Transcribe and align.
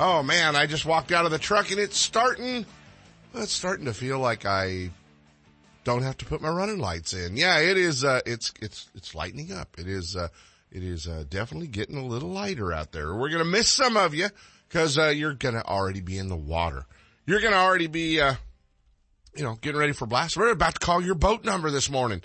Oh 0.00 0.22
man, 0.22 0.56
I 0.56 0.66
just 0.66 0.86
walked 0.86 1.12
out 1.12 1.24
of 1.24 1.30
the 1.30 1.38
truck 1.38 1.70
and 1.70 1.78
it's 1.78 1.98
starting, 1.98 2.66
it's 3.34 3.52
starting 3.52 3.84
to 3.84 3.94
feel 3.94 4.18
like 4.18 4.46
I 4.46 4.90
don't 5.84 6.02
have 6.02 6.16
to 6.18 6.24
put 6.24 6.40
my 6.40 6.48
running 6.48 6.78
lights 6.78 7.12
in. 7.12 7.36
Yeah, 7.36 7.58
it 7.58 7.76
is, 7.76 8.04
uh, 8.04 8.20
it's, 8.24 8.52
it's, 8.60 8.88
it's 8.94 9.14
lightening 9.14 9.52
up. 9.52 9.76
It 9.78 9.86
is, 9.86 10.16
uh, 10.16 10.28
it 10.70 10.82
is, 10.82 11.06
uh, 11.06 11.24
definitely 11.28 11.68
getting 11.68 11.96
a 11.96 12.06
little 12.06 12.30
lighter 12.30 12.72
out 12.72 12.92
there. 12.92 13.14
We're 13.14 13.28
going 13.28 13.44
to 13.44 13.50
miss 13.50 13.70
some 13.70 13.96
of 13.96 14.14
you 14.14 14.28
because, 14.68 14.98
uh, 14.98 15.08
you're 15.08 15.34
going 15.34 15.54
to 15.54 15.64
already 15.64 16.00
be 16.00 16.18
in 16.18 16.28
the 16.28 16.36
water. 16.36 16.86
You're 17.26 17.40
going 17.40 17.52
to 17.52 17.58
already 17.58 17.86
be, 17.86 18.20
uh, 18.20 18.34
you 19.36 19.44
know, 19.44 19.56
getting 19.60 19.78
ready 19.78 19.92
for 19.92 20.06
blast. 20.06 20.36
We're 20.36 20.50
about 20.50 20.74
to 20.74 20.80
call 20.80 21.02
your 21.02 21.14
boat 21.14 21.44
number 21.44 21.70
this 21.70 21.90
morning. 21.90 22.22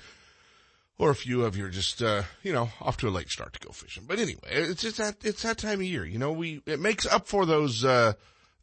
Or 0.99 1.11
a 1.11 1.15
few 1.15 1.45
of 1.45 1.55
you 1.55 1.65
are 1.65 1.69
just, 1.69 2.01
uh, 2.01 2.23
you 2.41 2.51
know, 2.51 2.69
off 2.81 2.97
to 2.97 3.07
a 3.07 3.11
late 3.11 3.29
start 3.29 3.53
to 3.53 3.59
go 3.59 3.71
fishing. 3.71 4.05
But 4.07 4.17
anyway, 4.17 4.47
it's 4.49 4.81
just 4.81 4.97
that, 4.97 5.17
it's 5.23 5.43
that 5.43 5.59
time 5.59 5.79
of 5.79 5.85
year. 5.85 6.03
You 6.03 6.17
know, 6.17 6.31
we, 6.31 6.61
it 6.65 6.79
makes 6.79 7.05
up 7.05 7.27
for 7.27 7.45
those, 7.45 7.85
uh, 7.85 8.13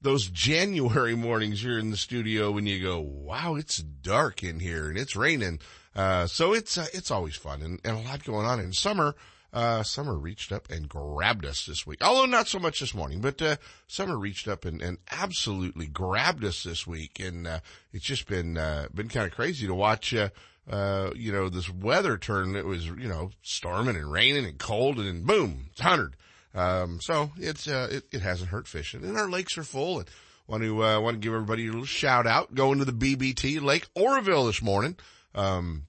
those 0.03 0.27
January 0.33 1.15
mornings 1.15 1.63
here 1.63 1.79
in 1.79 1.91
the 1.91 1.97
studio 1.97 2.51
when 2.51 2.67
you 2.67 2.83
go, 2.83 2.99
wow, 3.01 3.55
it's 3.55 3.79
dark 3.79 4.43
in 4.43 4.59
here 4.59 4.89
and 4.89 4.99
it's 4.99 5.15
raining. 5.15 5.61
Uh, 5.95 6.27
so 6.27 6.53
it's, 6.53 6.77
uh, 6.77 6.87
it's 6.93 7.13
always 7.13 7.37
fun 7.37 7.63
and, 7.63 7.81
and 7.85 7.99
a 7.99 8.01
lot 8.01 8.25
going 8.25 8.47
on 8.47 8.59
in 8.59 8.73
summer. 8.73 9.15
Uh, 9.53 9.85
Summer 9.85 10.19
reached 10.19 10.51
up 10.51 10.69
and 10.69 10.89
grabbed 10.89 11.47
us 11.47 11.65
this 11.65 11.87
week. 11.87 12.03
Although 12.03 12.27
not 12.27 12.49
so 12.49 12.59
much 12.59 12.81
this 12.81 12.93
morning, 12.93 13.21
but, 13.21 13.41
uh, 13.41 13.55
Summer 13.87 14.19
reached 14.19 14.49
up 14.49 14.65
and, 14.65 14.83
and 14.83 14.99
absolutely 15.13 15.87
grabbed 15.87 16.45
us 16.45 16.65
this 16.65 16.89
week. 16.89 17.21
And, 17.21 17.47
uh, 17.47 17.61
it's 17.93 18.05
just 18.05 18.27
been, 18.27 18.59
uh, 18.59 18.89
been 18.93 19.09
kind 19.09 19.27
of 19.27 19.33
crazy 19.33 19.69
to 19.69 19.75
watch, 19.75 20.13
uh, 20.13 20.31
uh, 20.69 21.11
you 21.15 21.33
know, 21.33 21.49
this 21.49 21.71
weather 21.71 22.17
turn. 22.17 22.57
It 22.57 22.67
was, 22.67 22.87
you 22.87 23.09
know, 23.09 23.31
storming 23.43 23.97
and 23.97 24.11
raining 24.11 24.47
and 24.47 24.59
cold 24.59 24.99
and 24.99 25.07
then 25.07 25.25
boom, 25.25 25.67
it's 25.73 25.81
hundred. 25.81 26.17
Um, 26.55 27.01
so 27.01 27.33
it's, 27.37 27.67
uh, 27.67 27.89
it, 27.91 28.05
it 28.13 28.23
hasn't 28.23 28.51
hurt 28.51 28.69
fishing 28.69 29.05
and 29.05 29.19
our 29.19 29.29
lakes 29.29 29.59
are 29.59 29.65
full 29.65 29.99
and 29.99 30.09
want 30.47 30.63
to, 30.63 30.85
uh, 30.85 31.01
want 31.01 31.17
to 31.17 31.21
give 31.21 31.35
everybody 31.35 31.67
a 31.67 31.71
little 31.71 31.85
shout 31.85 32.27
out 32.27 32.55
going 32.55 32.79
to 32.79 32.85
the 32.85 32.93
BBT 32.93 33.61
Lake 33.61 33.87
Oroville 33.97 34.47
this 34.47 34.63
morning. 34.63 34.97
Um, 35.35 35.87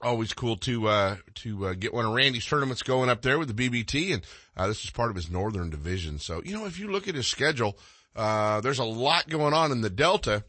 always 0.00 0.32
cool 0.32 0.56
to 0.56 0.88
uh, 0.88 1.16
to 1.34 1.66
uh, 1.66 1.74
get 1.74 1.92
one 1.92 2.04
of 2.04 2.12
Randy's 2.12 2.46
tournaments 2.46 2.82
going 2.82 3.10
up 3.10 3.22
there 3.22 3.38
with 3.38 3.54
the 3.54 3.68
BBT, 3.68 4.14
and 4.14 4.22
uh, 4.56 4.66
this 4.66 4.84
is 4.84 4.90
part 4.90 5.10
of 5.10 5.16
his 5.16 5.30
Northern 5.30 5.70
Division. 5.70 6.18
So 6.18 6.42
you 6.44 6.56
know, 6.56 6.66
if 6.66 6.78
you 6.78 6.90
look 6.90 7.08
at 7.08 7.14
his 7.14 7.26
schedule, 7.26 7.78
uh, 8.14 8.60
there's 8.60 8.78
a 8.78 8.84
lot 8.84 9.28
going 9.28 9.54
on 9.54 9.72
in 9.72 9.80
the 9.80 9.90
Delta 9.90 10.44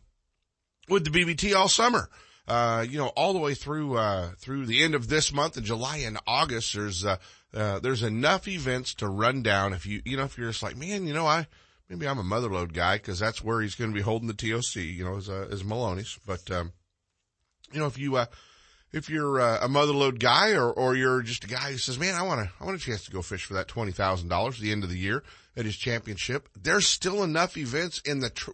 with 0.88 1.06
the 1.06 1.12
BBT 1.12 1.56
all 1.56 1.68
summer. 1.68 2.10
Uh, 2.50 2.84
you 2.90 2.98
know, 2.98 3.08
all 3.10 3.34
the 3.34 3.40
way 3.40 3.54
through 3.54 3.96
uh, 3.96 4.32
through 4.38 4.66
the 4.66 4.82
end 4.84 4.96
of 4.96 5.08
this 5.08 5.32
month 5.32 5.56
in 5.56 5.64
July 5.64 5.98
and 5.98 6.18
August. 6.26 6.74
There's 6.74 7.06
there's 7.54 8.04
enough 8.04 8.48
events 8.48 8.96
to 8.96 9.08
run 9.08 9.44
down. 9.44 9.74
If 9.74 9.86
you 9.86 10.02
you 10.04 10.18
know 10.18 10.24
if 10.24 10.38
you're 10.38 10.50
just 10.50 10.64
like 10.64 10.76
man, 10.76 11.06
you 11.06 11.14
know 11.14 11.28
I. 11.28 11.48
Maybe 11.90 12.08
I'm 12.08 12.20
a 12.20 12.24
Mother 12.24 12.50
Lode 12.50 12.74
guy 12.74 12.98
because 12.98 13.18
that's 13.18 13.44
where 13.44 13.62
he's 13.62 13.74
going 13.74 13.90
to 13.90 13.96
be 13.96 14.04
holding 14.04 14.28
the 14.28 14.34
TOC, 14.36 14.76
you 14.76 15.04
know, 15.04 15.18
as, 15.18 15.28
as 15.28 15.64
Maloney's. 15.64 16.20
But, 16.24 16.50
um, 16.52 16.72
you 17.72 17.80
know, 17.80 17.88
if 17.88 17.98
you, 17.98 18.16
uh, 18.16 18.28
if 18.92 19.10
you're 19.10 19.42
uh, 19.42 19.60
a 19.64 19.68
Mother 19.68 19.94
Lode 19.94 20.20
guy 20.20 20.52
or, 20.52 20.72
or 20.72 20.96
you're 20.96 21.24
just 21.24 21.46
a 21.46 21.48
guy 21.48 21.72
who 21.72 21.80
says, 21.80 21.98
man, 21.98 22.14
I 22.14 22.22
want 22.22 22.48
to, 22.48 22.52
I 22.60 22.66
want 22.66 22.80
a 22.80 22.84
chance 22.84 23.06
to 23.06 23.12
go 23.12 23.24
fish 23.24 23.44
for 23.44 23.56
that 23.56 23.68
$20,000 23.68 24.48
at 24.48 24.60
the 24.60 24.72
end 24.72 24.84
of 24.84 24.92
the 24.92 25.00
year 25.00 25.24
at 25.58 25.66
his 25.66 25.78
championship, 25.78 26.48
there's 26.56 26.88
still 26.88 27.24
enough 27.24 27.58
events 27.58 28.00
in 28.06 28.20
the, 28.20 28.30
tr- 28.30 28.52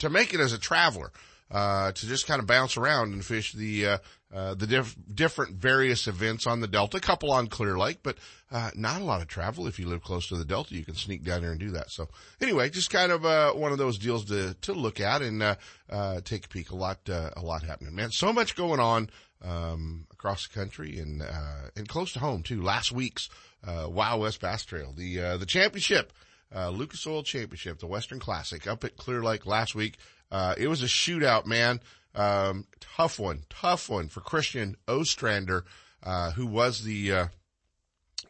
to 0.00 0.10
make 0.10 0.34
it 0.34 0.40
as 0.40 0.52
a 0.52 0.58
traveler, 0.58 1.12
uh, 1.52 1.92
to 1.92 2.06
just 2.06 2.26
kind 2.26 2.40
of 2.40 2.46
bounce 2.46 2.76
around 2.76 3.12
and 3.12 3.24
fish 3.24 3.52
the, 3.52 3.86
uh, 3.86 3.98
uh, 4.34 4.54
the 4.54 4.66
diff- 4.66 4.96
different 5.14 5.56
various 5.56 6.08
events 6.08 6.46
on 6.46 6.60
the 6.60 6.66
Delta, 6.66 6.96
a 6.96 7.00
couple 7.00 7.30
on 7.30 7.46
Clear 7.46 7.78
Lake, 7.78 7.98
but, 8.02 8.16
uh, 8.50 8.70
not 8.74 9.00
a 9.00 9.04
lot 9.04 9.20
of 9.20 9.28
travel. 9.28 9.66
If 9.66 9.78
you 9.78 9.86
live 9.86 10.02
close 10.02 10.26
to 10.28 10.36
the 10.36 10.44
Delta, 10.44 10.74
you 10.74 10.84
can 10.84 10.94
sneak 10.94 11.22
down 11.22 11.42
there 11.42 11.52
and 11.52 11.60
do 11.60 11.70
that. 11.72 11.90
So 11.90 12.08
anyway, 12.40 12.70
just 12.70 12.90
kind 12.90 13.12
of, 13.12 13.24
uh, 13.24 13.52
one 13.52 13.70
of 13.70 13.78
those 13.78 13.98
deals 13.98 14.24
to, 14.26 14.54
to 14.62 14.72
look 14.72 14.98
at 14.98 15.22
and, 15.22 15.42
uh, 15.42 15.56
uh, 15.90 16.20
take 16.22 16.46
a 16.46 16.48
peek. 16.48 16.70
A 16.70 16.76
lot, 16.76 17.06
uh, 17.08 17.30
a 17.36 17.42
lot 17.42 17.62
happening, 17.62 17.94
man. 17.94 18.10
So 18.10 18.32
much 18.32 18.56
going 18.56 18.80
on 18.80 19.10
um, 19.44 20.06
across 20.12 20.46
the 20.46 20.54
country 20.54 20.98
and 20.98 21.22
uh, 21.22 21.68
and 21.76 21.88
close 21.88 22.12
to 22.12 22.18
home 22.20 22.42
too. 22.42 22.62
Last 22.62 22.92
week's 22.92 23.28
uh, 23.66 23.88
Wild 23.88 24.20
West 24.20 24.40
Bass 24.40 24.64
Trail, 24.64 24.92
the 24.96 25.20
uh, 25.20 25.36
the 25.36 25.46
championship, 25.46 26.12
uh, 26.54 26.70
Lucas 26.70 27.06
Oil 27.06 27.22
Championship, 27.22 27.78
the 27.78 27.86
Western 27.86 28.20
Classic 28.20 28.66
up 28.66 28.84
at 28.84 28.96
Clear 28.96 29.22
Lake 29.22 29.46
last 29.46 29.74
week. 29.74 29.98
Uh, 30.32 30.54
it 30.56 30.66
was 30.66 30.82
a 30.82 30.86
shootout, 30.86 31.44
man. 31.44 31.78
Um, 32.14 32.66
tough 32.80 33.18
one, 33.18 33.42
tough 33.50 33.88
one 33.90 34.08
for 34.08 34.20
Christian 34.20 34.76
Ostrander, 34.88 35.64
uh, 36.02 36.32
who 36.32 36.46
was 36.46 36.82
the 36.82 37.12
uh, 37.12 37.26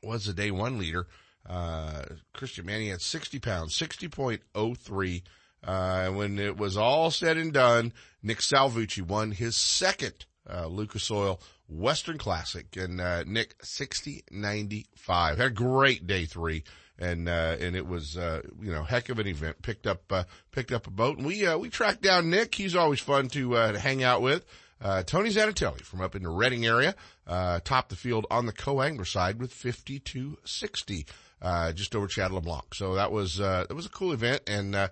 was 0.03 0.27
the 0.27 0.33
day 0.33 0.51
one 0.51 0.79
leader. 0.79 1.07
Uh, 1.49 2.03
Christian, 2.35 2.67
man, 2.67 2.81
he 2.81 2.89
had 2.89 3.01
60 3.01 3.39
pounds, 3.39 3.79
60.03. 3.79 5.23
Uh, 5.65 6.09
when 6.09 6.39
it 6.41 6.57
was 6.57 6.77
all 6.77 7.11
said 7.11 7.37
and 7.37 7.53
done, 7.53 7.93
Nick 8.23 8.39
Salvucci 8.39 9.03
won 9.03 9.31
his 9.31 9.57
second 9.57 10.27
uh, 10.49 10.67
Lucas 10.67 11.09
Oil 11.11 11.41
Western 11.69 12.19
Classic 12.19 12.77
and, 12.77 13.01
uh, 13.01 13.23
Nick 13.25 13.55
6095 13.63 15.39
had 15.39 15.47
a 15.47 15.51
great 15.51 16.07
day 16.07 16.25
three. 16.27 16.65
And, 17.03 17.29
uh, 17.29 17.57
and 17.59 17.75
it 17.75 17.87
was, 17.87 18.17
uh, 18.17 18.43
you 18.61 18.71
know, 18.71 18.85
heck 18.85 19.09
of 19.09 19.19
an 19.19 19.27
event. 19.27 19.61
Picked 19.61 19.89
up, 19.89 20.05
uh, 20.13 20.23
picked 20.53 20.71
up 20.71 20.87
a 20.87 20.91
boat 20.91 21.19
and 21.19 21.27
we, 21.27 21.45
uh, 21.45 21.59
we 21.59 21.69
tracked 21.69 22.01
down 22.01 22.31
Nick. 22.31 22.55
He's 22.55 22.77
always 22.77 23.01
fun 23.01 23.27
to, 23.31 23.57
uh, 23.57 23.73
to 23.73 23.79
hang 23.81 24.05
out 24.05 24.23
with. 24.23 24.45
Uh, 24.81 25.03
Tony 25.03 25.31
Zanatelli 25.31 25.83
from 25.83 26.01
up 26.01 26.15
in 26.17 26.23
the 26.23 26.29
Redding 26.29 26.67
area, 26.67 26.95
uh, 27.27 27.61
topped 27.65 27.91
the 27.91 27.97
field 27.97 28.27
on 28.31 28.47
the 28.47 28.53
co-angler 28.53 29.05
side 29.05 29.41
with 29.41 29.53
5260, 29.53 31.07
uh, 31.41 31.73
just 31.73 31.95
over 31.95 32.07
Chad 32.09 32.33
LeBlanc. 32.33 32.75
So 32.75 32.95
that 32.95 33.13
was, 33.13 33.41
uh, 33.41 33.65
that 33.69 33.75
was 33.75 33.87
a 33.87 33.91
cool 33.91 34.13
event 34.13 34.43
and, 34.47 34.75
uh, 34.75 34.89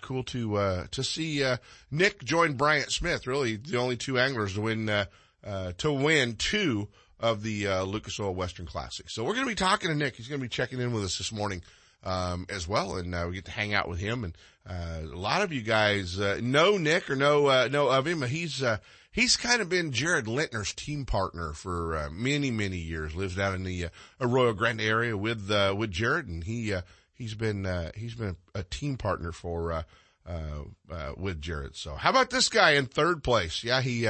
cool 0.00 0.24
to, 0.24 0.56
uh, 0.56 0.86
to 0.90 1.04
see, 1.04 1.42
uh, 1.44 1.56
Nick 1.90 2.24
join 2.24 2.54
Bryant 2.54 2.90
Smith, 2.92 3.26
really 3.26 3.56
the 3.56 3.78
only 3.78 3.96
two 3.96 4.18
anglers 4.18 4.54
to 4.54 4.60
win, 4.60 4.86
to 4.86 5.92
win 5.92 6.36
two 6.36 6.88
of 7.22 7.42
the, 7.42 7.68
uh, 7.68 7.82
Lucas 7.84 8.20
Oil 8.20 8.34
Western 8.34 8.66
Classic. 8.66 9.08
So 9.08 9.24
we're 9.24 9.34
going 9.34 9.46
to 9.46 9.50
be 9.50 9.54
talking 9.54 9.88
to 9.88 9.94
Nick. 9.94 10.16
He's 10.16 10.28
going 10.28 10.40
to 10.40 10.44
be 10.44 10.48
checking 10.50 10.80
in 10.80 10.92
with 10.92 11.04
us 11.04 11.16
this 11.16 11.32
morning, 11.32 11.62
um, 12.04 12.46
as 12.50 12.68
well. 12.68 12.96
And, 12.96 13.14
uh, 13.14 13.26
we 13.28 13.36
get 13.36 13.46
to 13.46 13.50
hang 13.50 13.72
out 13.72 13.88
with 13.88 14.00
him. 14.00 14.24
And, 14.24 14.36
uh, 14.68 15.06
a 15.10 15.16
lot 15.16 15.42
of 15.42 15.52
you 15.52 15.62
guys, 15.62 16.20
uh, 16.20 16.40
know 16.42 16.76
Nick 16.76 17.08
or 17.08 17.16
know, 17.16 17.46
uh, 17.46 17.68
know 17.70 17.88
of 17.88 18.06
him. 18.06 18.22
He's, 18.22 18.62
uh, 18.62 18.78
he's 19.12 19.36
kind 19.36 19.62
of 19.62 19.68
been 19.68 19.92
Jared 19.92 20.26
Lintner's 20.26 20.74
team 20.74 21.06
partner 21.06 21.52
for, 21.52 22.10
many, 22.12 22.50
many 22.50 22.78
years. 22.78 23.14
Lives 23.14 23.36
down 23.36 23.54
in 23.54 23.62
the, 23.62 23.86
Arroyo 24.20 24.52
Grande 24.52 24.82
area 24.82 25.16
with, 25.16 25.48
with 25.76 25.90
Jared. 25.90 26.28
And 26.28 26.44
he, 26.44 26.74
he's 27.14 27.34
been 27.34 27.90
he's 27.94 28.14
been 28.14 28.36
a 28.54 28.64
team 28.64 28.96
partner 28.96 29.32
for 29.32 29.72
uh, 29.72 29.82
uh, 30.24 30.64
uh, 30.90 31.12
with 31.16 31.40
Jared. 31.40 31.74
So 31.74 31.94
how 31.94 32.10
about 32.10 32.30
this 32.30 32.48
guy 32.48 32.72
in 32.72 32.86
third 32.86 33.24
place? 33.24 33.64
Yeah, 33.64 33.80
he 33.80 34.08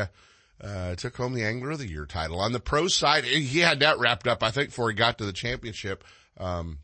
uh, 0.60 0.94
took 0.94 1.16
home 1.16 1.34
the 1.34 1.44
Angler 1.44 1.72
of 1.72 1.78
the 1.78 1.88
Year 1.88 2.06
title 2.06 2.40
on 2.40 2.52
the 2.52 2.60
pro 2.60 2.88
side. 2.88 3.24
He 3.24 3.60
had 3.60 3.80
that 3.80 3.98
wrapped 3.98 4.26
up, 4.26 4.42
I 4.42 4.50
think, 4.50 4.70
before 4.70 4.90
he 4.90 4.94
got 4.96 5.18
to 5.18 5.24
the 5.24 5.32
championship. 5.32 6.04
Um, 6.38 6.78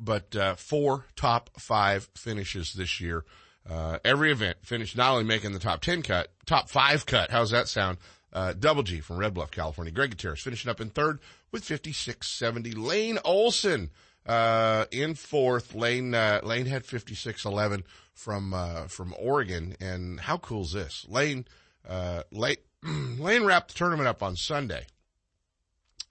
but 0.00 0.34
uh, 0.36 0.54
four 0.54 1.06
top 1.16 1.50
five 1.58 2.08
finishes 2.14 2.72
this 2.72 3.00
year. 3.00 3.24
Uh, 3.68 3.98
every 4.04 4.32
event 4.32 4.56
finished 4.62 4.96
not 4.96 5.12
only 5.12 5.24
making 5.24 5.52
the 5.52 5.58
top 5.58 5.80
10 5.80 6.02
cut, 6.02 6.32
top 6.46 6.70
five 6.70 7.04
cut. 7.04 7.30
How's 7.30 7.50
that 7.50 7.68
sound? 7.68 7.98
Uh, 8.32 8.52
Double 8.52 8.82
G 8.82 9.00
from 9.00 9.18
Red 9.18 9.34
Bluff, 9.34 9.50
California. 9.50 9.92
Greg 9.92 10.10
Gutierrez 10.10 10.40
finishing 10.40 10.70
up 10.70 10.80
in 10.80 10.90
third 10.90 11.20
with 11.50 11.64
5670. 11.64 12.72
Lane 12.72 13.18
Olson, 13.24 13.90
uh, 14.26 14.84
in 14.90 15.14
fourth, 15.14 15.74
Lane, 15.74 16.14
uh, 16.14 16.40
Lane 16.42 16.66
had 16.66 16.84
5611 16.84 17.84
from, 18.12 18.52
uh, 18.52 18.86
from 18.86 19.14
Oregon. 19.18 19.76
And 19.80 20.20
how 20.20 20.36
cool 20.38 20.62
is 20.62 20.72
this? 20.72 21.06
Lane, 21.08 21.46
uh, 21.88 22.22
Lane, 22.30 22.56
Lane 23.18 23.44
wrapped 23.44 23.68
the 23.68 23.78
tournament 23.78 24.08
up 24.08 24.22
on 24.22 24.36
Sunday. 24.36 24.86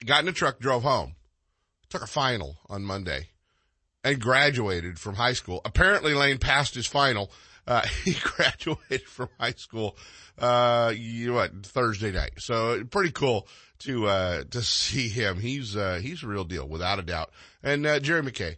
Got 0.04 0.20
in 0.20 0.26
the 0.26 0.32
truck, 0.32 0.60
drove 0.60 0.82
home, 0.82 1.16
took 1.88 2.02
a 2.02 2.06
final 2.06 2.58
on 2.68 2.84
Monday 2.84 3.30
and 4.04 4.20
graduated 4.20 4.98
from 4.98 5.16
high 5.16 5.32
school. 5.32 5.60
Apparently 5.64 6.14
Lane 6.14 6.38
passed 6.38 6.74
his 6.74 6.86
final. 6.86 7.30
Uh, 7.66 7.86
he 8.04 8.14
graduated 8.14 9.02
from 9.02 9.28
high 9.38 9.52
school, 9.52 9.96
uh, 10.38 10.92
you 10.96 11.28
know 11.28 11.34
what, 11.34 11.66
Thursday 11.66 12.12
night. 12.12 12.32
So 12.38 12.84
pretty 12.84 13.10
cool 13.10 13.48
to, 13.80 14.06
uh, 14.06 14.44
to 14.50 14.62
see 14.62 15.08
him. 15.08 15.38
He's, 15.38 15.76
uh, 15.76 16.00
he's 16.02 16.22
a 16.22 16.28
real 16.28 16.44
deal 16.44 16.66
without 16.66 16.98
a 16.98 17.02
doubt. 17.02 17.30
And, 17.62 17.86
uh, 17.86 18.00
Jerry 18.00 18.22
McKay, 18.22 18.56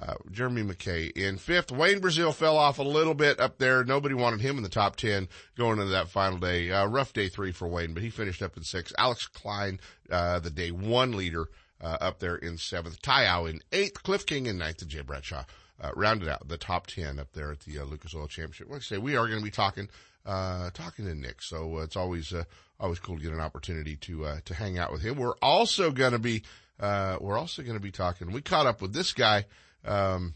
uh, 0.00 0.14
Jeremy 0.30 0.62
McKay 0.62 1.12
in 1.12 1.38
fifth. 1.38 1.70
Wayne 1.70 2.00
Breazile 2.00 2.34
fell 2.34 2.56
off 2.56 2.78
a 2.78 2.82
little 2.82 3.14
bit 3.14 3.38
up 3.38 3.58
there. 3.58 3.84
Nobody 3.84 4.14
wanted 4.14 4.40
him 4.40 4.56
in 4.56 4.64
the 4.64 4.68
top 4.68 4.96
10 4.96 5.28
going 5.56 5.78
into 5.78 5.92
that 5.92 6.08
final 6.08 6.38
day. 6.38 6.70
Uh, 6.70 6.86
rough 6.86 7.12
day 7.12 7.28
three 7.28 7.52
for 7.52 7.68
Wayne, 7.68 7.94
but 7.94 8.02
he 8.02 8.10
finished 8.10 8.42
up 8.42 8.56
in 8.56 8.64
sixth. 8.64 8.94
Alex 8.98 9.28
Klein, 9.28 9.78
uh, 10.10 10.40
the 10.40 10.50
day 10.50 10.72
one 10.72 11.12
leader, 11.12 11.48
uh, 11.80 11.98
up 12.00 12.18
there 12.18 12.34
in 12.34 12.58
seventh. 12.58 13.00
Tayao 13.02 13.48
in 13.48 13.60
eighth. 13.70 14.02
Cliff 14.02 14.26
King 14.26 14.46
in 14.46 14.58
ninth. 14.58 14.82
And 14.82 14.90
Jay 14.90 15.00
Bradshaw, 15.00 15.44
uh, 15.80 15.90
rounded 15.94 16.28
out 16.28 16.48
the 16.48 16.58
top 16.58 16.88
10 16.88 17.20
up 17.20 17.32
there 17.32 17.52
at 17.52 17.60
the 17.60 17.78
Lucas 17.82 18.16
Oil 18.16 18.26
Championship. 18.26 18.68
Like 18.68 18.80
I 18.80 18.82
say, 18.82 18.98
we 18.98 19.16
are 19.16 19.28
going 19.28 19.38
to 19.38 19.44
be 19.44 19.50
talking, 19.50 19.88
talking 20.24 21.04
to 21.04 21.14
Nick. 21.14 21.40
So 21.40 21.78
it's 21.78 21.96
always, 21.96 22.34
always 22.80 22.98
cool 22.98 23.16
to 23.16 23.22
get 23.22 23.32
an 23.32 23.40
opportunity 23.40 23.94
to, 23.96 24.40
to 24.44 24.54
hang 24.54 24.76
out 24.76 24.90
with 24.90 25.02
him. 25.02 25.16
We're 25.16 25.36
also 25.40 25.92
going 25.92 26.12
to 26.12 26.18
be, 26.18 26.42
we're 26.80 27.38
also 27.38 27.62
going 27.62 27.76
to 27.76 27.82
be 27.82 27.92
talking, 27.92 28.32
we 28.32 28.40
caught 28.40 28.66
up 28.66 28.82
with 28.82 28.92
this 28.92 29.12
guy, 29.12 29.44
um, 29.84 30.34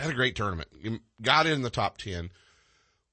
had 0.00 0.10
a 0.10 0.14
great 0.14 0.36
tournament. 0.36 0.68
Got 1.20 1.46
in 1.46 1.62
the 1.62 1.70
top 1.70 1.98
10. 1.98 2.30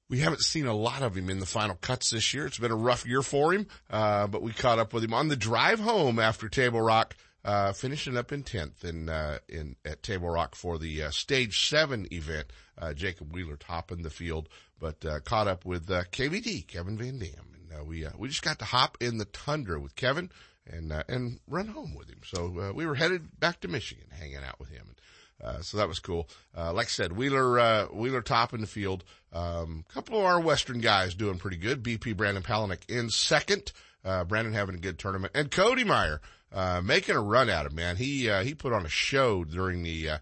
We 0.08 0.20
haven't 0.20 0.40
seen 0.40 0.66
a 0.66 0.74
lot 0.74 1.02
of 1.02 1.16
him 1.16 1.28
in 1.28 1.38
the 1.38 1.46
final 1.46 1.76
cuts 1.76 2.10
this 2.10 2.32
year. 2.32 2.46
It's 2.46 2.58
been 2.58 2.70
a 2.70 2.76
rough 2.76 3.06
year 3.06 3.22
for 3.22 3.52
him, 3.52 3.66
uh, 3.90 4.26
but 4.26 4.42
we 4.42 4.52
caught 4.52 4.78
up 4.78 4.94
with 4.94 5.04
him 5.04 5.12
on 5.12 5.28
the 5.28 5.36
drive 5.36 5.80
home 5.80 6.18
after 6.18 6.48
Table 6.48 6.80
Rock, 6.80 7.14
uh, 7.44 7.72
finishing 7.72 8.16
up 8.16 8.32
in 8.32 8.42
10th 8.42 8.84
in, 8.84 9.10
uh, 9.10 9.38
in, 9.48 9.76
at 9.84 10.02
Table 10.02 10.30
Rock 10.30 10.54
for 10.54 10.78
the, 10.78 11.02
uh, 11.02 11.10
stage 11.10 11.68
seven 11.68 12.08
event. 12.10 12.46
Uh, 12.78 12.94
Jacob 12.94 13.34
Wheeler 13.34 13.56
topping 13.56 14.02
the 14.02 14.08
field, 14.08 14.48
but, 14.78 15.04
uh, 15.04 15.20
caught 15.20 15.48
up 15.48 15.66
with, 15.66 15.88
KVD, 15.88 16.66
Kevin 16.66 16.96
Van 16.96 17.18
Dam. 17.18 17.54
And, 17.70 17.86
we, 17.86 18.06
we 18.16 18.28
just 18.28 18.42
got 18.42 18.58
to 18.60 18.64
hop 18.64 18.96
in 19.00 19.18
the 19.18 19.26
tundra 19.26 19.78
with 19.78 19.94
Kevin 19.94 20.30
and, 20.66 20.90
and 21.06 21.40
run 21.46 21.68
home 21.68 21.94
with 21.94 22.08
him. 22.08 22.20
So, 22.24 22.72
we 22.74 22.86
were 22.86 22.94
headed 22.94 23.38
back 23.38 23.60
to 23.60 23.68
Michigan, 23.68 24.06
hanging 24.10 24.36
out 24.36 24.58
with 24.58 24.70
him. 24.70 24.94
Uh, 25.42 25.60
so 25.60 25.76
that 25.76 25.88
was 25.88 25.98
cool. 25.98 26.28
Uh, 26.56 26.72
like 26.72 26.86
I 26.86 26.90
said, 26.90 27.16
Wheeler, 27.16 27.58
uh, 27.60 27.84
Wheeler 27.86 28.22
top 28.22 28.52
in 28.52 28.60
the 28.60 28.66
field. 28.66 29.04
Um, 29.32 29.84
a 29.88 29.92
couple 29.92 30.18
of 30.18 30.24
our 30.24 30.40
Western 30.40 30.80
guys 30.80 31.14
doing 31.14 31.38
pretty 31.38 31.56
good. 31.56 31.82
BP 31.82 32.16
Brandon 32.16 32.42
Palaniuk 32.42 32.88
in 32.88 33.10
second. 33.10 33.72
Uh, 34.04 34.24
Brandon 34.24 34.54
having 34.54 34.76
a 34.76 34.78
good 34.78 34.98
tournament 34.98 35.32
and 35.34 35.50
Cody 35.50 35.84
Meyer, 35.84 36.20
uh, 36.52 36.80
making 36.82 37.16
a 37.16 37.20
run 37.20 37.50
at 37.50 37.66
it, 37.66 37.72
man. 37.72 37.96
He, 37.96 38.30
uh, 38.30 38.42
he 38.42 38.54
put 38.54 38.72
on 38.72 38.86
a 38.86 38.88
show 38.88 39.44
during 39.44 39.82
the, 39.82 40.20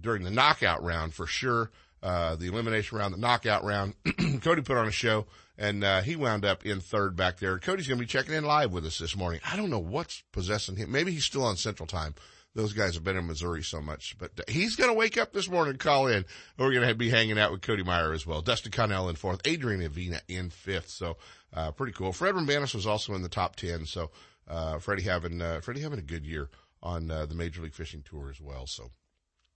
during 0.00 0.22
the 0.22 0.30
knockout 0.30 0.82
round 0.82 1.14
for 1.14 1.26
sure. 1.26 1.70
the 2.02 2.38
elimination 2.40 2.98
round, 2.98 3.14
the 3.14 3.18
knockout 3.18 3.64
round. 3.64 3.94
Cody 4.42 4.62
put 4.62 4.76
on 4.76 4.86
a 4.86 4.92
show 4.92 5.26
and, 5.58 5.84
he 6.04 6.14
wound 6.14 6.44
up 6.44 6.64
in 6.64 6.80
third 6.80 7.16
back 7.16 7.38
there. 7.38 7.58
Cody's 7.58 7.88
going 7.88 7.98
to 7.98 8.02
be 8.02 8.06
checking 8.06 8.34
in 8.34 8.44
live 8.44 8.72
with 8.72 8.84
us 8.84 8.98
this 8.98 9.16
morning. 9.16 9.40
I 9.50 9.56
don't 9.56 9.70
know 9.70 9.78
what's 9.78 10.22
possessing 10.30 10.76
him. 10.76 10.92
Maybe 10.92 11.12
he's 11.12 11.24
still 11.24 11.44
on 11.44 11.56
central 11.56 11.86
time 11.86 12.14
those 12.54 12.72
guys 12.72 12.94
have 12.94 13.04
been 13.04 13.16
in 13.16 13.26
Missouri 13.26 13.62
so 13.62 13.80
much. 13.80 14.16
But 14.18 14.48
he's 14.48 14.76
going 14.76 14.90
to 14.90 14.94
wake 14.94 15.18
up 15.18 15.32
this 15.32 15.48
morning 15.48 15.76
call 15.76 16.06
in. 16.06 16.24
We're 16.56 16.72
going 16.72 16.86
to 16.86 16.94
be 16.94 17.10
hanging 17.10 17.38
out 17.38 17.50
with 17.50 17.62
Cody 17.62 17.82
Meyer 17.82 18.12
as 18.12 18.26
well. 18.26 18.42
Dustin 18.42 18.72
Connell 18.72 19.08
in 19.08 19.16
fourth, 19.16 19.40
Adrian 19.44 19.80
Avina 19.80 20.20
in 20.28 20.50
fifth. 20.50 20.88
So, 20.88 21.16
uh, 21.52 21.72
pretty 21.72 21.92
cool. 21.92 22.12
Fred 22.12 22.34
Roumbanis 22.34 22.74
was 22.74 22.86
also 22.86 23.14
in 23.14 23.22
the 23.22 23.28
top 23.28 23.56
10. 23.56 23.86
So, 23.86 24.10
uh, 24.48 24.78
Freddie 24.78 25.02
having, 25.02 25.42
uh, 25.42 25.60
Freddie 25.60 25.80
having 25.80 25.98
a 25.98 26.02
good 26.02 26.24
year 26.24 26.48
on, 26.82 27.10
uh, 27.10 27.26
the 27.26 27.34
Major 27.34 27.62
League 27.62 27.74
Fishing 27.74 28.02
Tour 28.02 28.30
as 28.30 28.40
well. 28.40 28.66
So, 28.66 28.90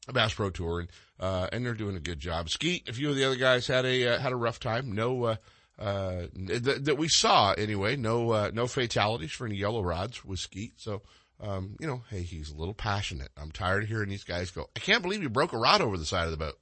a 0.09 0.13
Bass 0.13 0.35
Pro 0.35 0.51
Tour 0.51 0.81
and, 0.81 0.91
uh, 1.21 1.49
and 1.53 1.65
they're 1.65 1.75
doing 1.75 1.97
a 1.97 2.01
good 2.01 2.19
job. 2.19 2.51
Skeet, 2.51 2.89
a 2.89 2.93
few 2.93 3.11
of 3.11 3.17
the 3.17 3.25
other 3.25 3.37
guys 3.37 3.67
had 3.67 3.85
a, 3.85 4.15
uh, 4.15 4.19
had 4.19 4.33
a 4.33 4.37
rough 4.37 4.59
time. 4.59 4.93
No, 4.93 5.25
uh, 5.25 5.37
uh, 5.79 6.27
th- 6.35 6.63
that 6.63 6.99
we 6.99 7.07
saw 7.09 7.53
anyway. 7.53 7.95
No, 7.95 8.31
uh, 8.33 8.51
no 8.53 8.67
fatalities 8.67 9.31
for 9.31 9.47
any 9.47 9.57
yellow 9.57 9.83
rods 9.83 10.25
with 10.25 10.41
Skeet. 10.41 10.73
So, 10.81 11.03
um, 11.41 11.77
you 11.81 11.87
know, 11.87 12.03
hey, 12.11 12.23
he's 12.23 12.51
a 12.51 12.57
little 12.57 12.75
passionate. 12.75 13.31
I'm 13.37 13.51
tired 13.51 13.85
of 13.85 13.89
hearing 13.89 14.09
these 14.09 14.25
guys 14.25 14.51
go, 14.51 14.69
I 14.77 14.81
can't 14.81 15.03
believe 15.03 15.23
you 15.23 15.29
broke 15.29 15.53
a 15.53 15.59
rod 15.59 15.81
over 15.81 15.97
the 15.97 16.07
side 16.07 16.25
of 16.25 16.31
the 16.31 16.37
boat. 16.37 16.59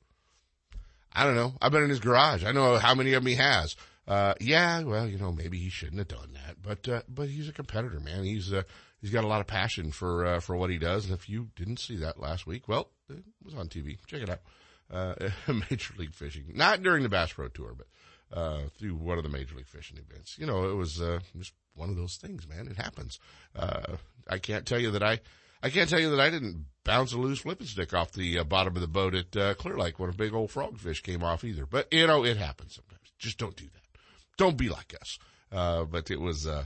I 1.12 1.24
don't 1.24 1.34
know. 1.34 1.54
I've 1.62 1.72
been 1.72 1.82
in 1.82 1.90
his 1.90 2.00
garage. 2.00 2.44
I 2.44 2.52
know 2.52 2.76
how 2.76 2.94
many 2.94 3.14
of 3.14 3.22
them 3.22 3.28
he 3.28 3.36
has. 3.36 3.74
Uh, 4.06 4.34
yeah, 4.40 4.82
well, 4.82 5.08
you 5.08 5.18
know, 5.18 5.32
maybe 5.32 5.58
he 5.58 5.70
shouldn't 5.70 5.98
have 5.98 6.08
done 6.08 6.34
that, 6.34 6.62
but, 6.62 6.88
uh, 6.88 7.02
but 7.08 7.28
he's 7.28 7.48
a 7.48 7.52
competitor, 7.52 7.98
man. 7.98 8.22
He's, 8.22 8.52
uh, 8.52 8.62
he's 9.00 9.10
got 9.10 9.24
a 9.24 9.28
lot 9.28 9.40
of 9.40 9.46
passion 9.46 9.90
for, 9.90 10.26
uh, 10.26 10.40
for 10.40 10.54
what 10.56 10.70
he 10.70 10.78
does. 10.78 11.06
And 11.06 11.14
if 11.14 11.28
you 11.28 11.48
didn't 11.56 11.80
see 11.80 11.96
that 11.96 12.20
last 12.20 12.46
week, 12.46 12.68
well, 12.68 12.90
it 13.08 13.24
was 13.42 13.54
on 13.54 13.68
TV. 13.68 13.98
Check 14.06 14.22
it 14.22 14.30
out. 14.30 14.40
Uh, 14.88 15.30
Major 15.70 15.94
League 15.96 16.14
Fishing, 16.14 16.44
not 16.54 16.82
during 16.82 17.02
the 17.02 17.08
Bass 17.08 17.32
Pro 17.32 17.48
Tour, 17.48 17.74
but, 17.76 18.38
uh, 18.38 18.60
through 18.78 18.94
one 18.94 19.16
of 19.16 19.24
the 19.24 19.30
Major 19.30 19.56
League 19.56 19.68
Fishing 19.68 19.98
events. 19.98 20.38
You 20.38 20.46
know, 20.46 20.68
it 20.70 20.74
was, 20.74 21.00
uh, 21.00 21.20
just 21.36 21.54
one 21.74 21.90
of 21.90 21.96
those 21.96 22.16
things, 22.16 22.46
man. 22.46 22.68
It 22.68 22.76
happens. 22.76 23.18
Uh, 23.56 23.96
I 24.28 24.38
can't 24.38 24.66
tell 24.66 24.80
you 24.80 24.90
that 24.92 25.02
I, 25.02 25.20
I 25.62 25.70
can't 25.70 25.88
tell 25.88 26.00
you 26.00 26.10
that 26.10 26.20
I 26.20 26.30
didn't 26.30 26.66
bounce 26.84 27.12
a 27.12 27.18
loose 27.18 27.40
flipping 27.40 27.66
stick 27.66 27.92
off 27.92 28.12
the 28.12 28.38
uh, 28.38 28.44
bottom 28.44 28.74
of 28.76 28.80
the 28.80 28.88
boat 28.88 29.14
at 29.14 29.36
uh, 29.36 29.54
Clear 29.54 29.76
Lake 29.76 29.98
when 29.98 30.10
a 30.10 30.14
big 30.14 30.32
old 30.32 30.50
frogfish 30.50 31.02
came 31.02 31.22
off 31.22 31.44
either. 31.44 31.66
But 31.66 31.92
you 31.92 32.06
know, 32.06 32.24
it 32.24 32.36
happens 32.36 32.74
sometimes. 32.74 33.12
Just 33.18 33.38
don't 33.38 33.56
do 33.56 33.64
that. 33.64 34.00
Don't 34.36 34.56
be 34.56 34.68
like 34.68 34.94
us. 35.00 35.18
Uh, 35.50 35.84
but 35.84 36.10
it 36.10 36.20
was, 36.20 36.46
uh, 36.46 36.64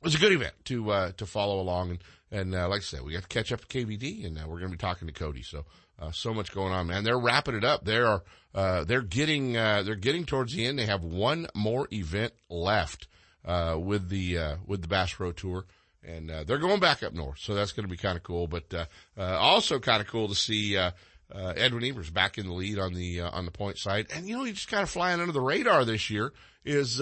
it 0.00 0.04
was 0.04 0.14
a 0.14 0.18
good 0.18 0.32
event 0.32 0.54
to, 0.64 0.90
uh, 0.90 1.12
to 1.12 1.26
follow 1.26 1.60
along. 1.60 1.90
And, 1.90 2.04
and, 2.30 2.54
uh, 2.54 2.68
like 2.68 2.80
I 2.80 2.84
said, 2.84 3.02
we 3.02 3.12
got 3.12 3.22
to 3.22 3.28
catch 3.28 3.52
up 3.52 3.64
to 3.64 3.66
KVD 3.66 4.26
and 4.26 4.38
uh, 4.38 4.42
we're 4.42 4.58
going 4.58 4.70
to 4.70 4.76
be 4.76 4.80
talking 4.80 5.08
to 5.08 5.14
Cody. 5.14 5.42
So, 5.42 5.64
uh, 5.98 6.10
so 6.10 6.34
much 6.34 6.52
going 6.52 6.72
on, 6.72 6.86
man. 6.86 7.04
They're 7.04 7.18
wrapping 7.18 7.54
it 7.54 7.64
up. 7.64 7.84
They 7.84 7.98
are, 7.98 8.22
uh, 8.54 8.84
they're 8.84 9.02
getting, 9.02 9.56
uh, 9.56 9.82
they're 9.82 9.94
getting 9.94 10.24
towards 10.24 10.54
the 10.54 10.66
end. 10.66 10.78
They 10.78 10.86
have 10.86 11.04
one 11.04 11.48
more 11.54 11.88
event 11.92 12.34
left, 12.48 13.08
uh, 13.44 13.76
with 13.78 14.08
the, 14.08 14.38
uh, 14.38 14.56
with 14.66 14.82
the 14.82 14.88
Bass 14.88 15.12
Pro 15.12 15.32
Tour 15.32 15.66
and 16.06 16.30
uh, 16.30 16.44
they're 16.44 16.58
going 16.58 16.80
back 16.80 17.02
up 17.02 17.12
north, 17.12 17.38
so 17.38 17.54
that's 17.54 17.72
going 17.72 17.84
to 17.84 17.90
be 17.90 17.96
kind 17.96 18.16
of 18.16 18.22
cool. 18.22 18.46
But 18.46 18.72
uh, 18.72 18.84
uh, 19.18 19.38
also 19.38 19.78
kind 19.78 20.00
of 20.00 20.08
cool 20.08 20.28
to 20.28 20.34
see 20.34 20.76
uh, 20.76 20.92
uh, 21.34 21.54
Edwin 21.56 21.84
Evers 21.84 22.10
back 22.10 22.38
in 22.38 22.46
the 22.46 22.52
lead 22.52 22.78
on 22.78 22.94
the 22.94 23.22
uh, 23.22 23.30
on 23.30 23.44
the 23.44 23.50
point 23.50 23.78
side, 23.78 24.06
and 24.14 24.26
you 24.28 24.36
know 24.36 24.44
he's 24.44 24.56
just 24.56 24.68
kind 24.68 24.82
of 24.82 24.90
flying 24.90 25.20
under 25.20 25.32
the 25.32 25.40
radar 25.40 25.84
this 25.84 26.10
year. 26.10 26.32
Is 26.64 26.98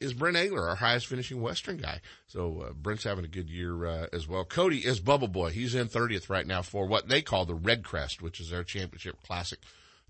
is 0.00 0.12
Brent 0.12 0.36
Ehrler, 0.36 0.68
our 0.68 0.74
highest 0.74 1.06
finishing 1.06 1.40
Western 1.40 1.76
guy? 1.76 2.00
So 2.26 2.74
Brent's 2.74 3.04
having 3.04 3.24
a 3.24 3.28
good 3.28 3.48
year 3.48 4.08
as 4.12 4.26
well. 4.26 4.44
Cody 4.44 4.78
is 4.78 4.98
Bubble 4.98 5.28
Boy. 5.28 5.50
He's 5.50 5.76
in 5.76 5.86
thirtieth 5.86 6.28
right 6.28 6.46
now 6.46 6.62
for 6.62 6.86
what 6.86 7.08
they 7.08 7.22
call 7.22 7.44
the 7.44 7.54
Red 7.54 7.84
Crest, 7.84 8.22
which 8.22 8.40
is 8.40 8.50
their 8.50 8.64
championship 8.64 9.22
classic, 9.22 9.60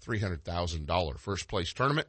three 0.00 0.20
hundred 0.20 0.42
thousand 0.42 0.86
dollar 0.86 1.16
first 1.16 1.48
place 1.48 1.70
tournament. 1.74 2.08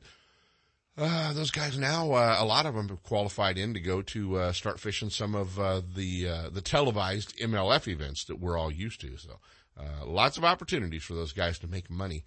Uh, 0.98 1.34
those 1.34 1.52
guys 1.52 1.78
now, 1.78 2.14
uh, 2.14 2.38
a 2.40 2.46
lot 2.46 2.66
of 2.66 2.74
them 2.74 2.88
have 2.88 3.04
qualified 3.04 3.58
in 3.58 3.74
to 3.74 3.82
go 3.82 4.02
to 4.02 4.38
uh, 4.38 4.52
start 4.54 4.80
fishing 4.80 5.10
some 5.10 5.36
of 5.36 5.60
uh, 5.60 5.82
the 5.94 6.28
uh, 6.28 6.50
the 6.50 6.62
televised 6.62 7.38
MLF 7.38 7.88
events 7.90 8.24
that 8.26 8.40
we're 8.40 8.58
all 8.58 8.72
used 8.72 9.02
to. 9.02 9.18
So, 9.18 9.40
uh, 9.78 10.06
lots 10.06 10.38
of 10.38 10.46
opportunities 10.46 11.04
for 11.04 11.14
those 11.14 11.34
guys 11.34 11.60
to 11.60 11.68
make 11.68 11.90
money 11.90 12.24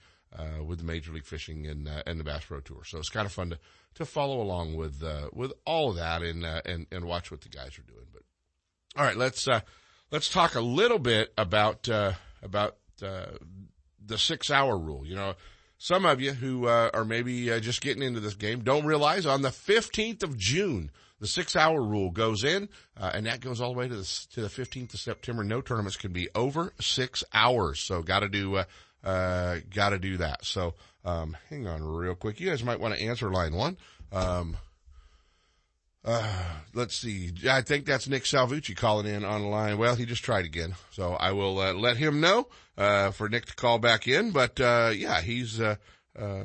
with 0.62 0.78
the 0.78 0.84
Major 0.84 1.12
League 1.12 1.24
Fishing 1.24 1.66
and 1.66 1.88
and 2.06 2.20
the 2.20 2.24
Bass 2.24 2.44
Pro 2.44 2.60
Tour. 2.60 2.84
So 2.84 2.98
it's 2.98 3.08
kind 3.08 3.24
of 3.24 3.32
fun 3.32 3.50
to 3.50 3.58
to 3.94 4.04
follow 4.04 4.42
along 4.42 4.76
with 4.76 5.02
with 5.32 5.52
all 5.64 5.88
of 5.88 5.96
that 5.96 6.22
and 6.22 6.44
and 6.44 6.86
and 6.92 7.06
watch 7.06 7.30
what 7.30 7.40
the 7.40 7.48
guys 7.48 7.78
are 7.78 7.90
doing. 7.90 8.06
But 8.12 8.22
all 8.96 9.06
right, 9.06 9.16
let's 9.16 9.48
let's 10.10 10.28
talk 10.28 10.54
a 10.56 10.60
little 10.60 10.98
bit 10.98 11.32
about 11.38 11.88
about 12.42 12.76
the 13.00 14.18
six 14.18 14.50
hour 14.50 14.76
rule. 14.76 15.06
You 15.06 15.16
know 15.16 15.34
some 15.78 16.04
of 16.04 16.20
you 16.20 16.32
who 16.32 16.66
uh, 16.66 16.90
are 16.92 17.04
maybe 17.04 17.50
uh, 17.52 17.60
just 17.60 17.80
getting 17.80 18.02
into 18.02 18.20
this 18.20 18.34
game 18.34 18.60
don't 18.60 18.84
realize 18.84 19.26
on 19.26 19.42
the 19.42 19.48
15th 19.48 20.24
of 20.24 20.36
June, 20.36 20.90
the 21.20 21.26
six 21.26 21.56
hour 21.56 21.82
rule 21.82 22.10
goes 22.10 22.44
in, 22.44 22.68
uh, 22.96 23.12
and 23.14 23.26
that 23.26 23.40
goes 23.40 23.60
all 23.60 23.72
the 23.72 23.78
way 23.78 23.88
to 23.88 23.96
the, 23.96 24.26
to 24.34 24.42
the 24.42 24.48
15th 24.48 24.94
of 24.94 25.00
September. 25.00 25.44
No 25.44 25.60
tournaments 25.60 25.96
can 25.96 26.12
be 26.12 26.28
over 26.34 26.72
six 26.80 27.24
hours. 27.32 27.80
So 27.80 28.02
gotta 28.02 28.28
do, 28.28 28.56
uh, 28.56 28.64
uh, 29.04 29.58
gotta 29.72 29.98
do 29.98 30.16
that. 30.18 30.44
So, 30.44 30.74
um, 31.04 31.36
hang 31.48 31.66
on 31.66 31.82
real 31.82 32.14
quick. 32.14 32.40
You 32.40 32.50
guys 32.50 32.62
might 32.62 32.80
want 32.80 32.94
to 32.94 33.02
answer 33.02 33.30
line 33.30 33.54
one. 33.54 33.76
Um, 34.12 34.56
uh, 36.04 36.44
let's 36.74 36.94
see. 36.94 37.32
I 37.48 37.62
think 37.62 37.84
that's 37.84 38.08
Nick 38.08 38.24
Salvucci 38.24 38.76
calling 38.76 39.06
in 39.06 39.24
on 39.24 39.42
the 39.42 39.48
line. 39.48 39.78
Well, 39.78 39.94
he 39.94 40.06
just 40.06 40.24
tried 40.24 40.44
again. 40.44 40.74
So 40.90 41.12
I 41.14 41.32
will 41.32 41.58
uh, 41.58 41.72
let 41.74 41.96
him 41.96 42.20
know, 42.20 42.48
uh, 42.76 43.10
for 43.10 43.28
Nick 43.28 43.46
to 43.46 43.54
call 43.54 43.78
back 43.78 44.08
in. 44.08 44.30
But, 44.30 44.60
uh, 44.60 44.92
yeah, 44.94 45.20
he's, 45.20 45.60
uh, 45.60 45.76
uh, 46.18 46.44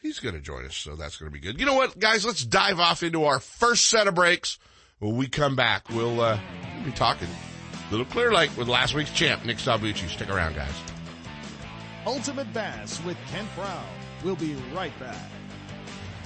he's 0.00 0.20
going 0.20 0.34
to 0.34 0.40
join 0.40 0.64
us. 0.64 0.76
So 0.76 0.96
that's 0.96 1.16
going 1.16 1.30
to 1.30 1.34
be 1.34 1.40
good. 1.40 1.60
You 1.60 1.66
know 1.66 1.74
what, 1.74 1.98
guys? 1.98 2.24
Let's 2.24 2.44
dive 2.44 2.80
off 2.80 3.02
into 3.02 3.24
our 3.24 3.40
first 3.40 3.90
set 3.90 4.06
of 4.08 4.14
breaks. 4.14 4.58
When 5.00 5.16
we 5.16 5.26
come 5.26 5.56
back, 5.56 5.90
we'll, 5.90 6.20
uh, 6.20 6.38
be 6.84 6.92
talking 6.92 7.28
a 7.28 7.90
Little 7.90 8.06
Clear 8.06 8.32
Lake 8.32 8.56
with 8.56 8.68
last 8.68 8.94
week's 8.94 9.10
champ, 9.10 9.44
Nick 9.44 9.58
Salvucci. 9.58 10.08
Stick 10.08 10.30
around, 10.30 10.54
guys. 10.54 10.74
Ultimate 12.06 12.52
Bass 12.52 13.02
with 13.04 13.16
Kent 13.28 13.48
Brown. 13.54 13.84
We'll 14.22 14.36
be 14.36 14.54
right 14.74 14.98
back. 15.00 15.30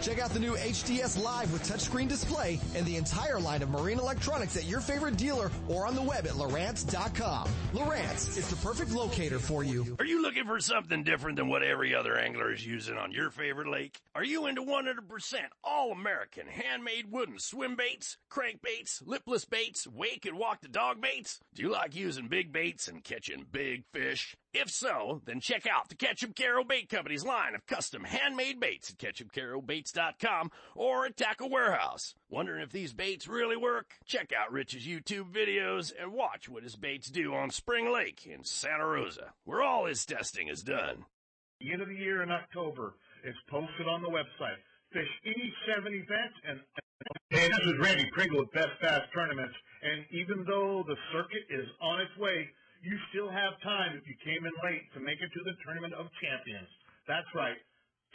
Check 0.00 0.20
out 0.20 0.30
the 0.30 0.38
new 0.38 0.54
HDS 0.54 1.20
Live 1.20 1.52
with 1.52 1.68
touchscreen 1.68 2.08
display 2.08 2.60
and 2.76 2.86
the 2.86 2.96
entire 2.96 3.40
line 3.40 3.62
of 3.62 3.70
marine 3.70 3.98
electronics 3.98 4.56
at 4.56 4.64
your 4.64 4.80
favorite 4.80 5.16
dealer 5.16 5.50
or 5.68 5.86
on 5.86 5.96
the 5.96 6.02
web 6.02 6.24
at 6.24 6.34
Lowrance.com. 6.34 7.48
Lowrance 7.74 8.38
is 8.38 8.48
the 8.48 8.56
perfect 8.56 8.92
locator 8.92 9.40
for 9.40 9.64
you. 9.64 9.96
Are 9.98 10.04
you 10.04 10.22
looking 10.22 10.44
for 10.44 10.60
something 10.60 11.02
different 11.02 11.36
than 11.36 11.48
what 11.48 11.64
every 11.64 11.96
other 11.96 12.16
angler 12.16 12.52
is 12.52 12.64
using 12.64 12.96
on 12.96 13.10
your 13.10 13.30
favorite 13.30 13.68
lake? 13.68 13.98
Are 14.14 14.24
you 14.24 14.46
into 14.46 14.62
100% 14.62 15.36
all 15.64 15.90
American 15.90 16.46
handmade 16.46 17.10
wooden 17.10 17.40
swim 17.40 17.74
baits, 17.74 18.18
crankbaits, 18.30 19.02
lipless 19.04 19.44
baits, 19.46 19.88
wake 19.88 20.26
and 20.26 20.38
walk 20.38 20.60
the 20.60 20.68
dog 20.68 21.00
baits? 21.00 21.40
Do 21.54 21.62
you 21.62 21.70
like 21.70 21.96
using 21.96 22.28
big 22.28 22.52
baits 22.52 22.86
and 22.86 23.02
catching 23.02 23.46
big 23.50 23.84
fish? 23.92 24.36
If 24.54 24.70
so, 24.70 25.20
then 25.26 25.40
check 25.40 25.66
out 25.66 25.88
the 25.88 25.94
Ketchup 25.94 26.34
Caro 26.34 26.64
Bait 26.64 26.88
Company's 26.88 27.24
line 27.24 27.54
of 27.54 27.66
custom 27.66 28.04
handmade 28.04 28.58
baits 28.58 28.90
at 28.90 28.96
ketchupcarobaits.com 28.96 30.50
or 30.74 31.04
at 31.04 31.18
Tackle 31.18 31.50
Warehouse. 31.50 32.14
Wondering 32.30 32.62
if 32.62 32.72
these 32.72 32.94
baits 32.94 33.28
really 33.28 33.56
work? 33.56 33.96
Check 34.06 34.32
out 34.32 34.50
Rich's 34.50 34.86
YouTube 34.86 35.32
videos 35.32 35.92
and 36.00 36.12
watch 36.12 36.48
what 36.48 36.62
his 36.62 36.76
baits 36.76 37.10
do 37.10 37.34
on 37.34 37.50
Spring 37.50 37.92
Lake 37.92 38.26
in 38.26 38.42
Santa 38.42 38.86
Rosa, 38.86 39.34
where 39.44 39.62
all 39.62 39.84
his 39.84 40.06
testing 40.06 40.48
is 40.48 40.62
done. 40.62 41.04
The 41.60 41.72
end 41.72 41.82
of 41.82 41.88
the 41.88 41.94
year 41.94 42.22
in 42.22 42.30
October 42.30 42.94
is 43.24 43.34
posted 43.50 43.86
on 43.86 44.00
the 44.00 44.08
website. 44.08 44.56
Fish 44.92 45.08
any 45.26 45.52
seven 45.66 45.92
events 45.92 46.34
and 46.48 46.60
Hey, 47.30 47.46
this 47.46 47.60
is 47.60 47.78
Randy 47.78 48.10
Pringle 48.12 48.40
with 48.40 48.52
Best 48.52 48.72
Bass 48.80 49.02
Tournaments. 49.14 49.54
And 49.82 50.04
even 50.10 50.44
though 50.46 50.82
the 50.88 50.96
circuit 51.12 51.44
is 51.50 51.66
on 51.80 52.00
its 52.00 52.16
way, 52.18 52.48
you 52.82 52.94
still 53.10 53.30
have 53.30 53.58
time 53.62 53.98
if 53.98 54.06
you 54.06 54.14
came 54.22 54.46
in 54.46 54.54
late 54.62 54.86
to 54.94 55.00
make 55.00 55.18
it 55.18 55.30
to 55.34 55.42
the 55.42 55.54
Tournament 55.66 55.94
of 55.94 56.06
Champions. 56.22 56.70
That's 57.06 57.28
right. 57.34 57.58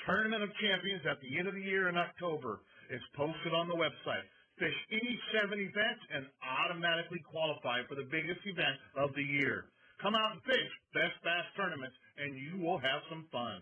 Tournament 0.06 0.44
of 0.44 0.50
Champions 0.60 1.04
at 1.06 1.20
the 1.22 1.38
end 1.40 1.48
of 1.48 1.56
the 1.56 1.64
year 1.64 1.90
in 1.90 1.98
October 1.98 2.62
is 2.90 3.02
posted 3.16 3.54
on 3.54 3.68
the 3.68 3.76
website. 3.78 4.26
Fish 4.60 4.76
any 4.92 5.16
seven 5.34 5.60
events 5.60 6.04
and 6.14 6.26
automatically 6.44 7.20
qualify 7.26 7.82
for 7.90 7.96
the 7.96 8.08
biggest 8.08 8.42
event 8.46 8.78
of 8.96 9.14
the 9.16 9.24
year. 9.24 9.66
Come 10.02 10.16
out 10.16 10.38
and 10.38 10.42
fish 10.44 10.72
Best 10.94 11.18
Bass 11.24 11.48
Tournaments 11.58 11.96
and 12.18 12.38
you 12.38 12.62
will 12.62 12.78
have 12.78 13.02
some 13.10 13.26
fun. 13.32 13.62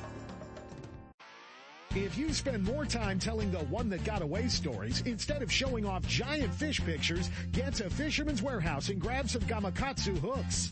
If 1.93 2.17
you 2.17 2.31
spend 2.31 2.63
more 2.63 2.85
time 2.85 3.19
telling 3.19 3.51
the 3.51 3.59
one 3.65 3.89
that 3.89 4.05
got 4.05 4.21
away 4.21 4.47
stories 4.47 5.01
instead 5.05 5.41
of 5.41 5.51
showing 5.51 5.85
off 5.85 6.07
giant 6.07 6.55
fish 6.55 6.79
pictures, 6.79 7.29
get 7.51 7.73
to 7.75 7.89
Fisherman's 7.89 8.41
Warehouse 8.41 8.87
and 8.87 8.97
grab 8.99 9.29
some 9.29 9.41
Gamakatsu 9.41 10.17
hooks. 10.17 10.71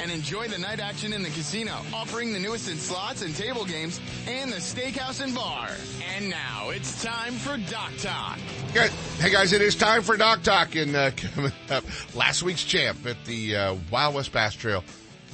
and 0.00 0.10
enjoy 0.10 0.48
the 0.48 0.58
night 0.58 0.80
action 0.80 1.12
in 1.12 1.22
the 1.22 1.30
casino, 1.30 1.72
offering 1.92 2.32
the 2.32 2.38
newest 2.38 2.70
in 2.70 2.76
slots 2.76 3.22
and 3.22 3.34
table 3.34 3.64
games, 3.64 4.00
and 4.26 4.52
the 4.52 4.56
steakhouse 4.56 5.22
and 5.22 5.34
bar. 5.34 5.70
And 6.14 6.30
now 6.30 6.70
it's 6.70 7.02
time 7.02 7.34
for 7.34 7.56
Dock 7.70 7.92
Talk. 7.98 8.38
Good. 8.72 8.90
Hey 9.18 9.30
guys, 9.30 9.52
it 9.52 9.62
is 9.62 9.76
time 9.76 10.02
for 10.02 10.16
Dock 10.16 10.42
Talk 10.42 10.74
and 10.74 10.94
uh, 10.94 11.10
coming 11.16 11.52
up 11.70 11.84
last 12.14 12.42
week's 12.42 12.64
champ 12.64 13.04
at 13.06 13.24
the 13.24 13.56
uh, 13.56 13.76
Wild 13.90 14.14
West 14.14 14.32
Bass 14.32 14.54
Trail. 14.54 14.84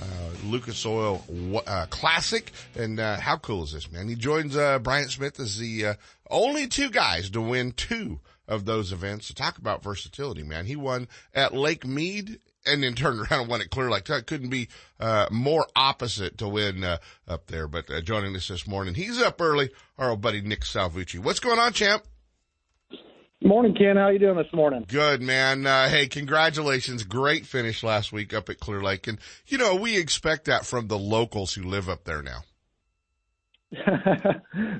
Uh, 0.00 0.06
Lucas 0.46 0.84
Oil 0.84 1.22
uh, 1.64 1.87
Classic, 1.88 2.50
and 2.75 2.99
uh, 2.99 3.20
how 3.20 3.37
cool 3.37 3.62
is 3.62 3.72
this, 3.72 3.92
man? 3.92 4.08
He 4.08 4.16
joins 4.16 4.56
uh, 4.56 4.80
Bryant 4.80 5.12
Smith 5.12 5.38
as 5.38 5.58
the 5.58 5.87
uh, 5.87 5.94
only 6.28 6.66
two 6.66 6.90
guys 6.90 7.30
to 7.30 7.40
win 7.40 7.70
two 7.70 8.18
of 8.49 8.64
those 8.64 8.92
events. 8.92 9.28
To 9.28 9.34
talk 9.34 9.58
about 9.58 9.84
versatility, 9.84 10.42
man, 10.42 10.66
he 10.66 10.75
won 10.75 11.06
at 11.32 11.54
Lake 11.54 11.87
Mead 11.87 12.40
and 12.66 12.83
then 12.83 12.95
turned 12.95 13.21
around 13.21 13.42
and 13.42 13.49
won 13.49 13.61
at 13.61 13.71
Clear 13.71 13.90
Lake. 13.90 14.04
That 14.04 14.26
couldn't 14.26 14.50
be 14.50 14.69
uh, 15.00 15.26
more 15.31 15.66
opposite 15.75 16.38
to 16.38 16.49
win 16.49 16.85
uh, 16.85 16.99
up 17.26 17.47
there. 17.47 17.66
But 17.66 17.90
uh, 17.90 18.00
joining 18.00 18.35
us 18.37 18.49
this 18.49 18.66
morning, 18.66 18.95
he's 18.95 19.21
up 19.21 19.40
early. 19.40 19.71
Our 19.99 20.11
old 20.11 20.21
buddy 20.21 20.40
Nick 20.40 20.61
Salvucci. 20.61 21.19
What's 21.19 21.40
going 21.40 21.59
on, 21.59 21.73
champ? 21.73 22.04
Morning, 23.45 23.75
Ken. 23.75 23.97
How 23.97 24.09
you 24.09 24.21
doing 24.21 24.37
this 24.37 24.52
morning? 24.52 24.85
Good, 24.87 25.21
man. 25.21 25.66
Uh, 25.66 25.88
hey, 25.88 26.07
congratulations. 26.07 27.02
Great 27.02 27.45
finish 27.45 27.83
last 27.83 28.12
week 28.12 28.33
up 28.33 28.49
at 28.49 28.61
Clear 28.61 28.83
Lake. 28.83 29.09
And, 29.09 29.19
you 29.47 29.59
know, 29.59 29.75
we 29.75 29.97
expect 29.97 30.45
that 30.45 30.64
from 30.64 30.87
the 30.87 30.99
locals 30.99 31.52
who 31.52 31.64
live 31.64 31.88
up 31.88 32.04
there 32.04 32.23
now. 32.23 32.42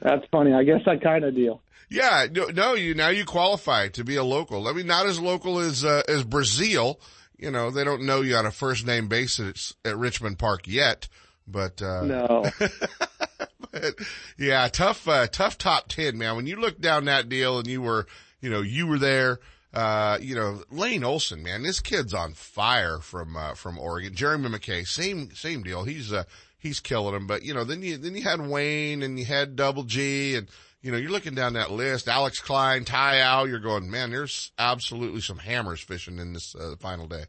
That's 0.03 0.25
funny. 0.31 0.53
I 0.53 0.63
guess 0.63 0.83
I 0.87 0.97
kind 0.97 1.25
of 1.25 1.35
deal. 1.35 1.61
Yeah, 1.89 2.27
no, 2.31 2.47
no, 2.47 2.75
you 2.75 2.95
now 2.95 3.09
you 3.09 3.25
qualify 3.25 3.89
to 3.89 4.05
be 4.05 4.17
a 4.17 4.25
local. 4.25 4.67
I 4.69 4.73
mean, 4.73 4.87
not 4.87 5.07
as 5.07 5.21
local 5.21 5.59
as 5.59 5.85
uh, 5.85 6.03
as 6.09 6.25
Breazile. 6.25 6.97
You 7.43 7.51
know, 7.51 7.73
they 7.73 7.83
don't 7.83 8.03
know 8.03 8.21
you 8.21 8.37
on 8.37 8.47
a 8.47 8.53
first 8.53 8.87
name 8.87 9.09
basis 9.09 9.75
at 9.85 9.97
Richmond 9.99 10.39
Park 10.39 10.69
yet, 10.69 11.09
but 11.45 11.83
uh, 11.83 12.05
No. 12.05 12.45
but, 13.73 13.95
yeah, 14.39 14.69
tough, 14.69 15.09
uh, 15.09 15.27
tough 15.27 15.59
top 15.59 15.89
10, 15.89 16.17
man. 16.17 16.37
When 16.37 16.47
you 16.47 16.55
look 16.55 16.81
down 16.81 17.07
that 17.07 17.29
deal 17.29 17.59
and 17.59 17.67
you 17.67 17.83
were, 17.83 18.07
you 18.41 18.49
know, 18.49 18.61
you 18.61 18.87
were 18.87 19.01
there, 19.01 19.41
uh, 19.75 20.19
you 20.21 20.37
know, 20.37 20.63
Lane 20.71 21.03
Olson, 21.03 21.43
man, 21.43 21.65
this 21.65 21.81
kid's 21.81 22.15
on 22.15 22.35
fire 22.35 22.99
from, 22.99 23.37
uh, 23.37 23.55
from 23.55 23.77
Oregon. 23.77 24.15
Jeremy 24.15 24.49
McKay, 24.49 24.87
same, 24.87 25.35
same 25.35 25.65
deal. 25.65 25.83
He's, 25.83 26.13
uh, 26.13 26.23
he's 26.61 26.79
killing 26.79 27.17
him. 27.17 27.27
But, 27.27 27.43
you 27.43 27.55
know, 27.55 27.65
then 27.65 27.83
you, 27.83 27.97
then 27.97 28.15
you 28.15 28.23
had 28.23 28.47
Wayne 28.47 29.03
and 29.03 29.19
you 29.19 29.25
had 29.25 29.57
Double 29.57 29.83
G 29.83 30.37
and, 30.37 30.47
you 30.83 30.91
know, 30.91 30.99
you're 30.99 31.11
looking 31.11 31.35
down 31.35 31.53
that 31.55 31.71
list, 31.71 32.09
Alex 32.09 32.41
Klein, 32.41 32.85
Ty 32.85 33.19
Al, 33.19 33.49
you're 33.49 33.61
going, 33.61 33.91
man, 33.91 34.11
there's 34.11 34.51
absolutely 34.59 35.21
some 35.21 35.39
hammers 35.39 35.81
fishing 35.81 36.19
in 36.19 36.33
this, 36.33 36.55
uh, 36.55 36.75
final 36.81 37.07
day. 37.07 37.25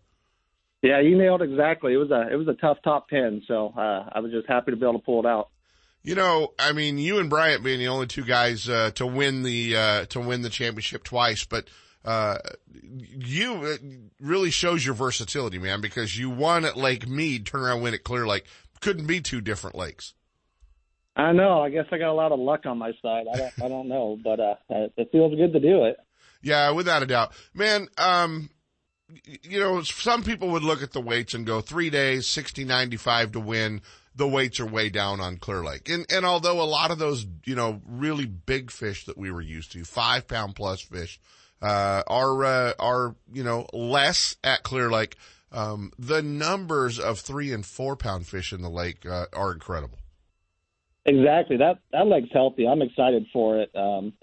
Yeah, 0.82 1.00
you 1.00 1.18
nailed 1.18 1.42
it 1.42 1.50
exactly. 1.50 1.94
It 1.94 1.98
was 1.98 2.12
a 2.12 2.28
it 2.30 2.36
was 2.36 2.50
a 2.50 2.56
tough 2.56 2.78
top 2.84 3.08
ten, 3.08 3.42
so 3.48 3.74
uh, 3.78 4.10
I 4.12 4.20
was 4.20 4.34
just 4.34 4.50
happy 4.50 4.72
to 4.72 4.78
be 4.78 4.84
able 4.84 5.00
to 5.00 5.06
pull 5.06 5.22
it 5.22 5.26
out. 5.26 5.48
You 6.02 6.16
know, 6.16 6.52
I 6.60 6.74
mean, 6.74 6.98
you 6.98 7.20
and 7.20 7.30
Bryant 7.30 7.64
being 7.64 7.80
the 7.80 7.88
only 7.88 8.08
two 8.08 8.26
guys 8.26 8.68
uh, 8.68 8.92
to 8.96 9.08
win 9.08 9.44
the 9.44 9.78
uh, 9.78 10.06
to 10.08 10.20
win 10.20 10.42
the 10.42 10.50
championship 10.50 11.06
twice, 11.06 11.46
but 11.46 11.70
uh, 12.04 12.38
you 12.84 13.64
it 13.64 13.82
really 14.20 14.52
shows 14.52 14.86
your 14.86 14.94
versatility, 14.94 15.58
man, 15.58 15.80
because 15.80 16.18
you 16.18 16.30
won 16.30 16.66
at 16.66 16.76
Lake 16.76 17.08
Mead, 17.08 17.46
turn 17.46 17.62
around, 17.62 17.82
win 17.82 17.94
at 17.94 18.04
Clear 18.04 18.28
Lake. 18.28 18.44
Couldn't 18.82 19.08
be 19.08 19.22
two 19.22 19.40
different 19.40 19.78
lakes. 19.78 20.14
I 21.24 21.32
know. 21.32 21.62
I 21.62 21.70
guess 21.70 21.86
I 21.92 21.98
got 21.98 22.12
a 22.12 22.14
lot 22.14 22.32
of 22.32 22.40
luck 22.40 22.66
on 22.66 22.78
my 22.78 22.92
side. 23.02 23.26
I 23.34 23.38
don't 23.38 23.54
I 23.64 23.68
don't 23.70 23.88
know, 23.88 24.18
but 24.24 24.40
uh, 24.40 24.56
it 24.70 25.10
feels 25.12 25.36
good 25.36 25.54
to 25.54 25.60
do 25.60 25.86
it. 25.86 25.98
Yeah, 26.42 26.72
without 26.72 27.04
a 27.04 27.06
doubt, 27.06 27.34
man. 27.54 27.88
Um, 27.98 28.50
you 29.44 29.60
know, 29.60 29.82
some 29.84 30.24
people 30.24 30.50
would 30.50 30.64
look 30.64 30.82
at 30.82 30.92
the 30.92 31.02
weights 31.02 31.34
and 31.34 31.46
go 31.46 31.62
three 31.62 31.90
days, 31.90 32.28
sixty 32.28 32.64
ninety 32.66 32.98
five 32.98 33.32
to 33.34 33.40
win. 33.40 33.82
The 34.16 34.28
weights 34.28 34.60
are 34.60 34.68
way 34.68 34.90
down 34.90 35.20
on 35.20 35.38
Clear 35.38 35.64
Lake. 35.64 35.90
And, 35.90 36.06
and 36.12 36.24
although 36.24 36.62
a 36.62 36.70
lot 36.70 36.92
of 36.92 37.00
those, 37.00 37.26
you 37.46 37.56
know, 37.56 37.82
really 37.84 38.28
big 38.28 38.70
fish 38.70 39.06
that 39.06 39.18
we 39.18 39.32
were 39.32 39.42
used 39.42 39.72
to, 39.72 39.84
five 39.84 40.28
pound 40.28 40.56
plus 40.56 40.82
fish, 40.82 41.20
uh, 41.64 42.04
are, 42.06 42.46
uh, 42.46 42.74
are, 42.78 43.16
you 43.34 43.44
know, 43.44 43.66
less 43.74 44.36
at 44.44 44.62
Clear 44.62 44.92
Lake, 44.92 45.16
um, 45.52 45.92
the 45.98 46.22
numbers 46.22 47.00
of 47.00 47.22
three 47.22 47.52
and 47.52 47.66
four 47.66 47.96
pound 47.96 48.28
fish 48.28 48.54
in 48.54 48.62
the 48.62 48.70
lake, 48.70 49.04
uh, 49.04 49.26
are 49.34 49.52
incredible. 49.52 49.98
Exactly. 51.06 51.58
That, 51.58 51.80
that 51.92 52.08
lake's 52.08 52.30
healthy. 52.32 52.68
I'm 52.68 52.82
excited 52.82 53.26
for 53.34 53.60
it. 53.60 53.76
Um, 53.76 54.14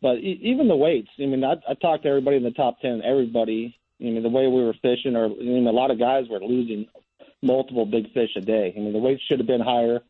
but 0.00 0.18
e- 0.18 0.40
even 0.42 0.68
the 0.68 0.76
weights, 0.76 1.10
I 1.18 1.26
mean, 1.26 1.44
I, 1.44 1.54
I 1.68 1.74
talked 1.74 2.04
to 2.04 2.08
everybody 2.08 2.38
in 2.38 2.42
the 2.42 2.50
top 2.50 2.80
10, 2.80 3.02
everybody, 3.04 3.76
I 4.00 4.04
mean, 4.04 4.22
the 4.22 4.28
way 4.30 4.46
we 4.46 4.64
were 4.64 4.74
fishing, 4.80 5.14
or 5.14 5.26
I 5.26 5.28
mean, 5.28 5.66
a 5.66 5.72
lot 5.72 5.90
of 5.90 5.98
guys 5.98 6.24
were 6.28 6.40
losing 6.40 6.86
multiple 7.42 7.84
big 7.84 8.12
fish 8.12 8.30
a 8.36 8.40
day. 8.40 8.72
I 8.74 8.80
mean, 8.80 8.92
the 8.92 8.98
weights 8.98 9.22
should 9.28 9.38
have 9.38 9.46
been 9.46 9.60
higher. 9.60 10.00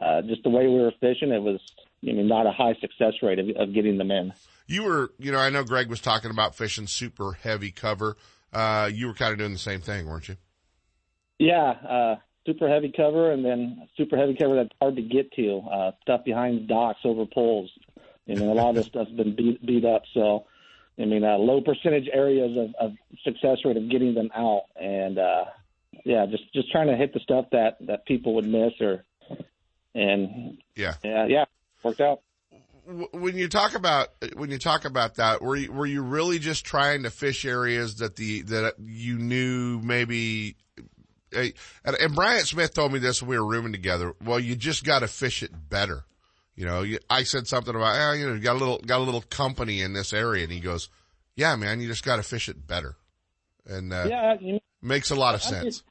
Uh, 0.00 0.22
just 0.22 0.42
the 0.44 0.50
way 0.50 0.66
we 0.66 0.80
were 0.80 0.92
fishing, 1.00 1.30
it 1.30 1.42
was, 1.42 1.60
I 2.02 2.12
mean, 2.12 2.28
not 2.28 2.46
a 2.46 2.52
high 2.52 2.74
success 2.80 3.14
rate 3.22 3.38
of, 3.38 3.48
of 3.56 3.74
getting 3.74 3.98
them 3.98 4.10
in. 4.10 4.32
You 4.66 4.84
were, 4.84 5.10
you 5.18 5.32
know, 5.32 5.38
I 5.38 5.50
know 5.50 5.64
Greg 5.64 5.90
was 5.90 6.00
talking 6.00 6.30
about 6.30 6.54
fishing 6.54 6.86
super 6.86 7.32
heavy 7.32 7.72
cover. 7.72 8.16
Uh, 8.52 8.88
you 8.92 9.08
were 9.08 9.14
kind 9.14 9.32
of 9.32 9.38
doing 9.38 9.52
the 9.52 9.58
same 9.58 9.80
thing, 9.80 10.06
weren't 10.06 10.28
you? 10.28 10.36
Yeah, 11.38 11.70
uh, 11.70 12.16
super 12.46 12.68
heavy 12.68 12.92
cover, 12.94 13.32
and 13.32 13.44
then 13.44 13.88
super 13.96 14.16
heavy 14.16 14.34
cover 14.34 14.56
that's 14.56 14.70
hard 14.80 14.96
to 14.96 15.02
get 15.02 15.32
to. 15.32 15.60
Uh, 15.70 15.90
stuff 16.02 16.24
behind 16.24 16.68
docks 16.68 17.00
over 17.04 17.26
poles. 17.26 17.70
You 18.26 18.36
know, 18.36 18.52
a 18.52 18.54
lot 18.54 18.70
of 18.70 18.76
this 18.76 18.86
stuff's 18.88 19.10
been 19.10 19.34
beat, 19.36 19.64
beat 19.64 19.84
up. 19.84 20.02
So, 20.14 20.46
I 20.98 21.04
mean, 21.04 21.24
uh, 21.24 21.36
low 21.36 21.60
percentage 21.60 22.08
areas 22.12 22.56
of, 22.56 22.74
of 22.78 22.96
success 23.24 23.58
rate 23.64 23.76
of 23.76 23.90
getting 23.90 24.14
them 24.14 24.30
out, 24.34 24.64
and 24.80 25.18
uh, 25.18 25.44
yeah, 26.04 26.26
just 26.26 26.52
just 26.52 26.70
trying 26.70 26.88
to 26.88 26.96
hit 26.96 27.12
the 27.12 27.20
stuff 27.20 27.46
that 27.52 27.76
that 27.86 28.06
people 28.06 28.34
would 28.34 28.46
miss, 28.46 28.72
or 28.80 29.04
and 29.94 30.58
Yeah. 30.76 30.94
yeah, 31.02 31.26
yeah, 31.26 31.44
worked 31.82 32.00
out. 32.00 32.20
When 33.12 33.36
you 33.36 33.48
talk 33.48 33.74
about 33.74 34.08
when 34.34 34.50
you 34.50 34.58
talk 34.58 34.84
about 34.84 35.16
that, 35.16 35.42
were 35.42 35.54
you, 35.54 35.70
were 35.70 35.86
you 35.86 36.02
really 36.02 36.38
just 36.38 36.64
trying 36.64 37.04
to 37.04 37.10
fish 37.10 37.44
areas 37.44 37.96
that 37.96 38.16
the 38.16 38.42
that 38.42 38.74
you 38.80 39.18
knew 39.18 39.80
maybe? 39.80 40.56
And, 41.32 41.52
and 41.84 42.14
Bryant 42.14 42.46
Smith 42.46 42.74
told 42.74 42.92
me 42.92 42.98
this 42.98 43.22
when 43.22 43.30
we 43.30 43.38
were 43.38 43.46
rooming 43.46 43.72
together. 43.72 44.14
Well, 44.24 44.40
you 44.40 44.56
just 44.56 44.84
got 44.84 45.00
to 45.00 45.08
fish 45.08 45.42
it 45.42 45.50
better. 45.68 46.04
You 46.56 46.66
know, 46.66 46.82
you, 46.82 46.98
I 47.08 47.22
said 47.22 47.46
something 47.46 47.74
about, 47.74 47.96
eh, 47.96 48.18
you 48.18 48.26
know, 48.26 48.34
you 48.34 48.40
got 48.40 48.56
a 48.56 48.58
little 48.58 48.78
got 48.78 48.98
a 48.98 49.04
little 49.04 49.22
company 49.22 49.80
in 49.80 49.92
this 49.92 50.12
area, 50.12 50.44
and 50.44 50.52
he 50.52 50.60
goes, 50.60 50.90
"Yeah, 51.34 51.56
man, 51.56 51.80
you 51.80 51.88
just 51.88 52.04
got 52.04 52.16
to 52.16 52.22
fish 52.22 52.48
it 52.48 52.66
better," 52.66 52.96
and 53.66 53.92
uh, 53.92 54.06
Yeah, 54.08 54.34
you 54.40 54.52
know, 54.54 54.60
makes 54.82 55.10
a 55.10 55.14
lot 55.14 55.34
of 55.34 55.40
I 55.42 55.44
sense. 55.44 55.82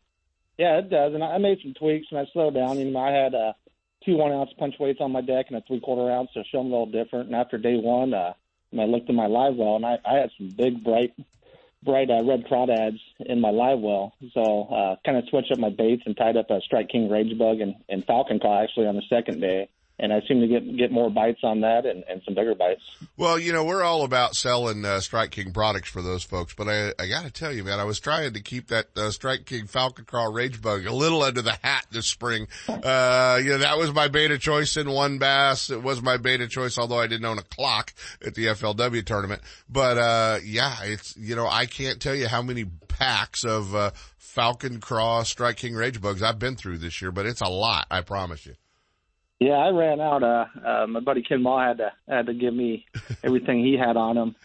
Yeah, 0.59 0.79
it 0.79 0.89
does. 0.89 1.13
And 1.13 1.23
I 1.23 1.37
made 1.37 1.59
some 1.63 1.73
tweaks 1.73 2.07
and 2.11 2.19
I 2.19 2.25
slowed 2.33 2.53
down. 2.53 2.77
You 2.77 2.91
know, 2.91 2.99
I 2.99 3.11
had 3.11 3.33
uh, 3.33 3.53
two 4.05 4.17
one 4.17 4.33
ounce 4.33 4.51
punch 4.59 4.75
weights 4.77 4.99
on 5.01 5.13
my 5.13 5.21
deck 5.21 5.45
and 5.47 5.57
a 5.57 5.61
three 5.61 5.79
quarter 5.79 6.11
ounce 6.11 6.29
So 6.33 6.43
show 6.51 6.57
them 6.57 6.67
a 6.67 6.69
little 6.69 6.85
different. 6.85 7.27
And 7.27 7.35
after 7.35 7.57
day 7.57 7.77
one, 7.77 8.13
uh, 8.13 8.33
I 8.77 8.83
looked 8.83 9.09
at 9.09 9.15
my 9.15 9.27
live 9.27 9.55
well 9.55 9.77
and 9.77 9.85
I, 9.85 9.97
I 10.05 10.15
had 10.15 10.31
some 10.37 10.49
big 10.49 10.83
bright, 10.83 11.13
bright 11.83 12.09
uh, 12.09 12.23
red 12.23 12.45
crawdads 12.45 12.99
in 13.19 13.39
my 13.39 13.49
live 13.49 13.79
well. 13.79 14.13
So 14.33 14.63
uh, 14.63 14.95
kind 15.05 15.17
of 15.17 15.25
switched 15.29 15.51
up 15.51 15.59
my 15.59 15.69
baits 15.69 16.03
and 16.05 16.15
tied 16.15 16.37
up 16.37 16.49
a 16.49 16.61
Strike 16.61 16.89
King 16.89 17.09
rage 17.09 17.37
bug 17.37 17.61
and, 17.61 17.75
and 17.87 18.05
falcon 18.05 18.39
craw 18.39 18.63
actually 18.63 18.87
on 18.87 18.95
the 18.95 19.03
second 19.09 19.41
day. 19.41 19.69
And 19.99 20.13
I 20.13 20.21
seem 20.27 20.39
to 20.41 20.47
get 20.47 20.77
get 20.77 20.91
more 20.91 21.09
bites 21.09 21.41
on 21.43 21.61
that 21.61 21.85
and, 21.85 22.03
and 22.09 22.21
some 22.23 22.33
bigger 22.33 22.55
bites. 22.55 22.81
Well, 23.17 23.37
you 23.37 23.51
know, 23.51 23.65
we're 23.65 23.83
all 23.83 24.03
about 24.03 24.35
selling 24.35 24.85
uh, 24.85 25.01
Strike 25.01 25.31
King 25.31 25.51
products 25.51 25.89
for 25.89 26.01
those 26.01 26.23
folks, 26.23 26.53
but 26.53 26.69
I, 26.69 26.93
I 26.97 27.07
got 27.07 27.25
to 27.25 27.31
tell 27.31 27.51
you, 27.51 27.63
man, 27.63 27.79
I 27.79 27.83
was 27.83 27.99
trying 27.99 28.33
to 28.33 28.41
keep 28.41 28.67
that 28.67 28.87
uh, 28.95 29.11
Strike 29.11 29.45
King 29.45 29.67
Falcon 29.67 30.05
Craw 30.05 30.27
Rage 30.31 30.61
Bug 30.61 30.85
a 30.85 30.93
little 30.93 31.21
under 31.21 31.41
the 31.41 31.57
hat 31.61 31.85
this 31.91 32.07
spring. 32.07 32.47
Uh, 32.89 33.39
you 33.43 33.49
know, 33.49 33.57
that 33.57 33.77
was 33.77 33.93
my 33.93 34.07
beta 34.07 34.37
choice 34.37 34.77
in 34.77 34.89
one 34.89 35.17
bass. 35.17 35.69
It 35.69 35.83
was 35.83 36.01
my 36.01 36.17
beta 36.17 36.47
choice, 36.47 36.77
although 36.77 36.99
I 36.99 37.07
didn't 37.07 37.25
own 37.25 37.37
a 37.37 37.43
clock 37.43 37.93
at 38.25 38.35
the 38.35 38.45
FLW 38.47 39.05
tournament. 39.05 39.41
But 39.69 39.97
uh, 39.97 40.39
yeah, 40.43 40.83
it's 40.83 41.15
you 41.17 41.35
know, 41.35 41.47
I 41.47 41.65
can't 41.65 42.01
tell 42.01 42.15
you 42.15 42.27
how 42.27 42.41
many 42.41 42.65
packs 42.99 43.43
of 43.43 43.75
uh, 43.75 43.91
Falcon 44.17 44.79
Craw 44.79 45.23
Strike 45.23 45.57
King 45.57 45.75
Rage 45.75 45.99
Bugs 45.99 46.21
I've 46.21 46.39
been 46.39 46.55
through 46.55 46.77
this 46.77 47.01
year, 47.01 47.11
but 47.11 47.25
it's 47.25 47.41
a 47.41 47.49
lot, 47.49 47.87
I 47.91 48.01
promise 48.01 48.45
you. 48.45 48.53
Yeah, 49.39 49.53
I 49.53 49.69
ran 49.69 50.01
out. 50.01 50.21
Uh, 50.21 50.45
uh, 50.65 50.87
my 50.87 50.99
buddy 50.99 51.21
Ken 51.21 51.41
Maw 51.41 51.65
had 51.65 51.77
to 51.77 51.91
had 52.07 52.25
to 52.25 52.33
give 52.33 52.53
me 52.53 52.85
everything 53.23 53.63
he 53.63 53.77
had 53.77 53.95
on 53.95 54.17
him. 54.17 54.35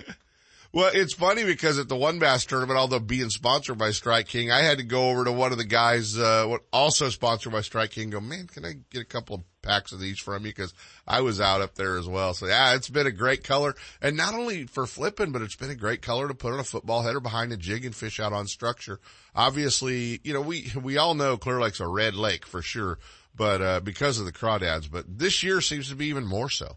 Well, 0.74 0.90
it's 0.92 1.14
funny 1.14 1.44
because 1.44 1.78
at 1.78 1.88
the 1.88 1.94
One 1.94 2.18
Bass 2.18 2.46
tournament, 2.46 2.76
although 2.76 2.98
being 2.98 3.30
sponsored 3.30 3.78
by 3.78 3.92
Strike 3.92 4.26
King, 4.26 4.50
I 4.50 4.62
had 4.62 4.78
to 4.78 4.84
go 4.84 5.08
over 5.10 5.24
to 5.24 5.30
one 5.30 5.52
of 5.52 5.58
the 5.58 5.64
guys, 5.64 6.18
uh, 6.18 6.56
also 6.72 7.10
sponsored 7.10 7.52
by 7.52 7.60
Strike 7.60 7.92
King, 7.92 8.04
and 8.04 8.12
go, 8.12 8.20
man, 8.20 8.48
can 8.48 8.64
I 8.64 8.72
get 8.90 9.00
a 9.00 9.04
couple 9.04 9.36
of 9.36 9.42
packs 9.62 9.92
of 9.92 10.00
these 10.00 10.18
from 10.18 10.44
you? 10.44 10.52
Cause 10.52 10.74
I 11.06 11.20
was 11.20 11.40
out 11.40 11.60
up 11.60 11.76
there 11.76 11.96
as 11.96 12.08
well. 12.08 12.34
So 12.34 12.46
yeah, 12.46 12.74
it's 12.74 12.88
been 12.90 13.06
a 13.06 13.12
great 13.12 13.44
color. 13.44 13.76
And 14.02 14.16
not 14.16 14.34
only 14.34 14.66
for 14.66 14.84
flipping, 14.84 15.30
but 15.30 15.42
it's 15.42 15.54
been 15.54 15.70
a 15.70 15.76
great 15.76 16.02
color 16.02 16.26
to 16.26 16.34
put 16.34 16.52
on 16.52 16.58
a 16.58 16.64
football 16.64 17.02
header 17.02 17.20
behind 17.20 17.52
a 17.52 17.56
jig 17.56 17.84
and 17.84 17.94
fish 17.94 18.18
out 18.18 18.32
on 18.32 18.48
structure. 18.48 18.98
Obviously, 19.36 20.18
you 20.24 20.32
know, 20.32 20.40
we, 20.40 20.72
we 20.82 20.96
all 20.96 21.14
know 21.14 21.36
Clear 21.36 21.60
Lake's 21.60 21.78
a 21.78 21.86
red 21.86 22.16
lake 22.16 22.44
for 22.44 22.62
sure, 22.62 22.98
but, 23.34 23.62
uh, 23.62 23.80
because 23.80 24.18
of 24.18 24.26
the 24.26 24.32
crawdads, 24.32 24.90
but 24.90 25.04
this 25.18 25.42
year 25.42 25.60
seems 25.60 25.88
to 25.88 25.96
be 25.96 26.06
even 26.06 26.26
more 26.26 26.50
so. 26.50 26.76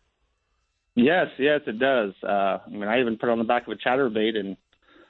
Yes, 0.95 1.27
yes, 1.37 1.61
it 1.67 1.77
does. 1.77 2.13
Uh, 2.23 2.57
I 2.65 2.69
mean, 2.69 2.83
I 2.87 2.99
even 2.99 3.17
put 3.17 3.29
it 3.29 3.31
on 3.31 3.37
the 3.37 3.43
back 3.43 3.67
of 3.67 3.73
a 3.73 3.75
chatterbait, 3.75 4.35
and 4.35 4.57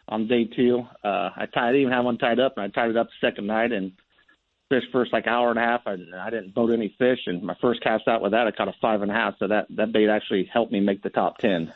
on 0.09 0.27
day 0.27 0.43
two, 0.43 0.81
uh, 1.03 1.29
I 1.35 1.45
tied, 1.53 1.75
I 1.75 1.77
even 1.77 1.93
had 1.93 2.01
one 2.01 2.17
tied 2.17 2.39
up, 2.41 2.53
and 2.57 2.65
I 2.65 2.67
tied 2.67 2.89
it 2.89 2.97
up 2.97 3.07
the 3.07 3.27
second 3.27 3.47
night 3.47 3.71
and 3.71 3.93
fished 4.69 4.87
first 4.91 5.13
like 5.13 5.27
hour 5.27 5.49
and 5.49 5.57
a 5.57 5.61
half. 5.61 5.81
I, 5.85 5.95
I 6.19 6.29
didn't 6.29 6.53
boat 6.53 6.73
any 6.73 6.93
fish, 6.97 7.19
and 7.25 7.41
my 7.41 7.55
first 7.61 7.81
cast 7.81 8.05
out 8.07 8.21
with 8.21 8.33
that, 8.33 8.47
I 8.47 8.51
caught 8.51 8.67
a 8.67 8.73
five 8.81 9.01
and 9.01 9.09
a 9.09 9.13
half. 9.13 9.35
So 9.39 9.47
that 9.47 9.67
that 9.77 9.93
bait 9.93 10.09
actually 10.09 10.49
helped 10.51 10.73
me 10.73 10.81
make 10.81 11.03
the 11.03 11.09
top 11.09 11.37
ten. 11.37 11.73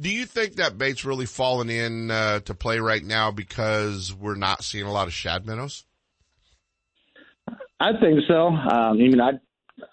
Do 0.00 0.08
you 0.08 0.26
think 0.26 0.56
that 0.56 0.76
bait's 0.76 1.04
really 1.04 1.26
fallen 1.26 1.70
in 1.70 2.10
uh, 2.10 2.40
to 2.40 2.54
play 2.54 2.78
right 2.78 3.04
now 3.04 3.30
because 3.30 4.12
we're 4.12 4.34
not 4.34 4.64
seeing 4.64 4.86
a 4.86 4.92
lot 4.92 5.06
of 5.06 5.12
shad 5.12 5.46
minnows? 5.46 5.84
I 7.82 7.98
think 8.00 8.20
so. 8.28 8.46
Um, 8.48 8.68
I 8.70 8.92
mean, 8.92 9.20
I, 9.20 9.30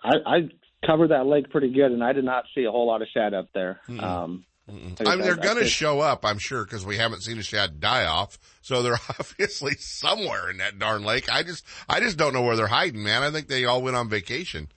I 0.04 0.16
I 0.26 0.50
covered 0.86 1.10
that 1.10 1.26
lake 1.26 1.50
pretty 1.50 1.74
good, 1.74 1.92
and 1.92 2.04
I 2.04 2.14
did 2.14 2.24
not 2.24 2.46
see 2.54 2.66
a 2.66 2.72
whole 2.72 2.88
lot 2.88 3.02
of 3.02 3.08
shad 3.14 3.34
up 3.34 3.50
there. 3.54 3.80
Um, 4.00 4.46
like 4.68 5.08
I 5.08 5.16
mean, 5.16 5.24
they're 5.24 5.36
going 5.36 5.58
to 5.58 5.66
show 5.66 6.00
up, 6.00 6.24
I'm 6.24 6.38
sure, 6.38 6.64
because 6.64 6.86
we 6.86 6.98
haven't 6.98 7.22
seen 7.22 7.40
a 7.40 7.44
shad 7.44 7.80
die 7.80 8.06
off. 8.06 8.38
So 8.62 8.84
they're 8.84 9.00
obviously 9.20 9.74
somewhere 9.76 10.52
in 10.52 10.58
that 10.58 10.78
darn 10.78 11.04
lake. 11.04 11.28
I 11.32 11.42
just, 11.42 11.66
I 11.88 12.00
just 12.00 12.18
don't 12.18 12.34
know 12.34 12.44
where 12.44 12.56
they're 12.56 12.68
hiding, 12.68 13.04
man. 13.04 13.24
I 13.24 13.32
think 13.32 13.48
they 13.48 13.66
all 13.66 13.82
went 13.82 13.96
on 13.96 14.10
vacation. 14.10 14.68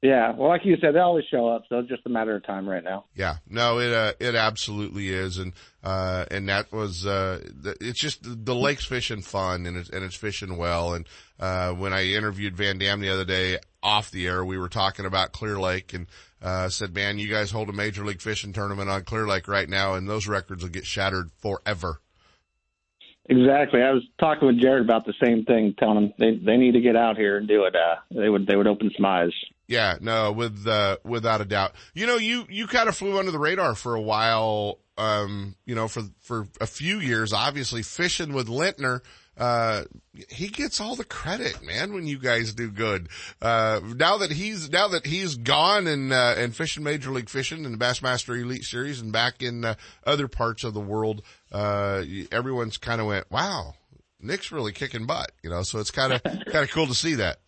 Yeah, 0.00 0.32
well, 0.36 0.48
like 0.48 0.64
you 0.64 0.76
said, 0.80 0.94
they 0.94 1.00
always 1.00 1.24
show 1.28 1.48
up, 1.48 1.64
so 1.68 1.80
it's 1.80 1.88
just 1.88 2.06
a 2.06 2.08
matter 2.08 2.36
of 2.36 2.46
time 2.46 2.68
right 2.68 2.84
now. 2.84 3.06
Yeah, 3.16 3.38
no, 3.48 3.80
it 3.80 3.92
uh, 3.92 4.12
it 4.20 4.36
absolutely 4.36 5.08
is, 5.08 5.38
and 5.38 5.52
uh, 5.82 6.24
and 6.30 6.48
that 6.48 6.70
was 6.72 7.04
uh, 7.04 7.40
the, 7.44 7.76
it's 7.80 8.00
just 8.00 8.20
the 8.22 8.54
lake's 8.54 8.84
fishing 8.84 9.22
fun, 9.22 9.66
and 9.66 9.76
it's 9.76 9.90
and 9.90 10.04
it's 10.04 10.14
fishing 10.14 10.56
well. 10.56 10.94
And 10.94 11.08
uh, 11.40 11.72
when 11.72 11.92
I 11.92 12.04
interviewed 12.04 12.56
Van 12.56 12.78
Dam 12.78 13.00
the 13.00 13.08
other 13.08 13.24
day, 13.24 13.58
off 13.82 14.10
the 14.10 14.26
air, 14.26 14.44
we 14.44 14.58
were 14.58 14.68
talking 14.68 15.06
about 15.06 15.32
Clear 15.32 15.58
Lake 15.58 15.94
and, 15.94 16.06
uh, 16.42 16.68
said, 16.68 16.94
man, 16.94 17.18
you 17.18 17.28
guys 17.28 17.50
hold 17.50 17.68
a 17.68 17.72
major 17.72 18.04
league 18.04 18.22
fishing 18.22 18.52
tournament 18.52 18.88
on 18.88 19.04
Clear 19.04 19.26
Lake 19.26 19.48
right 19.48 19.68
now 19.68 19.94
and 19.94 20.08
those 20.08 20.26
records 20.26 20.62
will 20.62 20.70
get 20.70 20.86
shattered 20.86 21.30
forever. 21.38 22.00
Exactly. 23.30 23.82
I 23.82 23.90
was 23.90 24.02
talking 24.18 24.48
with 24.48 24.60
Jared 24.60 24.82
about 24.82 25.04
the 25.04 25.12
same 25.22 25.44
thing, 25.44 25.74
telling 25.78 25.98
him 25.98 26.12
they 26.18 26.38
they 26.42 26.56
need 26.56 26.72
to 26.72 26.80
get 26.80 26.96
out 26.96 27.18
here 27.18 27.36
and 27.36 27.46
do 27.46 27.64
it. 27.64 27.76
Uh, 27.76 27.96
they 28.10 28.28
would 28.28 28.46
they 28.46 28.56
would 28.56 28.66
open 28.66 28.90
some 28.96 29.04
eyes. 29.04 29.32
Yeah, 29.68 29.98
no, 30.00 30.32
with 30.32 30.66
uh, 30.66 30.96
without 31.04 31.42
a 31.42 31.44
doubt. 31.44 31.72
You 31.92 32.06
know, 32.06 32.16
you 32.16 32.46
you 32.48 32.66
kind 32.66 32.88
of 32.88 32.96
flew 32.96 33.18
under 33.18 33.30
the 33.30 33.38
radar 33.38 33.74
for 33.74 33.94
a 33.94 34.00
while. 34.00 34.78
Um, 34.96 35.54
you 35.66 35.74
know, 35.74 35.86
for 35.86 36.02
for 36.20 36.48
a 36.60 36.66
few 36.66 36.98
years, 36.98 37.32
obviously 37.32 37.82
fishing 37.82 38.32
with 38.32 38.48
Lintner. 38.48 39.02
Uh, 39.36 39.84
he 40.28 40.48
gets 40.48 40.80
all 40.80 40.96
the 40.96 41.04
credit, 41.04 41.62
man, 41.62 41.92
when 41.92 42.08
you 42.08 42.18
guys 42.18 42.54
do 42.54 42.72
good. 42.72 43.08
Uh, 43.40 43.80
now 43.94 44.18
that 44.18 44.32
he's, 44.32 44.68
now 44.68 44.88
that 44.88 45.06
he's 45.06 45.36
gone 45.36 45.86
and, 45.86 46.12
uh, 46.12 46.34
and 46.36 46.56
fishing 46.56 46.82
Major 46.82 47.12
League 47.12 47.28
Fishing 47.28 47.64
and 47.64 47.72
the 47.72 47.78
Bassmaster 47.78 48.36
Elite 48.36 48.64
Series 48.64 49.00
and 49.00 49.12
back 49.12 49.40
in, 49.40 49.64
uh, 49.64 49.76
other 50.04 50.26
parts 50.26 50.64
of 50.64 50.74
the 50.74 50.80
world, 50.80 51.22
uh, 51.52 52.02
everyone's 52.32 52.78
kind 52.78 53.00
of 53.00 53.06
went, 53.06 53.30
wow, 53.30 53.74
Nick's 54.20 54.50
really 54.50 54.72
kicking 54.72 55.06
butt, 55.06 55.30
you 55.44 55.50
know, 55.50 55.62
so 55.62 55.78
it's 55.78 55.92
kind 55.92 56.14
of, 56.14 56.22
kind 56.24 56.64
of 56.64 56.70
cool 56.72 56.88
to 56.88 56.94
see 56.94 57.14
that. 57.14 57.38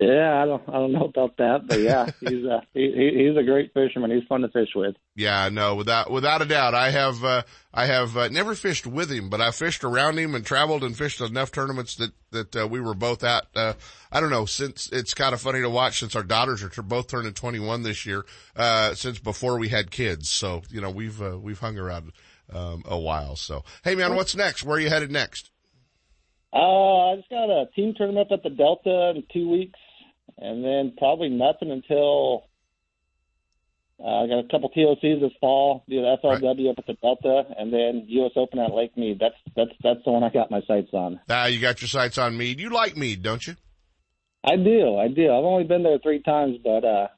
Yeah, 0.00 0.40
I 0.40 0.46
don't, 0.46 0.62
I 0.68 0.72
don't 0.72 0.92
know 0.92 1.06
about 1.06 1.36
that, 1.38 1.66
but 1.66 1.80
yeah, 1.80 2.06
he's 2.20 2.44
a, 2.44 2.62
he, 2.72 3.16
he's 3.16 3.36
a 3.36 3.42
great 3.42 3.74
fisherman. 3.74 4.12
He's 4.12 4.26
fun 4.28 4.42
to 4.42 4.48
fish 4.48 4.68
with. 4.76 4.94
Yeah, 5.16 5.48
no, 5.48 5.74
without, 5.74 6.08
without 6.08 6.40
a 6.40 6.44
doubt. 6.44 6.74
I 6.74 6.90
have, 6.90 7.24
uh, 7.24 7.42
I 7.74 7.86
have 7.86 8.16
uh, 8.16 8.28
never 8.28 8.54
fished 8.54 8.86
with 8.86 9.10
him, 9.10 9.28
but 9.28 9.40
I 9.40 9.50
fished 9.50 9.82
around 9.82 10.16
him 10.16 10.36
and 10.36 10.46
traveled 10.46 10.84
and 10.84 10.96
fished 10.96 11.20
enough 11.20 11.50
tournaments 11.50 11.96
that, 11.96 12.12
that, 12.30 12.56
uh, 12.56 12.68
we 12.68 12.80
were 12.80 12.94
both 12.94 13.24
at, 13.24 13.46
uh, 13.56 13.72
I 14.12 14.20
don't 14.20 14.30
know, 14.30 14.44
since 14.44 14.88
it's 14.92 15.14
kind 15.14 15.34
of 15.34 15.40
funny 15.40 15.62
to 15.62 15.70
watch 15.70 15.98
since 15.98 16.14
our 16.14 16.22
daughters 16.22 16.62
are 16.62 16.82
both 16.82 17.08
turning 17.08 17.34
21 17.34 17.82
this 17.82 18.06
year, 18.06 18.24
uh, 18.54 18.94
since 18.94 19.18
before 19.18 19.58
we 19.58 19.68
had 19.68 19.90
kids. 19.90 20.30
So, 20.30 20.62
you 20.70 20.80
know, 20.80 20.90
we've, 20.90 21.20
uh, 21.20 21.36
we've 21.40 21.58
hung 21.58 21.76
around, 21.76 22.12
um, 22.52 22.84
a 22.86 22.98
while. 22.98 23.34
So, 23.34 23.64
hey 23.82 23.96
man, 23.96 24.14
what's 24.14 24.36
next? 24.36 24.62
Where 24.62 24.76
are 24.76 24.80
you 24.80 24.90
headed 24.90 25.10
next? 25.10 25.50
Uh, 26.52 27.10
I 27.10 27.16
just 27.16 27.28
got 27.30 27.50
a 27.50 27.66
team 27.74 27.94
tournament 27.96 28.30
at 28.30 28.44
the 28.44 28.50
Delta 28.50 29.12
in 29.16 29.24
two 29.32 29.50
weeks 29.50 29.78
and 30.38 30.64
then 30.64 30.94
probably 30.96 31.28
nothing 31.28 31.70
until 31.70 32.44
uh, 34.00 34.24
I 34.24 34.26
got 34.28 34.44
a 34.44 34.48
couple 34.48 34.70
TOCs 34.70 35.20
this 35.20 35.32
fall, 35.40 35.82
do 35.88 36.00
the 36.00 36.16
FLW 36.22 36.42
right. 36.42 36.70
up 36.70 36.78
at 36.78 36.86
the 36.86 36.94
Delta, 37.02 37.42
and 37.58 37.72
then 37.72 38.04
U.S. 38.06 38.32
Open 38.36 38.60
at 38.60 38.72
Lake 38.72 38.96
Mead. 38.96 39.18
That's 39.20 39.34
that's 39.56 39.72
that's 39.82 40.04
the 40.04 40.12
one 40.12 40.22
I 40.22 40.30
got 40.30 40.50
my 40.50 40.60
sights 40.68 40.90
on. 40.92 41.20
Ah, 41.28 41.46
you 41.46 41.60
got 41.60 41.80
your 41.80 41.88
sights 41.88 42.16
on 42.16 42.36
Mead. 42.36 42.60
You 42.60 42.70
like 42.70 42.96
Mead, 42.96 43.22
don't 43.22 43.44
you? 43.44 43.56
I 44.44 44.54
do, 44.56 44.96
I 44.96 45.08
do. 45.08 45.24
I've 45.24 45.44
only 45.44 45.64
been 45.64 45.82
there 45.82 45.98
three 45.98 46.22
times, 46.22 46.58
but 46.62 46.84
uh, 46.84 47.08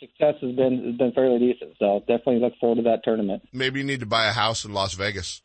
success 0.00 0.34
has 0.40 0.54
been 0.54 0.84
has 0.86 0.96
been 0.96 1.12
fairly 1.12 1.38
decent. 1.38 1.74
So 1.78 2.00
definitely 2.00 2.40
look 2.40 2.54
forward 2.60 2.76
to 2.76 2.82
that 2.84 3.00
tournament. 3.04 3.42
Maybe 3.52 3.80
you 3.80 3.86
need 3.86 4.00
to 4.00 4.06
buy 4.06 4.26
a 4.26 4.32
house 4.32 4.64
in 4.64 4.72
Las 4.72 4.94
Vegas. 4.94 5.42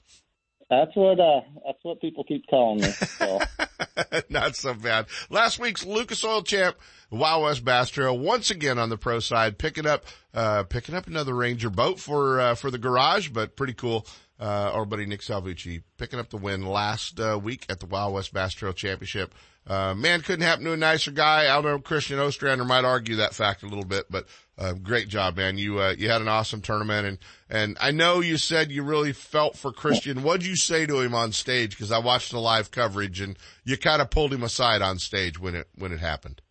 That's 0.69 0.95
what 0.95 1.19
uh 1.19 1.41
that's 1.65 1.79
what 1.83 1.99
people 1.99 2.23
keep 2.23 2.47
calling 2.49 2.81
me. 2.81 2.91
So. 2.91 3.39
Not 4.29 4.55
so 4.55 4.73
bad. 4.73 5.07
Last 5.29 5.59
week's 5.59 5.85
Lucas 5.85 6.23
Oil 6.23 6.43
Champ, 6.43 6.77
Wild 7.17 7.43
West 7.43 7.65
Bass 7.65 7.89
Trail, 7.89 8.17
once 8.17 8.49
again 8.49 8.79
on 8.79 8.89
the 8.89 8.97
pro 8.97 9.19
side, 9.19 9.57
picking 9.57 9.85
up 9.85 10.05
uh 10.33 10.63
picking 10.63 10.95
up 10.95 11.07
another 11.07 11.35
Ranger 11.35 11.69
boat 11.69 11.99
for 11.99 12.39
uh 12.39 12.55
for 12.55 12.71
the 12.71 12.77
garage, 12.77 13.29
but 13.29 13.55
pretty 13.55 13.73
cool. 13.73 14.05
Uh, 14.39 14.71
our 14.73 14.85
buddy 14.85 15.05
Nick 15.05 15.21
Salvucci 15.21 15.83
picking 15.97 16.17
up 16.17 16.31
the 16.31 16.37
win 16.37 16.65
last 16.65 17.19
uh, 17.19 17.39
week 17.41 17.63
at 17.69 17.79
the 17.79 17.85
Wild 17.85 18.15
West 18.15 18.33
Bass 18.33 18.53
Trail 18.53 18.73
Championship. 18.73 19.35
Uh, 19.67 19.93
man, 19.93 20.21
couldn't 20.21 20.45
happen 20.45 20.65
to 20.65 20.73
a 20.73 20.77
nicer 20.77 21.11
guy. 21.11 21.55
I 21.55 21.61
know 21.61 21.77
Christian 21.77 22.17
Ostrander 22.17 22.65
might 22.65 22.83
argue 22.83 23.17
that 23.17 23.35
fact 23.35 23.61
a 23.61 23.67
little 23.67 23.85
bit, 23.85 24.05
but 24.09 24.25
uh, 24.57 24.73
great 24.73 25.07
job, 25.07 25.37
man. 25.37 25.59
You 25.59 25.79
uh, 25.79 25.93
you 25.95 26.09
had 26.09 26.21
an 26.21 26.27
awesome 26.27 26.61
tournament, 26.61 27.05
and 27.05 27.17
and 27.49 27.77
I 27.79 27.91
know 27.91 28.19
you 28.21 28.37
said 28.37 28.71
you 28.71 28.81
really 28.81 29.13
felt 29.13 29.55
for 29.55 29.71
Christian. 29.71 30.23
What'd 30.23 30.45
you 30.45 30.55
say 30.55 30.87
to 30.87 30.99
him 30.99 31.13
on 31.13 31.31
stage? 31.31 31.71
Because 31.71 31.91
I 31.91 31.99
watched 31.99 32.31
the 32.31 32.39
live 32.39 32.71
coverage, 32.71 33.21
and 33.21 33.37
you 33.63 33.77
kind 33.77 34.01
of 34.01 34.09
pulled 34.09 34.33
him 34.33 34.43
aside 34.43 34.81
on 34.81 34.97
stage 34.97 35.39
when 35.39 35.53
it 35.53 35.67
when 35.75 35.91
it 35.91 35.99
happened. 35.99 36.41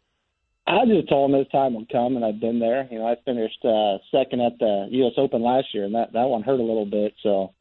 I 0.71 0.87
just 0.87 1.09
told 1.09 1.31
him 1.31 1.39
his 1.39 1.49
time 1.49 1.75
would 1.75 1.91
come, 1.91 2.17
and 2.17 2.25
I've 2.25 2.41
been 2.41 2.61
there. 2.61 2.87
You 2.91 3.01
know, 3.01 3.07
I 3.07 3.17
finished 3.25 3.65
uh, 3.65 3.99
second 4.13 4.41
at 4.41 4.59
the 4.59 4.87
U.S. 4.91 5.15
Open 5.17 5.43
last 5.43 5.69
year, 5.75 5.85
and 5.85 5.95
that 5.95 6.13
that 6.13 6.29
one 6.29 6.43
hurt 6.43 6.61
a 6.61 6.63
little 6.63 6.87
bit. 6.87 7.15
So, 7.23 7.55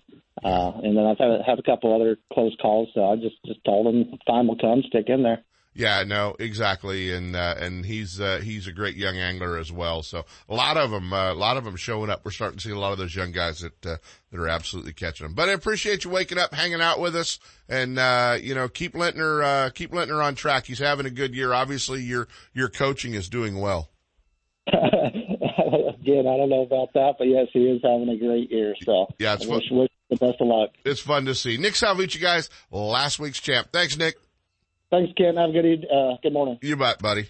uh, 0.44 0.72
and 0.84 0.96
then 0.96 1.06
I've 1.06 1.18
had, 1.18 1.42
had 1.46 1.60
a 1.60 1.64
couple 1.64 1.96
other 1.96 2.18
close 2.32 2.56
calls. 2.62 2.90
So 2.94 3.10
I 3.10 3.16
just 3.16 3.36
just 3.46 3.64
told 3.66 3.88
him 3.88 4.18
time 4.28 4.48
will 4.48 4.58
come, 4.58 4.84
stick 4.88 5.06
in 5.08 5.24
there. 5.24 5.44
Yeah, 5.80 6.04
no, 6.04 6.36
exactly, 6.38 7.14
and 7.14 7.38
uh, 7.38 7.56
and 7.58 7.86
he's 7.86 8.20
uh, 8.20 8.42
he's 8.44 8.68
a 8.68 8.74
great 8.74 8.98
young 8.98 9.16
angler 9.16 9.58
as 9.58 9.72
well. 9.72 10.04
So 10.04 10.26
a 10.50 10.54
lot 10.54 10.76
of 10.76 10.92
them, 10.92 11.14
uh, 11.14 11.32
a 11.32 11.34
lot 11.34 11.56
of 11.56 11.64
them 11.64 11.78
showing 11.78 12.10
up. 12.10 12.26
We're 12.26 12.32
starting 12.32 12.58
to 12.58 12.68
see 12.68 12.74
a 12.74 12.78
lot 12.78 12.92
of 12.92 12.98
those 12.98 13.16
young 13.16 13.32
guys 13.32 13.62
that 13.62 13.86
uh, 13.86 13.96
that 14.30 14.40
are 14.42 14.50
absolutely 14.50 14.92
catching 14.92 15.26
them. 15.26 15.36
But 15.36 15.48
I 15.48 15.54
appreciate 15.54 16.04
you 16.04 16.10
waking 16.10 16.38
up, 16.38 16.54
hanging 16.54 16.82
out 16.82 17.00
with 17.00 17.16
us, 17.16 17.40
and 17.70 17.98
uh, 17.98 18.38
you 18.42 18.54
know 18.56 18.68
keep 18.68 18.94
Lintner 18.94 19.42
uh, 19.42 19.70
keep 19.70 19.94
Lintner 19.94 20.22
on 20.22 20.36
track. 20.36 20.66
He's 20.66 20.80
having 20.80 21.06
a 21.06 21.10
good 21.10 21.34
year. 21.34 21.54
Obviously, 21.54 22.02
your 22.02 22.28
your 22.54 22.68
coaching 22.68 23.14
is 23.14 23.30
doing 23.30 23.58
well. 23.62 23.90
Again, 24.68 24.84
I 26.28 26.36
don't 26.36 26.50
know 26.50 26.64
about 26.64 26.92
that, 26.94 27.16
but 27.18 27.30
yes, 27.30 27.48
he 27.54 27.60
is 27.60 27.80
having 27.82 28.10
a 28.10 28.18
great 28.18 28.52
year. 28.52 28.76
So 28.84 29.08
yeah, 29.18 29.36
it's 29.36 29.46
fun. 29.46 29.56
Wish, 29.56 29.72
wish 29.72 29.90
the 30.10 30.18
best 30.18 30.42
of 30.42 30.48
luck. 30.48 30.72
It's 30.84 31.00
fun 31.00 31.24
to 31.28 31.36
see. 31.36 31.56
Nick 31.56 31.76
Salvucci, 31.76 32.20
guys, 32.20 32.50
last 32.70 33.18
week's 33.18 33.40
champ. 33.40 33.70
Thanks, 33.72 33.98
Nick. 33.98 34.18
Thanks, 34.92 35.14
Ken. 35.16 35.36
Have 35.36 35.52
a 35.52 35.54
good, 35.54 35.86
uh, 35.86 36.18
good 36.24 36.34
morning. 36.34 36.58
You 36.62 36.76
bet, 36.76 37.00
buddy. 37.00 37.30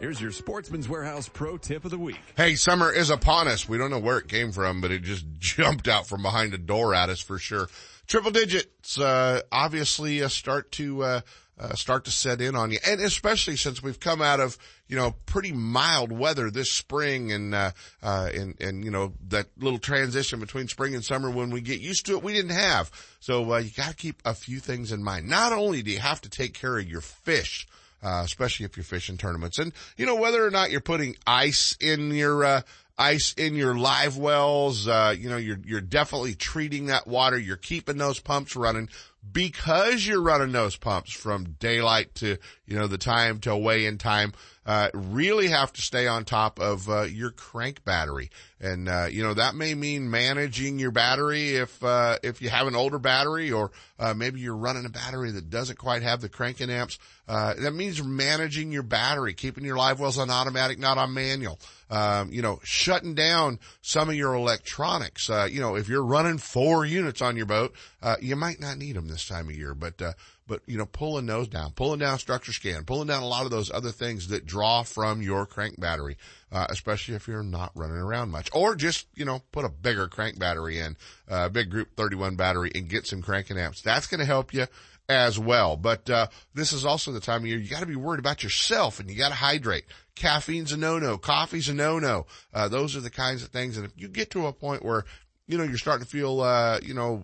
Here's 0.00 0.20
your 0.20 0.32
Sportsman's 0.32 0.88
Warehouse 0.88 1.28
Pro 1.28 1.56
Tip 1.56 1.84
of 1.84 1.90
the 1.92 1.98
Week. 1.98 2.18
Hey, 2.36 2.56
summer 2.56 2.92
is 2.92 3.10
upon 3.10 3.46
us. 3.46 3.68
We 3.68 3.78
don't 3.78 3.90
know 3.90 4.00
where 4.00 4.18
it 4.18 4.26
came 4.26 4.50
from, 4.50 4.80
but 4.80 4.90
it 4.90 5.02
just 5.02 5.24
jumped 5.38 5.86
out 5.86 6.08
from 6.08 6.22
behind 6.22 6.52
a 6.52 6.58
door 6.58 6.94
at 6.94 7.10
us 7.10 7.20
for 7.20 7.38
sure. 7.38 7.68
Triple 8.08 8.32
digits, 8.32 8.98
uh, 8.98 9.42
obviously 9.52 10.22
uh, 10.22 10.28
start 10.28 10.72
to, 10.72 11.02
uh, 11.02 11.20
uh, 11.58 11.74
start 11.74 12.04
to 12.06 12.10
set 12.10 12.40
in 12.40 12.56
on 12.56 12.72
you. 12.72 12.78
And 12.84 13.00
especially 13.00 13.56
since 13.56 13.84
we've 13.84 14.00
come 14.00 14.20
out 14.20 14.40
of, 14.40 14.58
you 14.88 14.96
know, 14.96 15.14
pretty 15.26 15.52
mild 15.52 16.10
weather 16.10 16.50
this 16.50 16.72
spring 16.72 17.30
and, 17.30 17.54
uh, 17.54 17.70
uh, 18.02 18.28
and, 18.34 18.60
and, 18.60 18.84
you 18.84 18.90
know, 18.90 19.14
that 19.28 19.46
little 19.56 19.78
transition 19.78 20.40
between 20.40 20.66
spring 20.66 20.96
and 20.96 21.04
summer 21.04 21.30
when 21.30 21.50
we 21.50 21.60
get 21.60 21.80
used 21.80 22.04
to 22.06 22.16
it, 22.16 22.22
we 22.24 22.32
didn't 22.32 22.50
have. 22.50 22.90
So, 23.20 23.52
uh, 23.52 23.58
you 23.58 23.70
gotta 23.70 23.94
keep 23.94 24.20
a 24.24 24.34
few 24.34 24.58
things 24.58 24.90
in 24.90 25.04
mind. 25.04 25.28
Not 25.28 25.52
only 25.52 25.82
do 25.82 25.92
you 25.92 26.00
have 26.00 26.20
to 26.22 26.28
take 26.28 26.52
care 26.52 26.76
of 26.76 26.86
your 26.86 27.00
fish, 27.00 27.68
uh, 28.04 28.22
especially 28.24 28.66
if 28.66 28.76
you're 28.76 28.84
fishing 28.84 29.16
tournaments. 29.16 29.58
And, 29.58 29.72
you 29.96 30.04
know, 30.06 30.16
whether 30.16 30.44
or 30.44 30.50
not 30.50 30.70
you're 30.70 30.80
putting 30.80 31.16
ice 31.26 31.76
in 31.80 32.10
your, 32.10 32.44
uh, 32.44 32.60
ice 32.98 33.32
in 33.34 33.54
your 33.54 33.74
live 33.74 34.16
wells, 34.16 34.86
uh, 34.86 35.14
you 35.18 35.28
know, 35.28 35.36
you're, 35.36 35.58
you're 35.64 35.80
definitely 35.80 36.34
treating 36.34 36.86
that 36.86 37.06
water. 37.06 37.38
You're 37.38 37.56
keeping 37.56 37.96
those 37.96 38.20
pumps 38.20 38.54
running. 38.54 38.88
Because 39.32 40.06
you're 40.06 40.22
running 40.22 40.52
those 40.52 40.76
pumps 40.76 41.12
from 41.12 41.56
daylight 41.58 42.14
to, 42.16 42.36
you 42.66 42.78
know, 42.78 42.86
the 42.86 42.98
time 42.98 43.40
till 43.40 43.60
weigh-in 43.60 43.98
time, 43.98 44.32
uh, 44.66 44.88
really 44.94 45.48
have 45.48 45.72
to 45.72 45.82
stay 45.82 46.06
on 46.06 46.24
top 46.24 46.58
of, 46.58 46.88
uh, 46.88 47.02
your 47.02 47.30
crank 47.30 47.84
battery. 47.84 48.30
And, 48.60 48.88
uh, 48.88 49.08
you 49.10 49.22
know, 49.22 49.34
that 49.34 49.54
may 49.54 49.74
mean 49.74 50.10
managing 50.10 50.78
your 50.78 50.90
battery 50.90 51.56
if, 51.56 51.82
uh, 51.84 52.18
if 52.22 52.40
you 52.40 52.48
have 52.48 52.66
an 52.66 52.74
older 52.74 52.98
battery 52.98 53.52
or, 53.52 53.72
uh, 53.98 54.14
maybe 54.14 54.40
you're 54.40 54.56
running 54.56 54.86
a 54.86 54.90
battery 54.90 55.30
that 55.32 55.50
doesn't 55.50 55.78
quite 55.78 56.02
have 56.02 56.22
the 56.22 56.30
cranking 56.30 56.70
amps. 56.70 56.98
Uh, 57.28 57.54
that 57.54 57.72
means 57.72 58.02
managing 58.02 58.72
your 58.72 58.82
battery, 58.82 59.34
keeping 59.34 59.64
your 59.64 59.76
live 59.76 60.00
wells 60.00 60.18
on 60.18 60.30
automatic, 60.30 60.78
not 60.78 60.96
on 60.96 61.12
manual. 61.12 61.58
Um, 61.90 62.32
you 62.32 62.40
know, 62.40 62.60
shutting 62.64 63.14
down 63.14 63.58
some 63.82 64.08
of 64.08 64.14
your 64.14 64.34
electronics. 64.34 65.28
Uh, 65.28 65.46
you 65.50 65.60
know, 65.60 65.76
if 65.76 65.88
you're 65.88 66.04
running 66.04 66.38
four 66.38 66.86
units 66.86 67.20
on 67.20 67.36
your 67.36 67.46
boat, 67.46 67.74
uh, 68.04 68.16
you 68.20 68.36
might 68.36 68.60
not 68.60 68.76
need 68.76 68.94
them 68.94 69.08
this 69.08 69.26
time 69.26 69.48
of 69.48 69.56
year, 69.56 69.74
but, 69.74 70.00
uh, 70.02 70.12
but 70.46 70.60
you 70.66 70.76
know, 70.76 70.84
pulling 70.84 71.24
those 71.24 71.48
down, 71.48 71.72
pulling 71.72 72.00
down 72.00 72.18
structure 72.18 72.52
scan, 72.52 72.84
pulling 72.84 73.08
down 73.08 73.22
a 73.22 73.26
lot 73.26 73.46
of 73.46 73.50
those 73.50 73.70
other 73.70 73.90
things 73.90 74.28
that 74.28 74.44
draw 74.44 74.82
from 74.82 75.22
your 75.22 75.46
crank 75.46 75.80
battery, 75.80 76.18
uh, 76.52 76.66
especially 76.68 77.14
if 77.14 77.26
you're 77.26 77.42
not 77.42 77.72
running 77.74 77.96
around 77.96 78.30
much, 78.30 78.50
or 78.52 78.76
just 78.76 79.06
you 79.14 79.24
know, 79.24 79.40
put 79.52 79.64
a 79.64 79.70
bigger 79.70 80.06
crank 80.06 80.38
battery 80.38 80.78
in, 80.78 80.98
a 81.28 81.34
uh, 81.34 81.48
big 81.48 81.70
Group 81.70 81.96
31 81.96 82.36
battery, 82.36 82.70
and 82.74 82.90
get 82.90 83.06
some 83.06 83.22
cranking 83.22 83.56
amps. 83.56 83.80
That's 83.80 84.06
going 84.06 84.20
to 84.20 84.26
help 84.26 84.52
you 84.52 84.66
as 85.08 85.38
well. 85.38 85.78
But 85.78 86.10
uh, 86.10 86.26
this 86.52 86.74
is 86.74 86.84
also 86.84 87.10
the 87.10 87.20
time 87.20 87.40
of 87.40 87.46
year 87.46 87.58
you 87.58 87.70
got 87.70 87.80
to 87.80 87.86
be 87.86 87.96
worried 87.96 88.20
about 88.20 88.42
yourself, 88.42 89.00
and 89.00 89.10
you 89.10 89.16
got 89.16 89.30
to 89.30 89.34
hydrate. 89.34 89.86
Caffeine's 90.14 90.72
a 90.72 90.76
no-no. 90.76 91.16
Coffee's 91.16 91.70
a 91.70 91.74
no-no. 91.74 92.26
Uh, 92.52 92.68
those 92.68 92.96
are 92.96 93.00
the 93.00 93.10
kinds 93.10 93.42
of 93.42 93.48
things. 93.48 93.78
And 93.78 93.86
if 93.86 93.92
you 93.96 94.08
get 94.08 94.30
to 94.32 94.46
a 94.46 94.52
point 94.52 94.84
where 94.84 95.04
you 95.46 95.58
know, 95.58 95.64
you're 95.64 95.78
starting 95.78 96.04
to 96.04 96.10
feel, 96.10 96.40
uh, 96.40 96.78
you 96.82 96.94
know, 96.94 97.22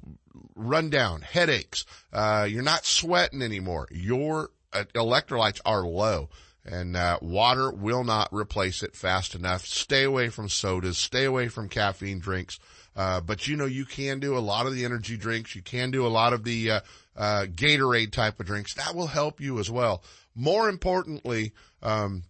run 0.55 0.91
down, 0.91 1.23
headaches. 1.23 1.85
Uh, 2.13 2.47
you're 2.49 2.63
not 2.63 2.85
sweating 2.85 3.43
anymore. 3.43 3.89
Your 3.91 4.51
uh, 4.73 4.85
electrolytes 4.95 5.61
are 5.65 5.87
low 5.87 6.29
and, 6.65 6.97
uh, 6.97 7.19
water 7.23 7.71
will 7.71 8.05
not 8.05 8.29
replace 8.33 8.83
it 8.83 8.95
fast 8.95 9.35
enough. 9.35 9.65
Stay 9.65 10.05
away 10.05 10.29
from 10.29 10.49
sodas. 10.49 10.99
Stay 10.99 11.25
away 11.25 11.49
from 11.49 11.69
caffeine 11.69 12.19
drinks. 12.19 12.59
Uh, 12.95 13.21
but 13.21 13.49
you 13.49 13.57
know, 13.57 13.67
you 13.67 13.85
can 13.85 14.21
do 14.21 14.37
a 14.37 14.41
lot 14.41 14.67
of 14.67 14.75
the 14.75 14.85
energy 14.85 15.17
drinks. 15.17 15.55
You 15.55 15.63
can 15.63 15.91
do 15.91 16.07
a 16.07 16.09
lot 16.09 16.33
of 16.33 16.45
the, 16.45 16.71
uh, 16.71 16.81
uh, 17.17 17.47
Gatorade 17.47 18.13
type 18.13 18.41
of 18.41 18.47
drinks. 18.47 18.75
That 18.75 18.95
will 18.95 19.07
help 19.07 19.41
you 19.41 19.59
as 19.59 19.71
well. 19.71 20.03
More 20.35 20.69
importantly, 20.69 21.53
um, 21.83 22.25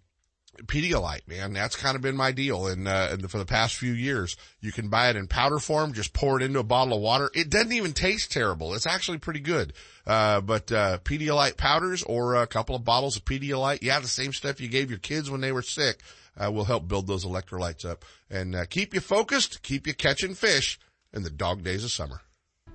Pedialyte, 0.67 1.27
man. 1.27 1.53
That's 1.53 1.77
kind 1.77 1.97
of 1.97 2.03
been 2.03 2.17
my 2.17 2.33
deal. 2.33 2.67
And, 2.67 2.87
uh, 2.87 3.17
for 3.29 3.39
the 3.39 3.47
past 3.47 3.77
few 3.77 3.93
years, 3.93 4.37
you 4.61 4.73
can 4.73 4.89
buy 4.89 5.11
it 5.11 5.17
in 5.17 5.27
powder 5.27 5.59
form, 5.59 5.93
just 5.93 6.13
pour 6.13 6.41
it 6.41 6.43
into 6.43 6.59
a 6.59 6.65
bottle 6.65 6.95
of 6.95 7.01
water. 7.01 7.31
It 7.35 7.51
doesn't 7.51 7.73
even 7.73 7.93
taste 7.93 8.33
terrible. 8.33 8.75
It's 8.75 8.87
actually 8.87 9.19
pretty 9.19 9.41
good. 9.41 9.73
Uh, 10.07 10.41
but, 10.41 10.71
uh, 10.73 10.99
Pedialyte 11.05 11.57
powders 11.57 12.03
or 12.03 12.37
a 12.37 12.47
couple 12.47 12.75
of 12.75 12.85
bottles 12.85 13.17
of 13.17 13.25
Pedialyte. 13.25 13.83
Yeah, 13.83 14.01
the 14.01 14.09
same 14.09 14.33
stuff 14.33 14.61
you 14.61 14.69
gave 14.69 14.91
your 14.91 14.99
kids 14.99 15.31
when 15.31 15.41
they 15.41 15.53
were 15.53 15.63
sick, 15.63 16.03
uh, 16.37 16.51
will 16.51 16.65
help 16.65 16.89
build 16.89 17.07
those 17.07 17.25
electrolytes 17.25 17.85
up 17.85 18.05
and, 18.29 18.55
uh, 18.55 18.65
keep 18.65 18.95
you 18.95 19.01
focused, 19.01 19.63
keep 19.63 19.87
you 19.87 19.95
catching 19.95 20.35
fish 20.35 20.79
in 21.13 21.23
the 21.23 21.31
dog 21.31 21.63
days 21.65 21.85
of 21.85 21.91
summer. 21.91 22.23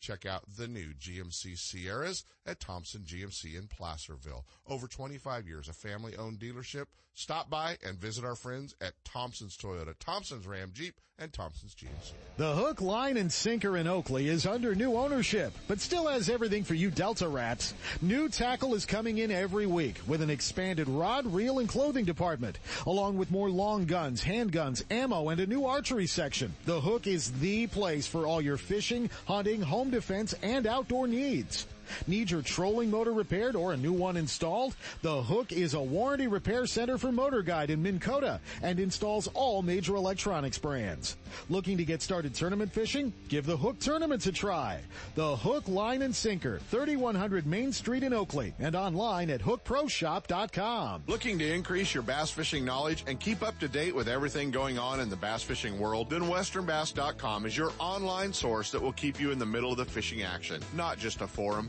check 0.00 0.26
out 0.26 0.44
the 0.56 0.68
new 0.68 0.92
GMC 0.94 1.58
Sierras 1.58 2.24
at 2.46 2.60
Thompson 2.60 3.02
GMC 3.02 3.56
in 3.56 3.66
Placerville. 3.68 4.46
Over 4.66 4.86
25 4.86 5.46
years, 5.46 5.68
a 5.68 5.72
family 5.72 6.16
owned 6.16 6.38
dealership. 6.38 6.86
Stop 7.14 7.50
by 7.50 7.76
and 7.84 7.98
visit 7.98 8.24
our 8.24 8.36
friends 8.36 8.74
at 8.80 8.92
Thompson's 9.04 9.56
Toyota, 9.56 9.94
Thompson's 9.98 10.46
Ram 10.46 10.70
Jeep, 10.72 11.00
and 11.18 11.32
Thompson's 11.32 11.74
GMC. 11.74 12.12
The 12.36 12.54
hook, 12.54 12.80
line, 12.80 13.16
and 13.16 13.32
sinker 13.32 13.76
in 13.76 13.88
Oakley 13.88 14.28
is 14.28 14.46
under 14.46 14.74
new 14.74 14.96
ownership, 14.96 15.52
but 15.66 15.80
still 15.80 16.06
has 16.06 16.28
everything 16.30 16.62
for 16.62 16.74
you 16.74 16.90
Delta 16.90 17.28
rats. 17.28 17.74
New 18.00 18.28
tackle 18.28 18.74
is 18.74 18.86
coming 18.86 19.18
in 19.18 19.32
every 19.32 19.66
week 19.66 19.96
with 20.06 20.22
an 20.22 20.30
expanded 20.30 20.88
rod, 20.88 21.26
reel, 21.26 21.58
and 21.58 21.68
clothing 21.68 22.04
department, 22.04 22.58
along 22.86 23.18
with 23.18 23.32
more 23.32 23.50
long 23.50 23.84
guns, 23.84 24.22
handguns, 24.22 24.84
ammo, 24.92 25.28
and 25.28 25.40
a 25.40 25.46
new 25.46 25.66
archery 25.66 26.06
section. 26.06 26.54
The 26.66 26.80
hook 26.80 27.08
is 27.08 27.32
the 27.32 27.66
place 27.66 28.06
for 28.06 28.24
all 28.24 28.40
your 28.40 28.56
fishing, 28.56 29.10
hunting, 29.26 29.60
home 29.60 29.87
defense, 29.90 30.34
and 30.42 30.66
outdoor 30.66 31.06
needs. 31.06 31.66
Need 32.06 32.30
your 32.30 32.42
trolling 32.42 32.90
motor 32.90 33.12
repaired 33.12 33.56
or 33.56 33.72
a 33.72 33.76
new 33.76 33.92
one 33.92 34.16
installed? 34.16 34.74
The 35.02 35.22
Hook 35.22 35.52
is 35.52 35.74
a 35.74 35.80
warranty 35.80 36.26
repair 36.26 36.66
center 36.66 36.98
for 36.98 37.12
Motor 37.12 37.42
Guide 37.42 37.70
in 37.70 37.82
Minn 37.82 38.00
Kota 38.00 38.40
and 38.62 38.80
installs 38.80 39.28
all 39.28 39.62
major 39.62 39.96
electronics 39.96 40.58
brands. 40.58 41.16
Looking 41.48 41.76
to 41.78 41.84
get 41.84 42.02
started 42.02 42.34
tournament 42.34 42.72
fishing? 42.72 43.12
Give 43.28 43.44
the 43.46 43.56
Hook 43.56 43.78
Tournaments 43.80 44.26
a 44.26 44.32
try. 44.32 44.80
The 45.14 45.36
Hook 45.36 45.68
Line 45.68 46.02
and 46.02 46.14
Sinker, 46.14 46.58
3100 46.70 47.46
Main 47.46 47.72
Street 47.72 48.02
in 48.02 48.12
Oakley 48.12 48.54
and 48.58 48.74
online 48.74 49.30
at 49.30 49.40
hookproshop.com. 49.40 51.02
Looking 51.06 51.38
to 51.38 51.52
increase 51.52 51.94
your 51.94 52.02
bass 52.02 52.30
fishing 52.30 52.64
knowledge 52.64 53.04
and 53.06 53.18
keep 53.20 53.42
up 53.42 53.58
to 53.60 53.68
date 53.68 53.94
with 53.94 54.08
everything 54.08 54.50
going 54.50 54.78
on 54.78 55.00
in 55.00 55.08
the 55.08 55.16
bass 55.16 55.42
fishing 55.42 55.78
world? 55.78 56.10
Then 56.10 56.22
westernbass.com 56.22 57.46
is 57.46 57.56
your 57.56 57.72
online 57.78 58.32
source 58.32 58.70
that 58.70 58.80
will 58.82 58.92
keep 58.92 59.20
you 59.20 59.30
in 59.30 59.38
the 59.38 59.46
middle 59.46 59.70
of 59.70 59.78
the 59.78 59.84
fishing 59.84 60.22
action, 60.22 60.62
not 60.74 60.98
just 60.98 61.20
a 61.20 61.26
forum. 61.26 61.68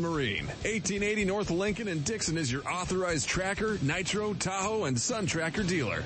Marine, 0.00 0.46
1880 0.46 1.24
North 1.24 1.38
North 1.48 1.50
Lincoln 1.50 1.88
and 1.88 2.04
Dixon 2.04 2.36
is 2.36 2.50
your 2.50 2.66
authorized 2.68 3.28
tracker, 3.28 3.78
nitro, 3.82 4.34
Tahoe, 4.34 4.84
and 4.84 4.98
Sun 4.98 5.26
Tracker 5.26 5.62
dealer. 5.62 6.02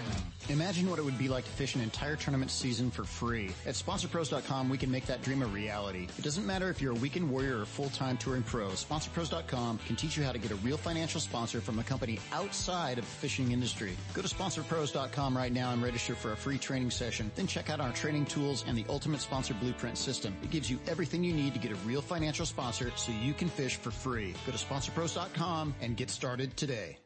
Imagine 0.48 0.90
what 0.90 0.98
it 0.98 1.04
would 1.04 1.18
be 1.18 1.28
like 1.28 1.44
to 1.44 1.50
fish 1.50 1.74
an 1.74 1.80
entire 1.80 2.16
tournament 2.16 2.50
season 2.50 2.90
for 2.90 3.04
free. 3.04 3.50
At 3.66 3.74
SponsorPros.com, 3.74 4.68
we 4.68 4.76
can 4.76 4.90
make 4.90 5.06
that 5.06 5.22
dream 5.22 5.42
a 5.42 5.46
reality. 5.46 6.08
It 6.18 6.22
doesn't 6.22 6.46
matter 6.46 6.68
if 6.68 6.82
you're 6.82 6.92
a 6.92 6.96
weekend 6.96 7.30
warrior 7.30 7.60
or 7.60 7.64
full-time 7.64 8.16
touring 8.16 8.42
pro. 8.42 8.68
SponsorPros.com 8.68 9.78
can 9.86 9.96
teach 9.96 10.16
you 10.16 10.24
how 10.24 10.32
to 10.32 10.38
get 10.38 10.50
a 10.50 10.56
real 10.56 10.76
financial 10.76 11.20
sponsor 11.20 11.60
from 11.60 11.78
a 11.78 11.84
company 11.84 12.18
outside 12.32 12.98
of 12.98 13.04
the 13.04 13.10
fishing 13.10 13.52
industry. 13.52 13.96
Go 14.14 14.22
to 14.22 14.28
SponsorPros.com 14.28 15.36
right 15.36 15.52
now 15.52 15.72
and 15.72 15.82
register 15.82 16.14
for 16.14 16.32
a 16.32 16.36
free 16.36 16.58
training 16.58 16.90
session. 16.90 17.30
Then 17.36 17.46
check 17.46 17.70
out 17.70 17.80
our 17.80 17.92
training 17.92 18.26
tools 18.26 18.64
and 18.66 18.76
the 18.76 18.84
Ultimate 18.88 19.20
Sponsor 19.20 19.54
Blueprint 19.54 19.96
system. 19.96 20.34
It 20.42 20.50
gives 20.50 20.70
you 20.70 20.78
everything 20.88 21.22
you 21.22 21.32
need 21.32 21.54
to 21.54 21.60
get 21.60 21.72
a 21.72 21.76
real 21.86 22.02
financial 22.02 22.46
sponsor 22.46 22.90
so 22.96 23.12
you 23.22 23.32
can 23.34 23.48
fish 23.48 23.76
for 23.76 23.90
free. 23.90 24.34
Go 24.46 24.52
to 24.52 24.58
SponsorPros.com 24.58 25.74
and 25.80 25.96
get 25.96 26.10
started 26.10 26.56
today. 26.56 27.01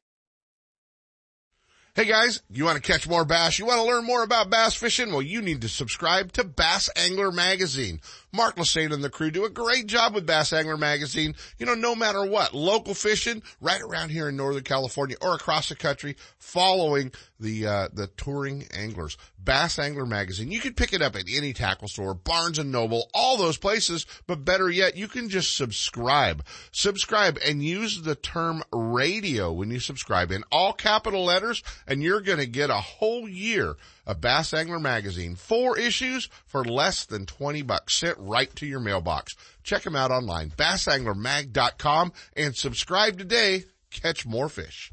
Hey 1.97 2.05
guys, 2.05 2.43
you 2.51 2.67
want 2.67 2.77
to 2.77 2.93
catch 2.93 3.09
more 3.09 3.25
bass? 3.25 3.59
You 3.59 3.65
want 3.65 3.81
to 3.81 3.87
learn 3.87 4.05
more 4.05 4.23
about 4.23 4.51
bass 4.51 4.75
fishing? 4.75 5.13
Well, 5.13 5.23
you 5.23 5.41
need 5.41 5.63
to 5.63 5.69
subscribe 5.71 6.31
to 6.33 6.45
Bass 6.45 6.91
Angler 6.95 7.33
Magazine. 7.33 8.03
Mark 8.37 8.57
Lassagne 8.57 8.93
and 8.93 9.03
the 9.03 9.11
crew 9.11 9.31
do 9.31 9.47
a 9.47 9.51
great 9.51 9.87
job 9.87 10.15
with 10.15 10.27
Bass 10.27 10.53
Angler 10.53 10.77
Magazine. 10.77 11.35
You 11.59 11.67
know, 11.67 11.75
no 11.75 11.95
matter 11.95 12.25
what, 12.25 12.55
local 12.55 12.95
fishing 12.95 13.43
right 13.61 13.81
around 13.81 14.11
here 14.11 14.29
in 14.29 14.37
Northern 14.37 14.63
California 14.63 15.17
or 15.21 15.35
across 15.35 15.71
the 15.71 15.75
country, 15.75 16.17
following 16.39 17.13
the, 17.41 17.67
uh, 17.67 17.89
the 17.93 18.09
touring 18.09 18.67
anglers. 18.73 19.17
Bass 19.39 19.79
Angler 19.79 20.07
Magazine. 20.07 20.51
You 20.51 20.61
can 20.61 20.75
pick 20.75 20.93
it 20.93 21.01
up 21.01 21.17
at 21.17 21.25
any 21.33 21.53
tackle 21.53 21.89
store, 21.89 22.15
Barnes 22.15 22.59
and 22.59 22.73
Noble, 22.73 23.09
all 23.15 23.37
those 23.37 23.57
places, 23.57 24.05
but 24.27 24.45
better 24.45 24.69
yet, 24.69 24.97
you 24.97 25.09
can 25.09 25.29
just 25.29 25.57
subscribe. 25.57 26.45
Subscribe 26.73 27.39
and 27.47 27.63
use 27.63 28.03
the 28.03 28.17
term 28.17 28.63
radio 28.73 29.53
when 29.53 29.71
you 29.71 29.81
subscribe 29.81 30.31
in 30.31 30.45
all 30.53 30.73
capital 30.73 31.25
letters 31.25 31.63
and 31.87 32.03
you're 32.03 32.21
going 32.21 32.39
to 32.39 32.47
get 32.47 32.71
a 32.71 32.75
whole 32.75 33.29
year 33.29 33.77
of 34.07 34.21
Bass 34.21 34.55
Angler 34.55 34.79
Magazine. 34.79 35.35
Four 35.35 35.79
issues 35.79 36.29
for 36.47 36.65
less 36.65 37.05
than 37.05 37.27
20 37.27 37.63
bucks. 37.63 37.95
Sent 37.95 38.17
right 38.19 38.55
to 38.57 38.67
your 38.67 38.81
mailbox. 38.81 39.35
Check 39.63 39.83
them 39.83 39.97
out 39.97 40.11
online, 40.11 40.51
bassanglermag.com 40.51 42.13
and 42.37 42.55
subscribe 42.57 43.19
today. 43.19 43.65
Catch 43.91 44.27
more 44.27 44.49
fish. 44.49 44.93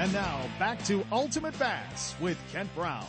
And 0.00 0.12
now 0.12 0.48
back 0.60 0.84
to 0.84 1.04
Ultimate 1.10 1.58
Bass 1.58 2.14
with 2.20 2.38
Kent 2.52 2.72
Brown. 2.74 3.04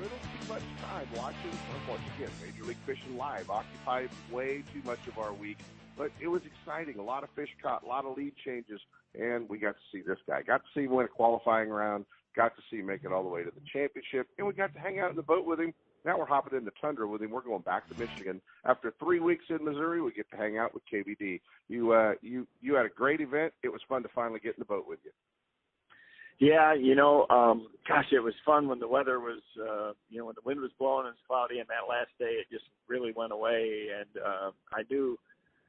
Little 0.00 0.18
too 0.18 0.48
much 0.52 0.62
time 0.82 1.06
watching, 1.16 1.58
once 1.88 2.02
again, 2.16 2.30
Major 2.44 2.64
League 2.64 2.76
Fishing 2.84 3.16
Live 3.16 3.48
occupied 3.48 4.10
way 4.32 4.64
too 4.72 4.82
much 4.84 4.98
of 5.06 5.16
our 5.16 5.32
week, 5.32 5.58
but 6.02 6.10
it 6.20 6.28
was 6.28 6.42
exciting. 6.42 6.98
A 6.98 7.02
lot 7.02 7.22
of 7.22 7.30
fish 7.36 7.48
caught, 7.62 7.84
a 7.84 7.86
lot 7.86 8.04
of 8.04 8.16
lead 8.16 8.32
changes, 8.44 8.80
and 9.14 9.48
we 9.48 9.58
got 9.58 9.76
to 9.76 9.84
see 9.92 10.02
this 10.04 10.18
guy. 10.26 10.42
Got 10.42 10.58
to 10.58 10.68
see 10.74 10.84
him 10.84 10.92
win 10.92 11.06
a 11.06 11.08
qualifying 11.08 11.68
round, 11.68 12.04
got 12.34 12.56
to 12.56 12.62
see 12.70 12.78
him 12.78 12.86
make 12.86 13.04
it 13.04 13.12
all 13.12 13.22
the 13.22 13.28
way 13.28 13.44
to 13.44 13.50
the 13.50 13.62
championship, 13.72 14.26
and 14.38 14.46
we 14.46 14.52
got 14.52 14.74
to 14.74 14.80
hang 14.80 14.98
out 14.98 15.10
in 15.10 15.16
the 15.16 15.22
boat 15.22 15.46
with 15.46 15.60
him 15.60 15.72
now 16.04 16.18
we're 16.18 16.26
hopping 16.26 16.58
in 16.58 16.64
the 16.64 16.72
tundra 16.80 17.06
with 17.06 17.22
him. 17.22 17.30
We're 17.30 17.42
going 17.42 17.62
back 17.62 17.88
to 17.88 17.98
Michigan 17.98 18.40
after 18.64 18.92
three 18.98 19.20
weeks 19.20 19.44
in 19.50 19.64
Missouri. 19.64 20.02
We 20.02 20.12
get 20.12 20.28
to 20.32 20.36
hang 20.36 20.58
out 20.58 20.74
with 20.74 20.82
KVD. 20.92 21.40
You 21.68 21.92
uh, 21.92 22.14
you 22.20 22.46
you 22.60 22.74
had 22.74 22.86
a 22.86 22.90
great 22.90 23.20
event. 23.20 23.52
It 23.62 23.68
was 23.68 23.80
fun 23.88 24.02
to 24.02 24.08
finally 24.14 24.40
get 24.40 24.54
in 24.54 24.60
the 24.60 24.64
boat 24.64 24.86
with 24.88 24.98
you. 25.04 25.12
Yeah, 26.40 26.74
you 26.74 26.96
know, 26.96 27.26
um, 27.30 27.68
gosh, 27.86 28.06
it 28.10 28.18
was 28.18 28.34
fun 28.44 28.66
when 28.66 28.80
the 28.80 28.88
weather 28.88 29.20
was, 29.20 29.40
uh, 29.60 29.92
you 30.10 30.18
know, 30.18 30.24
when 30.24 30.34
the 30.34 30.42
wind 30.44 30.60
was 30.60 30.72
blowing 30.76 31.06
and 31.06 31.14
it 31.14 31.18
was 31.22 31.28
cloudy. 31.28 31.60
And 31.60 31.68
that 31.68 31.88
last 31.88 32.10
day, 32.18 32.34
it 32.34 32.46
just 32.50 32.64
really 32.88 33.12
went 33.14 33.30
away. 33.30 33.86
And 33.96 34.08
uh, 34.20 34.50
I 34.72 34.82
knew 34.90 35.16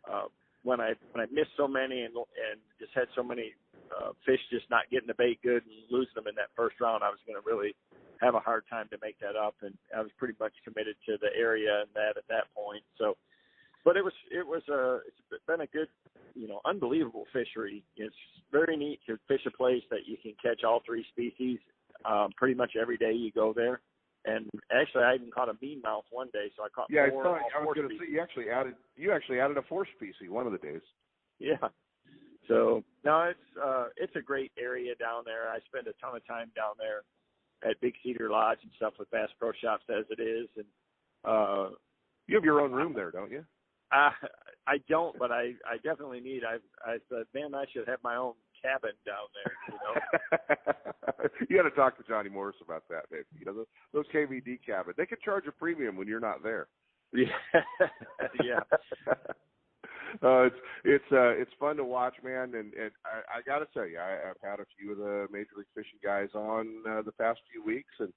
uh, 0.10 0.28
when 0.63 0.80
I 0.80 0.94
when 1.12 1.24
I 1.24 1.28
missed 1.32 1.56
so 1.58 1.68
many 1.68 2.04
and 2.04 2.16
and 2.16 2.60
just 2.80 2.94
had 2.96 3.08
so 3.16 3.24
many 3.24 3.54
uh, 3.92 4.12
fish 4.26 4.39
just 4.50 4.70
not 4.70 4.89
getting 4.89 5.08
the 5.08 5.18
bait 5.18 5.39
good 5.44 5.63
and 5.63 5.76
losing 5.92 6.16
them 6.16 6.28
in 6.28 6.36
that 6.36 6.50
first 6.56 6.80
round, 6.80 7.04
I 7.04 7.10
was 7.10 7.20
going 7.28 7.39
to 7.39 7.46
really 7.46 7.76
have 8.22 8.36
a 8.36 8.39
hard 8.39 8.63
time 8.70 8.88
to 8.92 8.98
make 9.02 9.20
that 9.20 9.36
up. 9.36 9.56
And 9.62 9.76
I 9.96 10.02
was 10.02 10.12
pretty 10.18 10.36
much 10.39 10.54
committed 10.63 10.96
to 11.06 11.18
the 11.20 11.30
area 11.38 11.82
and 11.82 11.92
that 11.96 12.18
at 12.18 12.28
that 12.30 12.48
point. 12.56 12.84
So, 12.98 13.16
but 13.84 13.98
it 13.98 14.04
was 14.04 14.13
it 14.32 14.48
was 14.48 14.63
a 14.70 15.04
it's 15.08 15.44
been 15.46 15.62
a 15.62 15.68
good 15.68 15.92
you 16.34 16.48
know 16.48 16.62
unbelievable 16.66 17.26
fishery. 17.34 17.84
It's 17.98 18.16
very 18.52 18.78
neat 18.78 19.00
to 19.08 19.20
fish 19.28 19.42
a 19.46 19.52
place 19.52 19.84
that 19.92 20.08
you 20.08 20.18
can 20.18 20.34
catch 20.42 20.63
all 20.63 20.82
three 20.86 21.06
species 21.12 21.60
um, 22.06 22.30
pretty 22.36 22.54
much 22.54 22.74
every 22.80 22.98
day 22.98 23.12
you 23.13 23.32
go 23.32 23.54
there. 23.54 23.82
And 24.26 24.50
actually, 24.72 25.04
I 25.04 25.16
even 25.16 25.32
caught 25.32 25.50
a 25.50 25.54
meanmouth 25.54 26.04
one 26.12 26.30
day, 26.32 26.48
so 26.56 26.64
I 26.64 26.70
caught 26.74 26.88
yeah. 26.90 27.10
Four, 27.10 27.28
I, 27.28 27.60
I 27.60 27.64
was 27.64 27.76
going 27.76 27.90
to 27.90 27.96
say 27.96 28.10
you 28.10 28.22
actually 28.22 28.50
added 28.50 28.76
you 28.96 29.12
actually 29.12 29.40
added 29.40 29.58
a 29.58 29.62
fourth 29.64 29.90
species 29.96 30.30
one 30.30 30.46
of 30.46 30.54
the 30.54 30.60
days. 30.60 30.82
Yeah. 31.40 31.58
So 32.48 32.84
no, 33.04 33.24
it's 33.24 33.58
uh, 33.62 33.88
it's 33.98 34.16
a 34.16 34.22
great 34.22 34.52
area 34.58 34.96
down 34.96 35.24
there. 35.26 35.50
I 35.50 35.60
spend 35.68 35.88
a 35.88 35.94
ton 36.02 36.16
of 36.16 36.26
time 36.26 36.52
down 36.56 36.76
there 36.78 37.04
at 37.70 37.80
Big 37.82 37.96
Cedar 38.04 38.30
Lodge 38.30 38.60
and 38.64 38.72
stuff 38.78 38.94
with 38.98 39.12
Bass 39.12 39.30
Pro 39.40 39.52
Shops 39.62 39.84
as 39.90 40.06
it 40.10 40.22
is. 40.22 40.48
And 40.56 40.66
uh, 41.26 41.70
you 42.28 42.36
have 42.36 42.46
your 42.46 42.62
own 42.62 42.72
room 42.72 42.94
there, 42.94 43.12
don't 43.12 43.32
you? 43.32 43.44
I 43.92 44.12
I 44.68 44.78
don't, 44.90 45.18
but 45.20 45.32
I 45.32 45.54
I 45.68 45.78
definitely 45.84 46.22
need. 46.22 46.44
I 46.44 46.58
I 46.90 46.98
said, 47.10 47.26
man, 47.34 47.54
I 47.56 47.66
should 47.74 47.88
have 47.88 48.00
my 48.04 48.16
own 48.16 48.34
cabin 48.63 48.95
down 49.06 49.28
there. 49.36 49.54
You 49.67 49.78
know. 49.84 49.93
you 51.49 51.58
got 51.58 51.69
to 51.69 51.76
talk 51.76 51.97
to 51.97 52.04
Johnny 52.08 52.30
Morris 52.30 52.56
about 52.63 52.84
that, 52.89 53.06
maybe. 53.12 53.26
You 53.38 53.45
know, 53.45 53.54
those, 53.54 53.67
those 53.93 54.06
KVD 54.13 54.60
cabins. 54.65 54.95
They 54.97 55.06
could 55.06 55.21
charge 55.21 55.45
a 55.47 55.52
premium 55.52 55.97
when 55.97 56.08
you're 56.08 56.19
not 56.19 56.43
there. 56.43 56.67
Yeah. 57.15 57.28
yeah. 58.43 58.60
uh, 60.23 60.45
it's 60.45 60.56
it's 60.84 61.12
uh, 61.12 61.30
it's 61.38 61.52
fun 61.60 61.78
to 61.78 61.84
watch, 61.84 62.15
man, 62.23 62.56
and 62.56 62.73
and 62.73 62.91
I, 63.06 63.38
I 63.38 63.41
got 63.45 63.60
to 63.60 63.67
tell 63.71 63.88
you, 63.88 63.99
I, 63.99 64.30
I've 64.30 64.41
had 64.41 64.60
a 64.60 64.65
few 64.78 64.93
of 64.93 64.97
the 64.97 65.28
Major 65.32 65.52
League 65.58 65.67
Fishing 65.76 65.99
guys 66.04 66.30
on 66.34 66.67
uh, 66.89 67.04
the 67.04 67.12
past 67.12 67.39
few 67.52 67.63
weeks, 67.63 67.93
and 67.99 68.12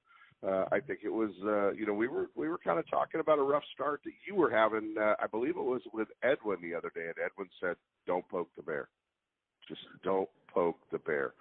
uh, 0.47 0.65
I 0.73 0.81
think 0.81 1.01
it 1.05 1.13
was 1.13 1.31
uh, 1.45 1.73
you 1.73 1.87
know 1.87 1.95
we 1.95 2.09
were 2.09 2.27
we 2.35 2.49
were 2.49 2.59
kind 2.59 2.79
of 2.79 2.89
talking 2.91 3.21
about 3.21 3.39
a 3.39 3.43
rough 3.43 3.65
start 3.75 4.01
that 4.05 4.13
you 4.27 4.35
were 4.35 4.51
having. 4.51 4.95
Uh, 5.01 5.15
I 5.21 5.27
believe 5.27 5.57
it 5.57 5.65
was 5.65 5.83
with 5.93 6.09
Edwin 6.23 6.59
the 6.63 6.75
other 6.75 6.91
day, 6.95 7.07
and 7.07 7.17
Edwin 7.25 7.49
said, 7.61 7.77
"Don't 8.07 8.29
poke 8.29 8.51
the 8.57 8.63
bear, 8.63 8.89
just 9.69 9.81
don't 10.03 10.29
poke 10.53 10.79
the 10.91 10.99
bear." 10.99 11.33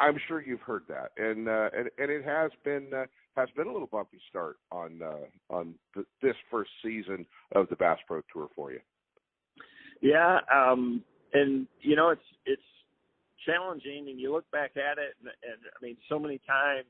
I'm 0.00 0.16
sure 0.28 0.40
you've 0.40 0.60
heard 0.60 0.84
that, 0.88 1.10
and 1.16 1.48
uh, 1.48 1.70
and 1.76 1.90
and 1.98 2.10
it 2.10 2.24
has 2.24 2.50
been 2.64 2.88
uh, 2.94 3.06
has 3.36 3.48
been 3.56 3.66
a 3.66 3.72
little 3.72 3.88
bumpy 3.88 4.18
start 4.28 4.58
on 4.70 5.00
uh, 5.02 5.54
on 5.54 5.74
th- 5.94 6.06
this 6.22 6.36
first 6.50 6.70
season 6.82 7.26
of 7.54 7.68
the 7.68 7.76
Bass 7.76 7.98
Pro 8.06 8.20
Tour 8.32 8.48
for 8.54 8.72
you. 8.72 8.80
Yeah, 10.00 10.38
um, 10.54 11.02
and 11.32 11.66
you 11.80 11.96
know 11.96 12.10
it's 12.10 12.22
it's 12.46 12.62
challenging, 13.44 14.06
and 14.08 14.20
you 14.20 14.32
look 14.32 14.48
back 14.50 14.76
at 14.76 14.98
it, 14.98 15.18
and, 15.20 15.30
and 15.42 15.58
I 15.66 15.78
mean, 15.82 15.96
so 16.08 16.18
many 16.18 16.40
times, 16.46 16.86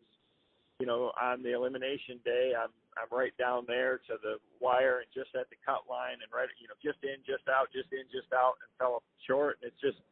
you 0.80 0.86
know, 0.86 1.12
on 1.20 1.42
the 1.42 1.54
elimination 1.54 2.20
day, 2.24 2.52
I'm 2.52 2.70
I'm 2.98 3.08
right 3.16 3.32
down 3.38 3.64
there 3.66 3.98
to 4.10 4.14
the 4.20 4.36
wire 4.60 5.00
and 5.00 5.08
just 5.14 5.32
at 5.38 5.48
the 5.48 5.56
cut 5.64 5.88
line, 5.88 6.20
and 6.20 6.28
right, 6.28 6.48
you 6.60 6.68
know, 6.68 6.76
just 6.82 6.98
in, 7.04 7.24
just 7.24 7.48
out, 7.48 7.72
just 7.72 7.88
in, 7.92 8.04
just 8.12 8.32
out, 8.34 8.60
and 8.60 8.68
fell 8.76 9.00
short. 9.24 9.58
And 9.62 9.72
it's 9.72 9.80
just 9.80 10.02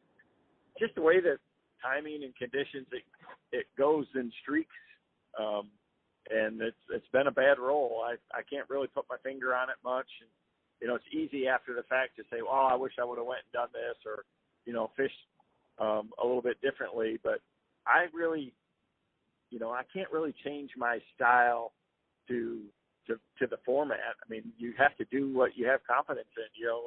just 0.79 0.95
the 0.95 1.01
way 1.01 1.19
that 1.19 1.37
timing 1.81 2.23
and 2.23 2.35
conditions 2.35 2.87
it 2.91 3.03
it 3.51 3.65
goes 3.77 4.05
in 4.15 4.31
streaks. 4.41 4.75
Um, 5.39 5.69
and 6.29 6.61
it's 6.61 6.83
it's 6.89 7.07
been 7.11 7.27
a 7.27 7.31
bad 7.31 7.59
roll. 7.59 8.03
I 8.05 8.15
I 8.35 8.41
can't 8.43 8.69
really 8.69 8.87
put 8.87 9.05
my 9.09 9.17
finger 9.23 9.55
on 9.55 9.69
it 9.69 9.77
much. 9.83 10.07
And, 10.21 10.29
you 10.81 10.87
know, 10.87 10.95
it's 10.95 11.05
easy 11.11 11.47
after 11.47 11.73
the 11.73 11.83
fact 11.83 12.17
to 12.17 12.23
say, 12.29 12.41
"Well, 12.41 12.67
I 12.69 12.75
wish 12.75 12.93
I 12.99 13.05
would 13.05 13.17
have 13.17 13.27
went 13.27 13.41
and 13.45 13.53
done 13.53 13.69
this," 13.73 13.97
or 14.05 14.25
you 14.65 14.73
know, 14.73 14.91
fished 14.97 15.13
um, 15.79 16.09
a 16.21 16.25
little 16.25 16.41
bit 16.41 16.61
differently. 16.61 17.19
But 17.23 17.39
I 17.85 18.07
really, 18.13 18.53
you 19.49 19.59
know, 19.59 19.71
I 19.71 19.83
can't 19.93 20.11
really 20.11 20.33
change 20.43 20.71
my 20.77 20.99
style 21.15 21.71
to 22.27 22.61
to 23.07 23.19
to 23.39 23.47
the 23.47 23.57
format. 23.65 24.15
I 24.19 24.25
mean, 24.29 24.51
you 24.57 24.73
have 24.77 24.95
to 24.97 25.05
do 25.05 25.33
what 25.33 25.57
you 25.57 25.67
have 25.67 25.79
confidence 25.87 26.29
in. 26.37 26.47
You 26.53 26.67
know, 26.67 26.81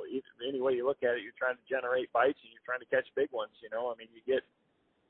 any 0.46 0.60
way 0.60 0.74
you 0.74 0.86
look 0.86 1.02
at 1.02 1.16
it, 1.16 1.22
you're 1.22 1.36
trying 1.38 1.56
to 1.56 1.66
generate 1.68 2.12
bites 2.12 2.38
and 2.42 2.52
you're 2.52 2.64
trying 2.64 2.80
to 2.80 2.92
catch 2.92 3.08
big 3.16 3.32
ones. 3.32 3.52
You 3.62 3.70
know, 3.70 3.92
I 3.92 3.96
mean, 3.96 4.08
you 4.12 4.22
get 4.26 4.42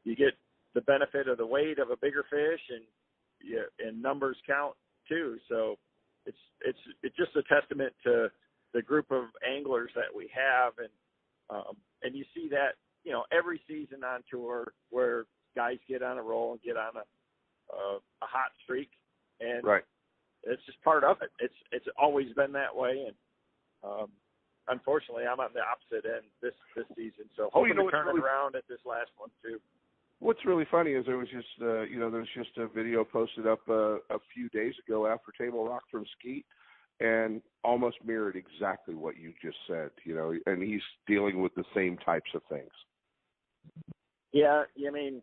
you 0.05 0.17
get 0.17 0.35
the 0.75 0.81
benefit 0.83 1.29
of 1.29 1.39
the 1.39 1.47
weight 1.47 1.79
of 1.79 1.91
a 1.91 1.97
bigger 1.97 2.25
fish, 2.31 2.63
and 2.71 2.85
yeah, 3.43 3.67
and 3.85 4.01
numbers 4.01 4.37
count 4.47 4.75
too. 5.09 5.39
So 5.49 5.77
it's 6.27 6.39
it's 6.63 6.79
it's 7.03 7.17
just 7.17 7.37
a 7.37 7.43
testament 7.53 7.93
to 8.05 8.31
the 8.73 8.83
group 8.83 9.11
of 9.11 9.25
anglers 9.47 9.91
that 9.95 10.15
we 10.15 10.31
have, 10.35 10.75
and 10.79 10.95
um, 11.51 11.77
and 12.03 12.15
you 12.15 12.25
see 12.35 12.49
that 12.51 12.79
you 13.05 13.13
know 13.13 13.25
every 13.33 13.61
season 13.67 14.05
on 14.05 14.23
tour 14.31 14.73
where 14.91 15.25
guys 15.57 15.79
get 15.89 16.03
on 16.03 16.19
a 16.19 16.23
roll 16.23 16.53
and 16.53 16.63
get 16.63 16.77
on 16.77 16.97
a 16.97 17.05
uh, 17.73 17.99
a 18.23 18.27
hot 18.27 18.53
streak, 18.63 18.91
and 19.41 19.65
right. 19.65 19.85
It's 20.45 20.65
just 20.67 20.83
part 20.83 21.05
of 21.05 21.19
it. 21.23 21.31
It's 21.39 21.55
it's 21.73 21.87
always 21.99 22.33
been 22.35 22.53
that 22.53 22.75
way, 22.75 23.07
and 23.07 23.17
um, 23.85 24.09
unfortunately, 24.69 25.25
I'm 25.31 25.41
on 25.41 25.51
the 25.55 25.61
opposite 25.61 26.09
end 26.09 26.25
this 26.43 26.55
this 26.77 26.87
season. 26.97 27.29
So 27.37 27.51
hoping 27.53 27.61
well, 27.61 27.69
you 27.69 27.75
know 27.75 27.85
to 27.87 27.91
turn 27.91 28.07
really, 28.07 28.21
it 28.21 28.25
around 28.25 28.57
at 28.57 28.65
this 28.69 28.81
last 28.85 29.11
one 29.17 29.31
too. 29.43 29.59
What's 30.21 30.45
really 30.45 30.67
funny 30.71 30.93
is 30.93 31.07
there 31.07 31.19
was 31.19 31.29
just 31.29 31.49
uh, 31.61 31.83
you 31.83 31.99
know 31.99 32.11
there 32.11 32.21
was 32.21 32.35
just 32.37 32.57
a 32.59 32.69
video 32.69 33.05
posted 33.05 33.47
up 33.47 33.61
uh, 33.69 33.97
a 34.11 34.19
few 34.35 34.49
days 34.51 34.75
ago 34.87 35.07
after 35.07 35.33
Table 35.39 35.67
Rock 35.67 35.83
from 35.91 36.05
Skeet 36.19 36.45
and 37.01 37.41
almost 37.65 37.97
mirrored 38.05 38.37
exactly 38.37 38.95
what 38.95 39.17
you 39.17 39.33
just 39.43 39.57
said. 39.67 39.91
You 40.05 40.15
know, 40.15 40.35
and 40.47 40.63
he's 40.63 40.83
dealing 41.07 41.43
with 41.43 41.55
the 41.55 41.65
same 41.75 41.97
types 41.99 42.31
of 42.35 42.43
things. 42.49 42.71
Yeah, 44.33 44.63
I 44.87 44.91
mean, 44.91 45.23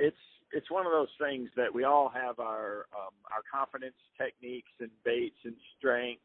it's 0.00 0.16
it's 0.52 0.70
one 0.70 0.86
of 0.86 0.92
those 0.92 1.08
things 1.18 1.48
that 1.56 1.74
we 1.74 1.84
all 1.84 2.08
have 2.08 2.38
our 2.38 2.86
um, 2.94 3.14
our 3.32 3.42
confidence 3.52 3.96
techniques 4.18 4.72
and 4.80 4.90
baits 5.04 5.38
and 5.44 5.54
strengths, 5.78 6.22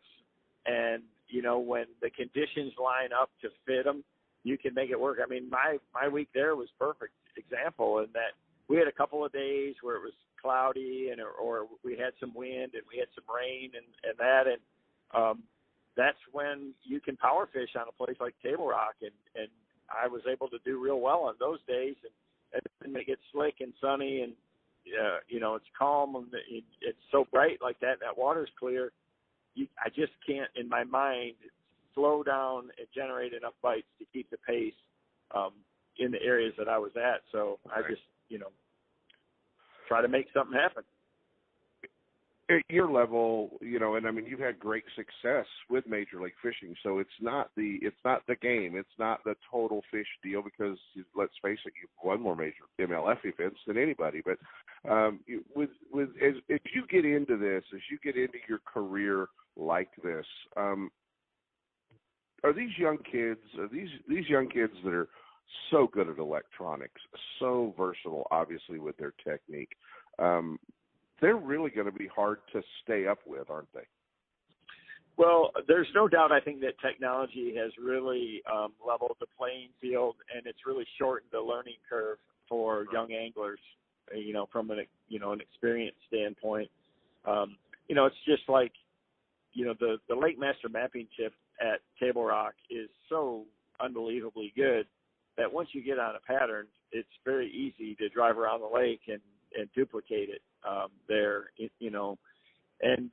and 0.65 1.03
you 1.27 1.41
know 1.41 1.59
when 1.59 1.85
the 2.01 2.09
conditions 2.09 2.73
line 2.81 3.09
up 3.19 3.29
to 3.41 3.49
fit 3.65 3.85
them, 3.85 4.03
you 4.43 4.57
can 4.57 4.73
make 4.73 4.89
it 4.89 4.99
work. 4.99 5.19
I 5.23 5.29
mean, 5.29 5.49
my 5.49 5.77
my 5.93 6.07
week 6.07 6.29
there 6.33 6.55
was 6.55 6.69
perfect 6.79 7.13
example 7.37 7.99
in 7.99 8.07
that 8.13 8.33
we 8.67 8.77
had 8.77 8.87
a 8.87 8.91
couple 8.91 9.23
of 9.23 9.31
days 9.31 9.75
where 9.81 9.95
it 9.95 10.01
was 10.01 10.13
cloudy 10.41 11.09
and 11.11 11.21
or, 11.21 11.67
we 11.83 11.97
had 11.97 12.13
some 12.19 12.33
wind 12.33 12.71
and 12.73 12.83
we 12.91 12.99
had 12.99 13.07
some 13.15 13.23
rain 13.33 13.71
and 13.75 13.85
and 14.03 14.17
that. 14.19 14.43
And 14.47 14.61
um 15.13 15.43
that's 15.95 16.17
when 16.31 16.73
you 16.83 16.99
can 16.99 17.17
power 17.17 17.49
fish 17.51 17.69
on 17.75 17.87
a 17.87 17.91
place 17.91 18.17
like 18.19 18.35
Table 18.43 18.67
Rock. 18.67 18.95
And 19.01 19.11
and 19.35 19.49
I 19.89 20.07
was 20.07 20.21
able 20.29 20.49
to 20.49 20.57
do 20.65 20.81
real 20.81 20.99
well 20.99 21.21
on 21.23 21.35
those 21.39 21.59
days. 21.67 21.95
And 22.03 22.13
and 22.53 22.95
it 22.95 23.07
gets 23.07 23.21
slick 23.31 23.55
and 23.59 23.73
sunny 23.81 24.21
and 24.21 24.33
uh, 25.01 25.17
you 25.27 25.39
know 25.39 25.55
it's 25.55 25.65
calm 25.77 26.15
and 26.15 26.27
it, 26.49 26.63
it's 26.81 26.97
so 27.11 27.25
bright 27.31 27.59
like 27.61 27.79
that 27.79 27.93
and 27.93 28.01
that 28.01 28.17
water's 28.17 28.49
clear 28.59 28.91
you 29.55 29.67
I 29.83 29.89
just 29.89 30.13
can't 30.25 30.49
in 30.55 30.69
my 30.69 30.83
mind 30.83 31.35
slow 31.93 32.23
down 32.23 32.69
and 32.77 32.87
generate 32.93 33.33
enough 33.33 33.53
bites 33.61 33.87
to 33.99 34.05
keep 34.13 34.29
the 34.29 34.37
pace 34.37 34.73
um 35.35 35.51
in 35.99 36.11
the 36.11 36.21
areas 36.21 36.53
that 36.57 36.69
I 36.69 36.77
was 36.77 36.91
at 36.95 37.21
so 37.31 37.59
right. 37.69 37.83
I 37.85 37.89
just 37.89 38.03
you 38.29 38.39
know 38.39 38.51
try 39.87 40.01
to 40.01 40.07
make 40.07 40.27
something 40.33 40.57
happen. 40.57 40.83
At 42.49 42.63
your 42.69 42.89
level, 42.89 43.57
you 43.61 43.77
know, 43.77 43.95
and 43.95 44.07
I 44.07 44.11
mean, 44.11 44.25
you've 44.25 44.39
had 44.39 44.57
great 44.57 44.85
success 44.95 45.45
with 45.69 45.85
Major 45.85 46.21
League 46.21 46.31
Fishing, 46.41 46.75
so 46.81 46.99
it's 46.99 47.09
not 47.19 47.49
the 47.57 47.77
it's 47.81 47.97
not 48.05 48.21
the 48.25 48.37
game, 48.37 48.77
it's 48.77 48.87
not 48.97 49.21
the 49.25 49.35
total 49.51 49.81
fish 49.91 50.07
deal 50.23 50.41
because 50.41 50.77
let's 51.13 51.33
face 51.43 51.59
it, 51.65 51.73
you've 51.81 51.89
won 52.01 52.21
more 52.21 52.37
major 52.37 52.63
MLF 52.79 53.17
events 53.25 53.59
than 53.67 53.77
anybody. 53.77 54.21
But 54.23 54.37
um, 54.89 55.19
with 55.53 55.71
with 55.91 56.07
as, 56.25 56.35
as 56.49 56.59
you 56.73 56.85
get 56.89 57.03
into 57.03 57.35
this, 57.35 57.63
as 57.75 57.81
you 57.91 57.97
get 58.01 58.15
into 58.15 58.37
your 58.47 58.59
career 58.59 59.27
like 59.57 59.89
this, 60.01 60.25
um, 60.55 60.89
are 62.45 62.53
these 62.53 62.77
young 62.77 62.97
kids, 62.99 63.41
are 63.59 63.67
these 63.67 63.89
these 64.07 64.29
young 64.29 64.47
kids 64.47 64.73
that 64.85 64.93
are 64.93 65.09
so 65.69 65.89
good 65.91 66.07
at 66.07 66.17
electronics, 66.17 67.01
so 67.39 67.73
versatile, 67.77 68.25
obviously 68.31 68.79
with 68.79 68.95
their 68.95 69.13
technique. 69.25 69.71
Um, 70.19 70.57
they're 71.21 71.37
really 71.37 71.69
going 71.69 71.85
to 71.85 71.97
be 71.97 72.07
hard 72.07 72.39
to 72.53 72.61
stay 72.83 73.07
up 73.07 73.19
with, 73.25 73.49
aren't 73.49 73.71
they? 73.73 73.85
Well, 75.17 75.49
there's 75.67 75.87
no 75.95 76.07
doubt. 76.07 76.31
I 76.31 76.39
think 76.39 76.61
that 76.61 76.79
technology 76.79 77.55
has 77.57 77.71
really 77.83 78.41
um, 78.51 78.73
leveled 78.85 79.17
the 79.19 79.25
playing 79.37 79.69
field, 79.81 80.15
and 80.35 80.45
it's 80.45 80.59
really 80.65 80.85
shortened 80.99 81.31
the 81.31 81.39
learning 81.39 81.77
curve 81.89 82.19
for 82.47 82.85
young 82.93 83.11
anglers. 83.11 83.59
You 84.15 84.31
know, 84.31 84.47
from 84.51 84.69
an 84.69 84.85
you 85.09 85.19
know 85.19 85.31
an 85.31 85.41
experience 85.41 85.95
standpoint, 86.07 86.69
um, 87.25 87.57
you 87.87 87.95
know, 87.95 88.05
it's 88.05 88.15
just 88.25 88.43
like 88.47 88.71
you 89.53 89.65
know 89.65 89.73
the 89.79 89.97
the 90.07 90.15
Lake 90.15 90.39
Master 90.39 90.69
mapping 90.69 91.07
chip 91.17 91.33
at 91.59 91.79
Table 91.99 92.23
Rock 92.23 92.53
is 92.69 92.87
so 93.09 93.43
unbelievably 93.81 94.53
good 94.55 94.85
that 95.35 95.51
once 95.51 95.69
you 95.71 95.83
get 95.83 95.97
on 95.99 96.15
a 96.15 96.19
pattern, 96.31 96.67
it's 96.91 97.09
very 97.25 97.49
easy 97.51 97.95
to 97.95 98.07
drive 98.09 98.37
around 98.37 98.61
the 98.61 98.67
lake 98.67 99.01
and 99.07 99.19
and 99.57 99.67
duplicate 99.73 100.29
it 100.29 100.41
um, 100.67 100.87
there. 101.07 101.51
It, 101.57 101.71
you 101.79 101.91
know, 101.91 102.17
and 102.81 103.11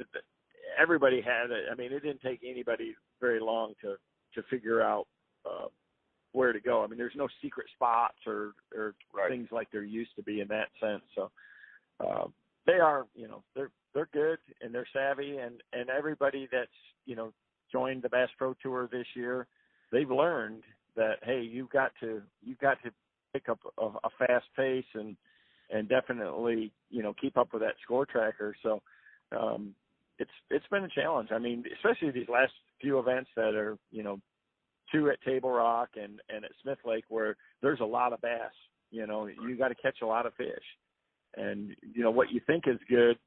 everybody 0.81 1.21
had 1.21 1.51
it. 1.51 1.65
I 1.71 1.75
mean, 1.75 1.93
it 1.93 2.01
didn't 2.01 2.23
take 2.23 2.41
anybody 2.47 2.95
very 3.21 3.41
long 3.41 3.75
to 3.83 3.97
to 4.35 4.43
figure 4.51 4.83
out 4.83 5.07
uh, 5.47 5.67
where 6.33 6.53
to 6.53 6.61
go. 6.61 6.83
I 6.83 6.87
mean, 6.87 6.99
there's 6.99 7.13
no 7.17 7.29
secret 7.43 7.67
spots 7.75 8.19
or 8.27 8.55
or 8.75 8.95
right. 9.15 9.31
things 9.31 9.49
like 9.51 9.71
there 9.71 9.85
used 9.85 10.15
to 10.17 10.23
be 10.23 10.41
in 10.41 10.49
that 10.49 10.69
sense. 10.81 11.03
So 11.15 11.31
uh, 12.01 12.27
they 12.67 12.75
are, 12.75 13.07
you 13.15 13.29
know, 13.29 13.43
they're 13.55 13.71
they're 13.95 14.09
good 14.13 14.39
and 14.61 14.75
they're 14.75 14.89
savvy, 14.93 15.39
and 15.39 15.63
and 15.73 15.89
everybody 15.91 16.49
that's 16.51 16.69
you 17.07 17.17
know 17.17 17.33
joined 17.73 18.03
the 18.03 18.09
Bass 18.09 18.29
Pro 18.37 18.55
Tour 18.63 18.89
this 18.91 19.07
year, 19.15 19.47
they've 19.91 20.11
learned 20.11 20.63
that 20.97 21.19
hey, 21.23 21.41
you've 21.41 21.71
got 21.71 21.93
to 22.01 22.23
you've 22.43 22.59
got 22.59 22.83
to 22.83 22.91
pick 23.33 23.49
up 23.49 23.61
a, 23.79 23.87
a 23.87 24.11
fast 24.19 24.47
pace 24.57 24.85
and 24.95 25.17
and 25.71 25.89
definitely 25.89 26.73
you 26.91 27.03
know 27.03 27.15
keep 27.21 27.37
up 27.37 27.53
with 27.53 27.63
that 27.63 27.75
score 27.83 28.07
tracker. 28.07 28.55
So 28.63 28.83
um, 29.37 29.75
it's 30.19 30.31
it's 30.51 30.67
been 30.71 30.85
a 30.85 30.89
challenge. 30.89 31.31
I 31.33 31.39
mean, 31.39 31.65
especially 31.77 32.11
these 32.11 32.29
last 32.29 32.53
few 32.81 32.99
events 32.99 33.31
that 33.37 33.55
are 33.55 33.77
you 33.91 34.03
know 34.03 34.21
two 34.93 35.11
at 35.11 35.21
Table 35.23 35.51
Rock 35.51 35.91
and 35.97 36.21
and 36.29 36.45
at 36.45 36.53
Smith 36.63 36.79
Lake 36.85 37.05
where 37.09 37.37
there's 37.63 37.81
a 37.81 37.85
lot 37.85 38.13
of 38.13 38.21
bass. 38.21 38.53
You 38.91 39.07
know, 39.07 39.27
you 39.27 39.57
got 39.57 39.69
to 39.69 39.75
catch 39.75 39.99
a 40.03 40.07
lot 40.07 40.27
of 40.27 40.35
fish, 40.35 40.65
and 41.37 41.75
you 41.83 42.03
know 42.03 42.11
what 42.11 42.31
you 42.31 42.41
think 42.47 42.65
is 42.67 42.79
good 42.89 43.19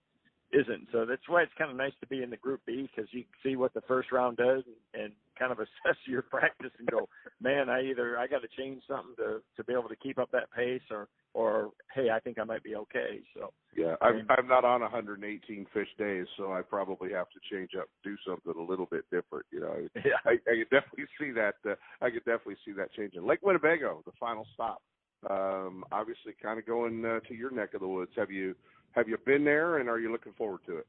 isn't. 0.54 0.88
So 0.92 1.06
that's 1.06 1.28
why 1.28 1.44
it's 1.44 1.52
kind 1.58 1.70
of 1.70 1.78
nice 1.78 1.94
to 2.02 2.08
be 2.08 2.24
in 2.24 2.30
the 2.30 2.38
Group 2.38 2.62
B 2.66 2.90
because 2.90 3.10
you 3.12 3.24
can 3.24 3.34
see 3.44 3.56
what 3.56 3.74
the 3.74 3.82
first 3.82 4.12
round 4.12 4.38
does 4.38 4.64
and, 4.66 5.04
and 5.04 5.14
kind 5.38 5.52
of 5.52 5.60
assess 5.86 5.98
your 6.06 6.22
practice 6.22 6.72
and 6.80 6.88
go, 6.88 7.08
man, 7.42 7.70
I 7.70 7.84
either 7.84 8.18
I 8.18 8.28
got 8.28 8.42
to 8.42 8.48
change 8.58 8.82
something 8.88 9.16
to 9.18 9.42
to 9.56 9.64
be 9.64 9.74
able 9.74 9.90
to 9.90 9.96
keep 9.96 10.18
up 10.18 10.32
that 10.32 10.52
pace, 10.56 10.82
or 10.90 11.08
or 11.34 11.72
hey, 11.94 12.10
I 12.10 12.20
think 12.20 12.40
I 12.40 12.44
might 12.44 12.64
be 12.64 12.76
okay. 12.76 13.22
So 13.36 13.52
yeah, 13.76 13.96
I'm 14.02 14.26
I'm 14.30 14.48
not 14.48 14.66
on 14.66 14.82
118 14.82 15.68
fish 15.74 15.90
days, 15.98 16.26
so 16.38 16.54
I 16.54 16.62
probably 16.62 17.12
have 17.12 17.28
to 17.30 17.40
change 17.52 17.72
up, 17.78 17.88
do 18.04 18.16
something 18.26 18.54
a 18.58 18.70
little 18.70 18.88
bit 18.90 19.06
different. 19.12 19.46
You 19.52 19.62
know, 19.62 19.76
yeah. 19.96 20.24
I, 20.26 20.32
I 20.32 20.64
could 20.64 20.70
definitely 20.72 21.06
see 21.20 21.32
that. 21.32 21.56
Uh, 21.66 21.76
I 22.02 22.10
could 22.10 22.26
definitely 22.26 22.58
see 22.66 22.72
that 22.74 22.94
changing. 22.94 23.26
Lake 23.26 23.42
Winnebago, 23.42 24.02
the 24.06 24.12
final 24.20 24.46
stop. 24.54 24.82
Um, 25.30 25.84
obviously, 25.92 26.34
kind 26.42 26.60
of 26.60 26.66
going 26.66 27.04
uh, 27.04 27.20
to 27.28 27.34
your 27.34 27.52
neck 27.52 27.74
of 27.74 27.82
the 27.82 27.88
woods. 27.88 28.12
Have 28.16 28.32
you 28.32 28.56
have 28.94 29.08
you 29.08 29.18
been 29.26 29.44
there, 29.44 29.78
and 29.78 29.90
are 29.90 30.00
you 30.00 30.12
looking 30.12 30.34
forward 30.34 30.62
to 30.68 30.78
it? 30.78 30.88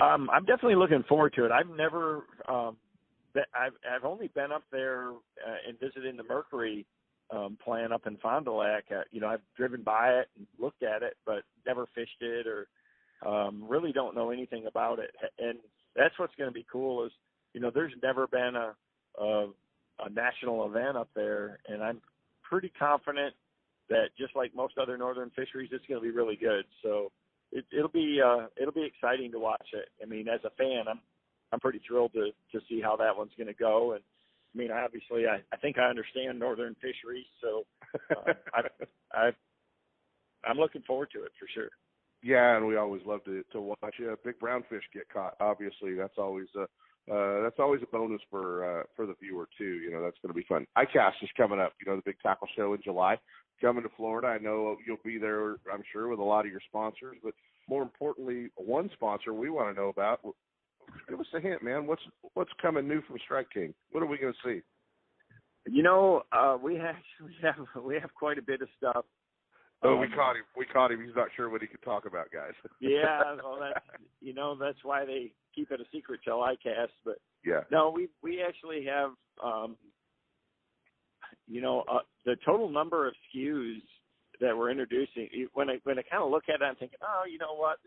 Um, 0.00 0.30
I'm 0.32 0.44
definitely 0.44 0.76
looking 0.76 1.02
forward 1.08 1.32
to 1.34 1.44
it. 1.44 1.50
I've 1.50 1.68
never, 1.68 2.24
um, 2.48 2.76
I've 3.36 3.72
I've 3.88 4.04
only 4.04 4.28
been 4.28 4.52
up 4.52 4.62
there 4.70 5.10
uh, 5.10 5.68
and 5.68 5.78
visiting 5.80 6.16
the 6.16 6.22
Mercury 6.22 6.86
um, 7.30 7.58
plant 7.62 7.92
up 7.92 8.06
in 8.06 8.16
Fond 8.18 8.44
du 8.44 8.52
Lac. 8.52 8.84
Uh, 8.90 9.02
you 9.10 9.20
know, 9.20 9.28
I've 9.28 9.42
driven 9.56 9.82
by 9.82 10.10
it 10.10 10.28
and 10.36 10.46
looked 10.58 10.82
at 10.82 11.02
it, 11.02 11.16
but 11.26 11.42
never 11.66 11.86
fished 11.94 12.20
it 12.20 12.46
or 12.46 12.68
um, 13.26 13.64
really 13.66 13.92
don't 13.92 14.14
know 14.14 14.30
anything 14.30 14.66
about 14.66 14.98
it. 14.98 15.10
And 15.38 15.58
that's 15.96 16.18
what's 16.18 16.34
going 16.36 16.50
to 16.50 16.54
be 16.54 16.66
cool 16.70 17.04
is, 17.04 17.12
you 17.52 17.60
know, 17.60 17.70
there's 17.74 17.92
never 18.02 18.26
been 18.26 18.54
a, 18.54 18.74
a 19.20 19.48
a 20.00 20.10
national 20.10 20.64
event 20.66 20.96
up 20.96 21.08
there, 21.16 21.58
and 21.66 21.82
I'm 21.82 22.00
pretty 22.42 22.70
confident 22.78 23.34
that 23.88 24.10
just 24.18 24.36
like 24.36 24.54
most 24.54 24.78
other 24.78 24.96
northern 24.96 25.30
fisheries, 25.30 25.70
it's 25.72 25.86
going 25.86 26.00
to 26.00 26.04
be 26.06 26.14
really 26.14 26.36
good. 26.36 26.64
So 26.82 27.10
it, 27.52 27.64
it'll 27.72 27.88
be 27.88 28.20
uh, 28.24 28.46
it'll 28.60 28.72
be 28.72 28.84
exciting 28.84 29.32
to 29.32 29.38
watch 29.38 29.66
it. 29.72 29.88
I 30.02 30.06
mean, 30.06 30.28
as 30.28 30.40
a 30.44 30.50
fan, 30.50 30.84
I'm 30.88 31.00
I'm 31.52 31.60
pretty 31.60 31.80
thrilled 31.86 32.12
to 32.12 32.30
to 32.52 32.64
see 32.68 32.80
how 32.80 32.96
that 32.96 33.16
one's 33.16 33.32
going 33.36 33.48
to 33.48 33.54
go. 33.54 33.92
And 33.92 34.02
I 34.54 34.58
mean, 34.58 34.70
obviously, 34.70 35.26
I 35.26 35.40
I 35.52 35.56
think 35.56 35.78
I 35.78 35.88
understand 35.88 36.38
northern 36.38 36.74
fisheries, 36.76 37.26
so 37.40 37.64
uh, 38.10 38.32
I 38.54 38.62
I 39.12 39.30
I'm 40.44 40.58
looking 40.58 40.82
forward 40.82 41.08
to 41.14 41.24
it 41.24 41.32
for 41.38 41.48
sure. 41.54 41.70
Yeah, 42.22 42.56
and 42.56 42.66
we 42.66 42.76
always 42.76 43.02
love 43.06 43.24
to 43.24 43.42
to 43.52 43.60
watch 43.60 43.78
uh, 43.82 44.16
big 44.24 44.38
brown 44.38 44.64
fish 44.68 44.82
get 44.92 45.08
caught. 45.08 45.34
Obviously, 45.40 45.94
that's 45.94 46.18
always 46.18 46.48
a 46.56 46.66
uh, 47.12 47.42
that's 47.42 47.58
always 47.58 47.80
a 47.82 47.86
bonus 47.86 48.20
for 48.30 48.80
uh, 48.80 48.82
for 48.94 49.06
the 49.06 49.14
viewer 49.22 49.48
too. 49.56 49.78
You 49.78 49.92
know, 49.92 50.02
that's 50.02 50.18
going 50.22 50.34
to 50.34 50.38
be 50.38 50.46
fun. 50.46 50.66
ICAST 50.76 51.22
is 51.22 51.30
coming 51.36 51.60
up. 51.60 51.72
You 51.80 51.90
know, 51.90 51.96
the 51.96 52.02
big 52.04 52.20
tackle 52.22 52.48
show 52.56 52.74
in 52.74 52.82
July 52.82 53.16
coming 53.60 53.82
to 53.82 53.90
Florida. 53.96 54.28
I 54.28 54.38
know 54.38 54.76
you'll 54.86 54.96
be 55.04 55.18
there, 55.18 55.56
I'm 55.72 55.82
sure, 55.92 56.08
with 56.08 56.18
a 56.18 56.24
lot 56.24 56.44
of 56.44 56.50
your 56.50 56.60
sponsors, 56.68 57.16
but 57.22 57.34
more 57.68 57.82
importantly, 57.82 58.48
one 58.56 58.90
sponsor 58.94 59.32
we 59.34 59.50
want 59.50 59.74
to 59.74 59.80
know 59.80 59.88
about. 59.88 60.20
Give 61.08 61.20
us 61.20 61.26
a 61.34 61.40
hint, 61.40 61.62
man. 61.62 61.86
What's 61.86 62.02
what's 62.34 62.50
coming 62.62 62.88
new 62.88 63.02
from 63.02 63.18
Strike 63.24 63.48
King? 63.52 63.74
What 63.92 64.02
are 64.02 64.06
we 64.06 64.18
going 64.18 64.32
to 64.32 64.48
see? 64.48 64.62
You 65.70 65.82
know, 65.82 66.22
uh, 66.32 66.56
we 66.62 66.76
have 66.76 66.96
we 67.24 67.36
have 67.42 67.84
we 67.84 67.94
have 67.96 68.14
quite 68.14 68.38
a 68.38 68.42
bit 68.42 68.62
of 68.62 68.68
stuff. 68.76 69.04
Oh, 69.82 69.94
um, 69.94 70.00
we 70.00 70.08
caught 70.08 70.34
him. 70.34 70.42
We 70.56 70.66
caught 70.66 70.90
him. 70.90 71.04
He's 71.04 71.14
not 71.14 71.28
sure 71.36 71.50
what 71.50 71.60
he 71.60 71.68
can 71.68 71.80
talk 71.80 72.06
about, 72.06 72.32
guys. 72.32 72.52
yeah, 72.80 73.36
well, 73.44 73.58
that's 73.60 73.84
you 74.20 74.34
know 74.34 74.56
that's 74.58 74.82
why 74.82 75.04
they 75.04 75.32
keep 75.54 75.70
it 75.70 75.80
a 75.80 75.84
secret 75.92 76.20
till 76.24 76.38
ICAST. 76.38 76.88
But 77.04 77.18
yeah, 77.44 77.60
no, 77.70 77.92
we 77.94 78.08
we 78.22 78.42
actually 78.42 78.86
have 78.86 79.10
um, 79.44 79.76
you 81.48 81.62
know, 81.62 81.84
uh, 81.90 82.00
the 82.26 82.36
total 82.46 82.70
number 82.70 83.08
of 83.08 83.14
SKUs 83.36 83.82
that 84.40 84.56
we're 84.56 84.70
introducing, 84.72 85.28
when 85.54 85.70
I 85.70 85.78
when 85.84 85.98
I 85.98 86.02
kind 86.10 86.24
of 86.24 86.30
look 86.32 86.44
at 86.48 86.62
it, 86.62 86.64
I'm 86.64 86.76
thinking, 86.76 86.98
oh, 87.02 87.24
you 87.30 87.38
know 87.38 87.54
what? 87.56 87.78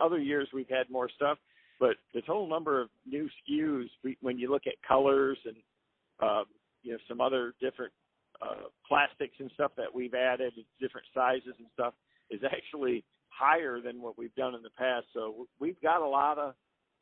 Other 0.00 0.20
years 0.20 0.48
we've 0.54 0.70
had 0.70 0.90
more 0.90 1.10
stuff, 1.16 1.38
but 1.80 1.96
the 2.14 2.22
total 2.22 2.48
number 2.48 2.82
of 2.82 2.90
new 3.06 3.28
SKUs, 3.50 3.86
when 4.22 4.38
you 4.38 4.50
look 4.50 4.64
at 4.66 4.74
colors 4.88 5.38
and 5.46 5.56
um, 6.22 6.46
you 6.82 6.92
know 6.92 6.98
some 7.08 7.20
other 7.20 7.54
different 7.60 7.92
uh, 8.42 8.68
plastics 8.88 9.36
and 9.40 9.50
stuff 9.54 9.72
that 9.76 9.94
we've 9.94 10.14
added, 10.14 10.54
different 10.80 11.06
sizes 11.14 11.54
and 11.58 11.68
stuff, 11.74 11.94
is 12.30 12.40
actually 12.44 13.04
higher 13.28 13.80
than 13.82 14.02
what 14.02 14.18
we've 14.18 14.34
done 14.36 14.54
in 14.54 14.62
the 14.62 14.70
past. 14.78 15.06
So 15.14 15.48
we've 15.60 15.80
got 15.82 16.02
a 16.02 16.08
lot 16.08 16.38
of 16.38 16.54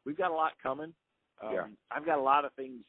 we've 0.06 0.18
got 0.18 0.32
a 0.32 0.34
lot 0.34 0.52
coming. 0.62 0.94
Um, 1.42 1.52
Yeah. 1.54 1.66
I've 1.90 2.06
got 2.06 2.18
a 2.18 2.22
lot 2.22 2.44
of 2.44 2.52
things 2.54 2.84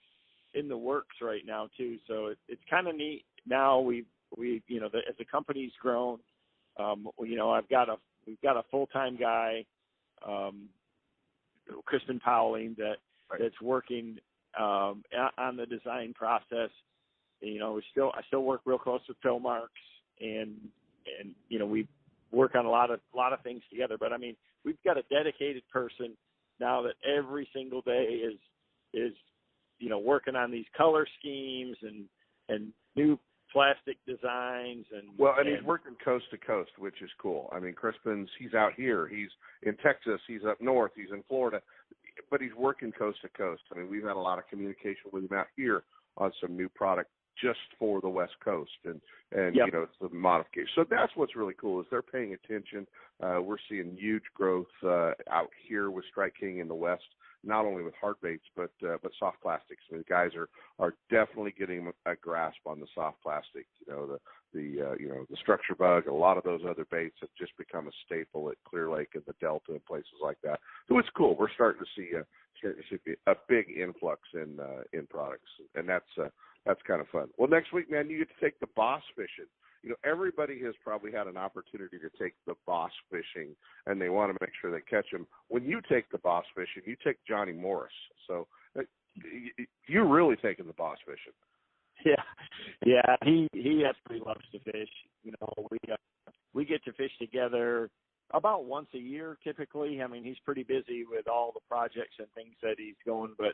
in 0.53 0.67
the 0.67 0.77
works 0.77 1.15
right 1.21 1.45
now 1.45 1.69
too, 1.77 1.97
so 2.07 2.27
it, 2.27 2.37
it's 2.47 2.61
kind 2.69 2.87
of 2.87 2.95
neat. 2.95 3.25
Now 3.47 3.79
we 3.79 4.05
we 4.37 4.61
you 4.67 4.79
know 4.79 4.89
the, 4.91 4.99
as 4.99 5.15
the 5.17 5.25
company's 5.25 5.71
grown, 5.81 6.19
um, 6.79 7.07
you 7.23 7.35
know 7.35 7.51
I've 7.51 7.69
got 7.69 7.89
a 7.89 7.95
we've 8.25 8.41
got 8.41 8.57
a 8.57 8.63
full 8.71 8.87
time 8.87 9.17
guy, 9.17 9.65
um, 10.27 10.69
Crispin 11.85 12.19
Powling 12.25 12.75
that 12.77 12.97
that's 13.39 13.59
working 13.61 14.17
um, 14.59 15.03
on 15.37 15.55
the 15.55 15.65
design 15.65 16.13
process. 16.13 16.69
You 17.41 17.59
know, 17.59 17.73
we 17.73 17.83
still 17.91 18.11
I 18.15 18.21
still 18.27 18.43
work 18.43 18.61
real 18.65 18.77
close 18.77 19.01
with 19.07 19.17
Phil 19.23 19.39
Marks, 19.39 19.73
and 20.19 20.55
and 21.19 21.33
you 21.49 21.59
know 21.59 21.65
we 21.65 21.87
work 22.31 22.55
on 22.55 22.65
a 22.65 22.69
lot 22.69 22.91
of 22.91 22.99
a 23.13 23.17
lot 23.17 23.33
of 23.33 23.41
things 23.41 23.61
together. 23.69 23.97
But 23.99 24.13
I 24.13 24.17
mean, 24.17 24.35
we've 24.63 24.81
got 24.85 24.97
a 24.97 25.03
dedicated 25.09 25.63
person 25.71 26.15
now 26.59 26.83
that 26.83 26.93
every 27.05 27.47
single 27.53 27.81
day 27.81 28.21
is 28.23 28.37
is 28.93 29.13
you 29.81 29.89
know 29.89 29.99
working 29.99 30.35
on 30.35 30.51
these 30.51 30.65
color 30.77 31.05
schemes 31.19 31.75
and 31.81 32.05
and 32.49 32.71
new 32.95 33.17
plastic 33.51 33.97
designs 34.07 34.85
and 34.93 35.09
Well, 35.17 35.35
and 35.37 35.47
he's 35.47 35.63
working 35.63 35.95
coast 36.03 36.25
to 36.31 36.37
coast, 36.37 36.71
which 36.77 37.01
is 37.01 37.09
cool. 37.21 37.49
I 37.51 37.59
mean, 37.59 37.73
Crispin's 37.73 38.29
he's 38.39 38.53
out 38.53 38.73
here, 38.75 39.07
he's 39.07 39.29
in 39.63 39.75
Texas, 39.77 40.21
he's 40.27 40.45
up 40.47 40.61
north, 40.61 40.91
he's 40.95 41.11
in 41.11 41.23
Florida, 41.27 41.61
but 42.29 42.41
he's 42.41 42.53
working 42.55 42.91
coast 42.91 43.19
to 43.23 43.29
coast. 43.29 43.63
I 43.73 43.79
mean, 43.79 43.89
we've 43.89 44.03
had 44.03 44.15
a 44.15 44.19
lot 44.19 44.37
of 44.37 44.47
communication 44.47 45.11
with 45.11 45.23
him 45.29 45.37
out 45.37 45.47
here 45.55 45.83
on 46.17 46.31
some 46.39 46.55
new 46.55 46.69
product 46.69 47.09
just 47.41 47.59
for 47.79 48.01
the 48.01 48.09
West 48.09 48.33
Coast, 48.43 48.71
and 48.85 49.01
and 49.31 49.55
Yep. 49.55 49.65
you 49.65 49.71
know 49.71 49.83
it's 49.83 49.97
the 50.01 50.09
modification. 50.09 50.69
So 50.75 50.85
that's 50.89 51.11
what's 51.15 51.35
really 51.35 51.53
cool 51.59 51.79
is 51.81 51.87
they're 51.89 52.01
paying 52.01 52.33
attention. 52.33 52.87
Uh, 53.21 53.39
we're 53.41 53.57
seeing 53.69 53.95
huge 53.97 54.23
growth 54.33 54.67
uh, 54.83 55.13
out 55.29 55.49
here 55.67 55.89
with 55.89 56.05
Strike 56.09 56.35
King 56.39 56.59
in 56.59 56.67
the 56.67 56.75
West. 56.75 57.03
Not 57.43 57.65
only 57.65 57.83
with 57.83 57.95
hard 57.99 58.15
baits, 58.21 58.45
but 58.55 58.71
uh, 58.85 58.97
but 59.01 59.11
soft 59.17 59.41
plastics. 59.41 59.83
I 59.89 59.93
mean, 59.93 60.03
the 60.07 60.13
guys 60.13 60.31
are 60.35 60.49
are 60.79 60.93
definitely 61.09 61.53
getting 61.57 61.91
a 62.05 62.15
grasp 62.15 62.59
on 62.65 62.79
the 62.79 62.87
soft 62.93 63.21
plastic. 63.23 63.65
You 63.87 63.93
know, 63.93 64.05
the 64.07 64.19
the 64.53 64.89
uh, 64.89 64.95
you 64.99 65.09
know 65.09 65.25
the 65.29 65.37
structure 65.37 65.75
bug. 65.75 66.07
A 66.07 66.13
lot 66.13 66.37
of 66.37 66.43
those 66.43 66.61
other 66.69 66.85
baits 66.91 67.15
have 67.21 67.29
just 67.37 67.57
become 67.57 67.87
a 67.87 67.91
staple 68.05 68.49
at 68.49 68.57
Clear 68.67 68.91
Lake 68.91 69.09
and 69.15 69.23
the 69.25 69.33
Delta 69.41 69.71
and 69.71 69.85
places 69.85 70.21
like 70.21 70.37
that. 70.43 70.59
So 70.87 70.99
it's 70.99 71.09
cool. 71.17 71.35
We're 71.35 71.51
starting 71.53 71.83
to 71.83 71.89
see 71.95 72.15
a 72.15 72.25
starting 72.59 72.83
to 72.83 72.97
see 73.05 73.13
a 73.27 73.35
big 73.47 73.69
influx 73.75 74.21
in 74.33 74.59
uh, 74.59 74.83
in 74.93 75.07
products, 75.07 75.49
and 75.75 75.87
that's 75.89 76.05
uh, 76.21 76.29
that's 76.65 76.81
kind 76.87 77.01
of 77.01 77.07
fun. 77.09 77.27
Well, 77.37 77.49
next 77.49 77.73
week, 77.73 77.89
man, 77.89 78.09
you 78.09 78.19
get 78.19 78.27
to 78.29 78.45
take 78.45 78.59
the 78.59 78.67
boss 78.75 79.01
fishing. 79.15 79.49
You 79.83 79.89
know, 79.91 79.95
everybody 80.05 80.61
has 80.63 80.75
probably 80.83 81.11
had 81.11 81.27
an 81.27 81.37
opportunity 81.37 81.97
to 81.97 82.09
take 82.21 82.33
the 82.45 82.53
boss 82.67 82.91
fishing, 83.09 83.55
and 83.87 83.99
they 83.99 84.09
want 84.09 84.31
to 84.31 84.37
make 84.39 84.51
sure 84.61 84.71
they 84.71 84.81
catch 84.81 85.11
him. 85.11 85.25
When 85.47 85.63
you 85.63 85.81
take 85.89 86.09
the 86.11 86.19
boss 86.19 86.45
fishing, 86.55 86.83
you 86.85 86.95
take 87.03 87.17
Johnny 87.27 87.51
Morris. 87.51 87.93
So 88.27 88.47
uh, 88.77 88.83
you're 89.87 90.07
really 90.07 90.35
taking 90.35 90.67
the 90.67 90.73
boss 90.73 90.97
fishing. 91.05 91.33
Yeah, 92.03 92.15
yeah. 92.83 93.15
He 93.23 93.47
he 93.53 93.85
absolutely 93.85 94.25
loves 94.25 94.41
to 94.53 94.59
fish. 94.71 94.89
You 95.21 95.33
know, 95.39 95.67
we 95.69 95.77
uh, 95.91 95.97
we 96.51 96.65
get 96.65 96.83
to 96.85 96.93
fish 96.93 97.11
together 97.19 97.91
about 98.33 98.65
once 98.65 98.87
a 98.95 98.97
year 98.97 99.37
typically. 99.43 100.01
I 100.01 100.07
mean, 100.07 100.23
he's 100.23 100.39
pretty 100.43 100.63
busy 100.63 101.05
with 101.07 101.27
all 101.27 101.51
the 101.53 101.59
projects 101.69 102.15
and 102.17 102.27
things 102.33 102.55
that 102.63 102.75
he's 102.79 102.95
going, 103.05 103.35
but 103.37 103.53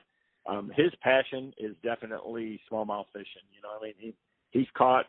um 0.50 0.72
his 0.78 0.92
passion 1.02 1.52
is 1.58 1.76
definitely 1.84 2.62
smallmouth 2.72 3.08
fishing. 3.12 3.44
You 3.54 3.62
know, 3.64 3.78
I 3.78 3.84
mean, 3.84 3.94
he 4.00 4.14
he's 4.52 4.68
caught 4.78 5.08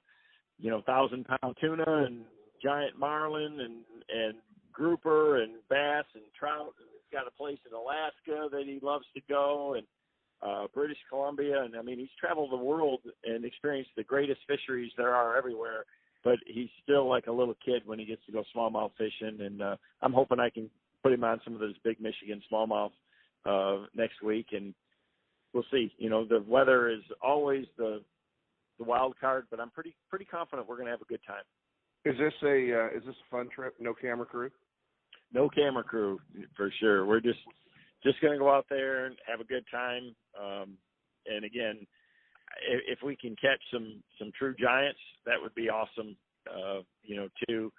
you 0.59 0.71
know 0.71 0.83
thousand 0.83 1.27
pound 1.27 1.57
tuna 1.61 2.05
and 2.07 2.23
giant 2.63 2.99
marlin 2.99 3.61
and 3.61 3.75
and 4.09 4.35
grouper 4.73 5.43
and 5.43 5.55
bass 5.69 6.05
and 6.15 6.25
trout. 6.39 6.75
And 6.79 6.89
he's 6.93 7.13
got 7.13 7.27
a 7.27 7.37
place 7.37 7.59
in 7.67 7.75
Alaska 7.75 8.49
that 8.51 8.65
he 8.65 8.79
loves 8.83 9.05
to 9.15 9.21
go 9.29 9.75
and 9.75 9.87
uh, 10.41 10.69
British 10.73 10.99
Columbia, 11.09 11.63
and 11.63 11.77
I 11.77 11.83
mean 11.83 11.99
he's 11.99 12.09
traveled 12.19 12.53
the 12.53 12.57
world 12.57 13.01
and 13.25 13.45
experienced 13.45 13.91
the 13.97 14.05
greatest 14.05 14.41
fisheries 14.47 14.93
there 14.97 15.15
are 15.15 15.37
everywhere. 15.37 15.85
But 16.25 16.39
he's 16.47 16.69
still 16.83 17.09
like 17.09 17.27
a 17.29 17.33
little 17.33 17.55
kid 17.65 17.83
when 17.87 17.99
he 17.99 18.05
gets 18.05 18.25
to 18.27 18.33
go 18.33 18.45
smallmouth 18.55 18.91
fishing, 18.99 19.41
and 19.41 19.63
uh, 19.63 19.77
I'm 20.03 20.13
hoping 20.13 20.41
I 20.41 20.51
can 20.51 20.69
put 21.03 21.13
him 21.13 21.25
on 21.25 21.41
some 21.45 21.55
of 21.55 21.61
those 21.61 21.79
big 21.85 22.01
Michigan 22.01 22.43
smallmouth 22.53 22.91
uh, 23.47 23.87
next 23.95 24.23
week, 24.23 24.49
and 24.53 24.75
we'll 25.53 25.65
see. 25.71 25.93
You 25.99 26.11
know, 26.11 26.25
the 26.25 26.45
weather 26.47 26.89
is 26.89 27.03
always 27.23 27.67
the 27.77 28.03
the 28.79 28.85
wild 28.85 29.15
card, 29.21 29.47
but 29.51 29.61
I'm 29.61 29.71
pretty 29.71 29.95
pretty 30.09 30.25
confident 30.25 30.69
we're 30.69 30.77
going 30.77 30.87
to 30.87 30.93
have 30.93 31.03
a 31.03 31.07
good 31.07 31.21
time. 31.27 31.45
Is 32.05 32.17
this 32.19 32.35
a 32.43 32.47
uh, 32.47 32.97
is 32.97 33.05
this 33.05 33.15
a 33.15 33.31
fun 33.31 33.49
trip? 33.55 33.75
No 33.81 33.95
camera 33.95 34.27
crew? 34.27 34.51
no 35.33 35.49
camera 35.49 35.85
crew 35.85 36.21
for 36.57 36.73
sure. 36.81 37.07
We're 37.07 37.21
just 37.21 37.39
just 38.03 38.21
going 38.21 38.33
to 38.33 38.39
go 38.39 38.51
out 38.51 38.67
there 38.71 39.07
and 39.07 39.17
have 39.27 39.41
a 39.41 39.45
good 39.45 39.65
time. 39.71 40.15
Um, 40.41 40.77
and 41.27 41.45
again, 41.45 41.87
if, 42.71 42.99
if 42.99 42.99
we 43.05 43.17
can 43.17 43.37
catch 43.37 43.61
some 43.73 44.03
some 44.19 44.31
true 44.39 44.55
giants, 44.59 45.01
that 45.27 45.37
would 45.41 45.55
be 45.55 45.69
awesome. 45.69 46.17
Uh, 46.49 46.81
you 47.03 47.17
know, 47.17 47.29
too. 47.49 47.73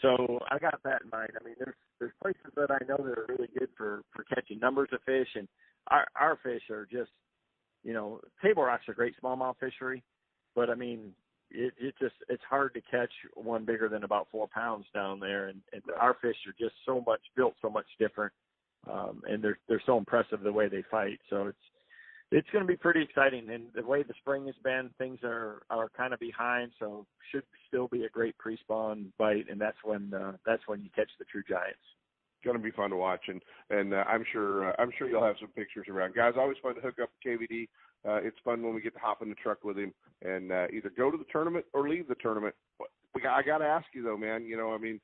So 0.00 0.38
I 0.50 0.58
got 0.58 0.80
that 0.84 1.02
in 1.04 1.10
mind. 1.10 1.30
I 1.40 1.44
mean, 1.44 1.54
there's 1.58 1.76
there's 1.98 2.12
places 2.22 2.52
that 2.56 2.70
I 2.70 2.78
know 2.88 2.96
that 2.98 3.18
are 3.18 3.26
really 3.28 3.48
good 3.58 3.68
for 3.76 4.02
for 4.14 4.24
catching 4.24 4.58
numbers 4.58 4.90
of 4.92 5.00
fish, 5.04 5.28
and 5.34 5.48
our 5.88 6.06
our 6.14 6.38
fish 6.42 6.62
are 6.70 6.86
just, 6.90 7.10
you 7.82 7.92
know, 7.92 8.20
table 8.42 8.62
rocks 8.62 8.88
are 8.88 8.94
great 8.94 9.14
smallmouth 9.22 9.56
fishery, 9.58 10.02
but 10.54 10.70
I 10.70 10.74
mean, 10.74 11.12
it 11.50 11.74
it 11.78 11.94
just 12.00 12.14
it's 12.28 12.42
hard 12.48 12.74
to 12.74 12.80
catch 12.90 13.12
one 13.34 13.64
bigger 13.64 13.88
than 13.88 14.04
about 14.04 14.28
four 14.30 14.48
pounds 14.48 14.86
down 14.94 15.20
there, 15.20 15.48
and, 15.48 15.60
and 15.72 15.82
our 16.00 16.16
fish 16.20 16.36
are 16.46 16.54
just 16.58 16.74
so 16.86 17.02
much 17.06 17.20
built 17.36 17.54
so 17.62 17.70
much 17.70 17.86
different, 17.98 18.32
um, 18.90 19.22
and 19.28 19.42
they're 19.42 19.58
they're 19.68 19.82
so 19.84 19.98
impressive 19.98 20.40
the 20.42 20.52
way 20.52 20.68
they 20.68 20.84
fight. 20.90 21.18
So 21.30 21.48
it's 21.48 21.58
it's 22.32 22.48
going 22.50 22.64
to 22.64 22.68
be 22.68 22.76
pretty 22.76 23.02
exciting, 23.02 23.50
and 23.50 23.64
the 23.74 23.84
way 23.84 24.02
the 24.02 24.14
spring 24.20 24.46
has 24.46 24.54
been, 24.64 24.90
things 24.98 25.18
are 25.22 25.62
are 25.70 25.90
kind 25.96 26.14
of 26.14 26.20
behind, 26.20 26.72
so 26.78 27.06
should 27.30 27.44
still 27.68 27.88
be 27.88 28.04
a 28.04 28.08
great 28.08 28.36
pre-spawn 28.38 29.12
bite, 29.18 29.46
and 29.50 29.60
that's 29.60 29.76
when 29.84 30.12
uh, 30.14 30.32
that's 30.46 30.62
when 30.66 30.80
you 30.80 30.88
catch 30.94 31.10
the 31.18 31.26
true 31.26 31.42
giants. 31.48 31.78
Going 32.42 32.56
to 32.56 32.62
be 32.62 32.72
fun 32.72 32.90
to 32.90 32.96
watch, 32.96 33.20
and 33.28 33.40
and 33.70 33.94
uh, 33.94 34.04
I'm 34.08 34.24
sure 34.32 34.70
uh, 34.70 34.74
I'm 34.78 34.90
sure 34.96 35.08
you'll 35.08 35.24
have 35.24 35.36
some 35.38 35.50
pictures 35.50 35.86
around. 35.88 36.14
Guys, 36.14 36.32
always 36.36 36.56
fun 36.62 36.74
to 36.74 36.80
hook 36.80 36.98
up 37.02 37.10
with 37.24 37.40
KVD. 37.40 37.68
Uh, 38.06 38.16
it's 38.16 38.36
fun 38.44 38.62
when 38.62 38.74
we 38.74 38.80
get 38.80 38.94
to 38.94 39.00
hop 39.00 39.22
in 39.22 39.28
the 39.28 39.34
truck 39.36 39.62
with 39.62 39.78
him 39.78 39.92
and 40.22 40.50
uh, 40.50 40.66
either 40.72 40.90
go 40.96 41.10
to 41.10 41.16
the 41.16 41.26
tournament 41.30 41.64
or 41.72 41.88
leave 41.88 42.08
the 42.08 42.16
tournament. 42.16 42.54
Got, 43.22 43.36
I 43.36 43.42
got 43.42 43.58
to 43.58 43.64
ask 43.64 43.86
you 43.94 44.02
though, 44.02 44.16
man. 44.16 44.44
You 44.44 44.56
know, 44.56 44.72
I 44.72 44.78
mean, 44.78 45.00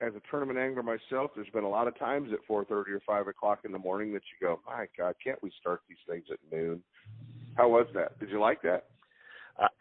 as 0.00 0.12
a 0.14 0.30
tournament 0.30 0.58
angler 0.58 0.82
myself, 0.82 1.30
there's 1.34 1.48
been 1.52 1.64
a 1.64 1.68
lot 1.68 1.88
of 1.88 1.98
times 1.98 2.30
at 2.32 2.46
4:30 2.48 2.70
or 2.70 3.00
5 3.06 3.28
o'clock 3.28 3.60
in 3.64 3.72
the 3.72 3.78
morning 3.78 4.12
that 4.12 4.22
you 4.30 4.46
go, 4.46 4.60
my 4.66 4.86
God, 4.96 5.14
can't 5.22 5.42
we 5.42 5.52
start 5.60 5.80
these 5.88 5.98
things 6.08 6.24
at 6.30 6.38
noon? 6.52 6.82
How 7.56 7.68
was 7.68 7.86
that? 7.94 8.18
Did 8.20 8.30
you 8.30 8.40
like 8.40 8.62
that? 8.62 8.86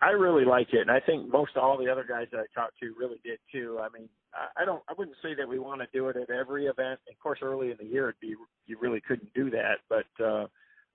I 0.02 0.10
really 0.10 0.44
like 0.44 0.74
it, 0.74 0.82
and 0.82 0.92
I 0.92 1.00
think 1.00 1.32
most 1.32 1.56
all 1.56 1.78
the 1.78 1.90
other 1.90 2.06
guys 2.08 2.28
that 2.32 2.40
I 2.40 2.60
talked 2.60 2.80
to 2.82 2.94
really 3.00 3.20
did 3.24 3.40
too. 3.52 3.80
I 3.82 3.88
mean, 3.98 4.10
I, 4.34 4.64
I 4.64 4.66
don't, 4.66 4.84
I 4.90 4.94
wouldn't 4.98 5.16
say 5.24 5.34
that 5.36 5.48
we 5.48 5.60
want 5.60 5.82
to 5.82 5.88
do 5.94 6.10
it 6.10 6.18
at 6.18 6.30
every 6.30 6.66
event. 6.66 7.00
Of 7.10 7.18
course, 7.22 7.40
early 7.42 7.72
in 7.72 7.78
the 7.80 7.86
year, 7.86 8.10
it'd 8.10 8.20
be 8.20 8.36
you 8.68 8.78
really 8.82 9.02
couldn't 9.02 9.34
do 9.34 9.50
that, 9.52 9.78
but 9.90 10.24
uh, 10.24 10.48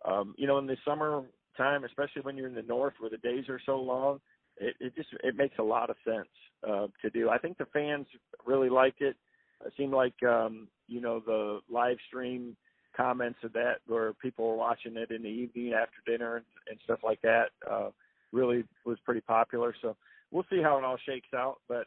um, 0.06 0.34
you 0.36 0.46
know, 0.46 0.58
in 0.58 0.66
the 0.66 0.76
summer 0.86 1.24
time, 1.56 1.84
especially 1.84 2.22
when 2.22 2.36
you're 2.36 2.48
in 2.48 2.54
the 2.54 2.62
north 2.62 2.94
where 2.98 3.10
the 3.10 3.16
days 3.18 3.48
are 3.48 3.60
so 3.64 3.76
long, 3.76 4.20
it, 4.58 4.74
it 4.80 4.94
just 4.94 5.08
it 5.22 5.36
makes 5.36 5.58
a 5.58 5.62
lot 5.62 5.90
of 5.90 5.96
sense 6.04 6.28
uh, 6.66 6.86
to 7.02 7.10
do. 7.10 7.28
I 7.28 7.38
think 7.38 7.58
the 7.58 7.66
fans 7.66 8.06
really 8.46 8.68
liked 8.68 9.00
it. 9.00 9.16
It 9.64 9.72
seemed 9.76 9.92
like 9.92 10.14
um, 10.22 10.68
you 10.86 11.00
know 11.00 11.20
the 11.20 11.60
live 11.70 11.98
stream 12.08 12.56
comments 12.96 13.38
of 13.44 13.52
that 13.52 13.76
where 13.86 14.14
people 14.14 14.48
were 14.48 14.56
watching 14.56 14.96
it 14.96 15.10
in 15.10 15.22
the 15.22 15.28
evening 15.28 15.74
after 15.74 15.96
dinner 16.06 16.36
and, 16.36 16.44
and 16.70 16.78
stuff 16.84 17.00
like 17.04 17.20
that 17.22 17.48
uh, 17.70 17.90
really 18.32 18.64
was 18.84 18.98
pretty 19.04 19.20
popular. 19.20 19.74
So 19.82 19.96
we'll 20.30 20.46
see 20.50 20.62
how 20.62 20.78
it 20.78 20.84
all 20.84 20.96
shakes 21.04 21.28
out, 21.34 21.56
but 21.68 21.86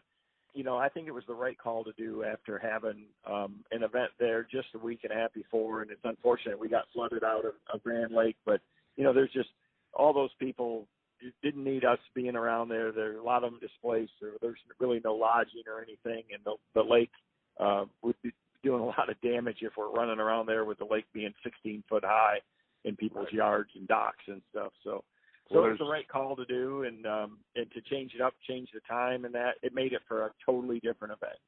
you 0.54 0.64
know, 0.64 0.78
I 0.78 0.90
think 0.90 1.08
it 1.08 1.14
was 1.14 1.24
the 1.28 1.34
right 1.34 1.58
call 1.58 1.84
to 1.84 1.92
do 1.98 2.24
after 2.24 2.58
having 2.58 3.06
um, 3.30 3.56
an 3.72 3.84
event 3.84 4.12
there 4.20 4.48
just 4.50 4.68
a 4.76 4.80
week 4.80 5.02
and 5.04 5.12
a 5.12 5.16
half 5.16 5.34
before. 5.34 5.82
And 5.82 5.92
it's 5.92 6.02
unfortunate 6.04 6.60
we 6.60 6.70
got 6.70 6.86
flooded 6.94 7.24
out 7.24 7.46
of, 7.46 7.54
of 7.74 7.84
Grand 7.84 8.14
Lake, 8.14 8.38
but 8.46 8.62
you 8.96 9.04
know, 9.04 9.14
there's 9.14 9.32
just 9.32 9.50
all 9.94 10.14
those 10.14 10.32
people 10.40 10.88
didn't 11.44 11.64
need 11.64 11.86
us 11.86 12.00
being 12.16 12.36
around 12.36 12.70
there. 12.70 12.92
There 12.92 13.18
a 13.18 13.24
lot 13.24 13.44
of 13.44 13.52
them 13.52 13.60
displaced. 13.60 14.12
There, 14.22 14.32
there's 14.42 14.60
really 14.80 15.02
no 15.04 15.14
lodging 15.14 15.64
or 15.68 15.82
anything, 15.82 16.24
and 16.34 16.42
the, 16.46 16.56
the 16.76 16.84
lake 16.84 17.12
uh, 17.60 17.86
would 18.02 18.16
be 18.24 18.32
doing 18.64 18.82
a 18.82 18.86
lot 18.86 19.10
of 19.10 19.20
damage 19.22 19.58
if 19.62 19.74
we're 19.78 19.92
running 19.92 20.20
around 20.20 20.46
there 20.46 20.66
with 20.66 20.80
the 20.80 20.86
lake 20.86 21.06
being 21.14 21.34
16 21.44 21.84
foot 21.90 22.04
high 22.04 22.40
in 22.86 22.96
people's 22.96 23.32
yards 23.32 23.70
and 23.76 23.88
docks 23.88 24.24
and 24.28 24.42
stuff. 24.52 24.72
So 24.84 25.04
so 25.52 25.58
Well, 25.58 25.66
it 25.66 25.72
was 25.72 25.80
the 25.80 25.86
right 25.86 26.08
call 26.08 26.36
to 26.36 26.46
do, 26.46 26.84
and 26.84 27.06
um, 27.06 27.40
and 27.56 27.70
to 27.72 27.82
change 27.82 28.14
it 28.14 28.22
up, 28.22 28.34
change 28.48 28.70
the 28.74 28.82
time, 28.82 29.26
and 29.26 29.34
that 29.34 29.56
it 29.64 29.74
made 29.74 29.94
it 29.94 30.02
for 30.08 30.26
a 30.26 30.32
totally 30.46 30.80
different 30.80 31.14
event. 31.14 31.40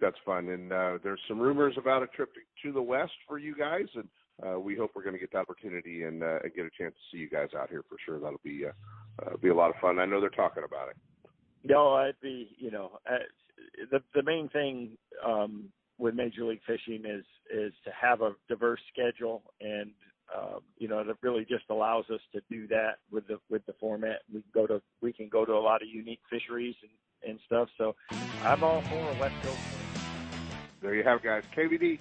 That's 0.00 0.16
fun, 0.24 0.48
and 0.48 0.72
uh, 0.72 0.98
there's 1.02 1.20
some 1.28 1.38
rumors 1.38 1.74
about 1.78 2.02
a 2.02 2.06
trip 2.08 2.30
to, 2.34 2.68
to 2.68 2.72
the 2.72 2.82
west 2.82 3.12
for 3.26 3.38
you 3.38 3.54
guys, 3.56 3.86
and 3.94 4.08
uh, 4.46 4.60
we 4.60 4.76
hope 4.76 4.90
we're 4.94 5.02
going 5.02 5.14
to 5.14 5.20
get 5.20 5.32
the 5.32 5.38
opportunity 5.38 6.02
and, 6.02 6.22
uh, 6.22 6.40
get 6.54 6.66
a 6.66 6.70
chance 6.76 6.94
to 6.94 7.16
see 7.16 7.18
you 7.18 7.30
guys 7.30 7.48
out 7.58 7.70
here 7.70 7.82
for 7.88 7.96
sure. 8.04 8.18
That'll 8.18 8.40
be 8.44 8.64
uh, 8.66 9.24
uh, 9.24 9.36
be 9.38 9.48
a 9.48 9.54
lot 9.54 9.70
of 9.70 9.76
fun. 9.80 9.98
I 9.98 10.04
know 10.04 10.20
they're 10.20 10.28
talking 10.30 10.64
about 10.64 10.90
it. 10.90 10.96
No, 11.64 11.94
I'd 11.94 12.20
be, 12.20 12.54
you 12.58 12.70
know, 12.70 12.98
uh, 13.10 13.18
the 13.90 14.02
the 14.14 14.22
main 14.22 14.48
thing 14.50 14.98
um, 15.24 15.70
with 15.98 16.14
Major 16.14 16.44
League 16.44 16.60
Fishing 16.66 17.04
is 17.06 17.24
is 17.50 17.72
to 17.84 17.90
have 17.98 18.20
a 18.20 18.32
diverse 18.48 18.80
schedule, 18.92 19.42
and 19.60 19.90
um, 20.34 20.60
you 20.78 20.88
know, 20.88 21.04
that 21.04 21.16
really 21.22 21.44
just 21.44 21.64
allows 21.70 22.04
us 22.10 22.20
to 22.32 22.40
do 22.50 22.66
that 22.68 22.98
with 23.10 23.26
the 23.28 23.38
with 23.48 23.64
the 23.66 23.74
format. 23.74 24.22
We 24.32 24.42
can 24.42 24.50
go 24.52 24.66
to 24.66 24.82
we 25.00 25.12
can 25.12 25.28
go 25.28 25.44
to 25.44 25.52
a 25.52 25.60
lot 25.60 25.82
of 25.82 25.88
unique 25.88 26.20
fisheries 26.30 26.74
and, 26.82 27.30
and 27.30 27.40
stuff. 27.46 27.68
So 27.78 27.94
I'm 28.42 28.62
all 28.62 28.82
for 28.82 28.94
a 28.94 29.20
West 29.20 29.34
Coast. 29.42 29.58
There 30.82 30.94
you 30.94 31.04
have, 31.04 31.18
it, 31.18 31.24
guys. 31.24 31.44
KVD, 31.56 31.98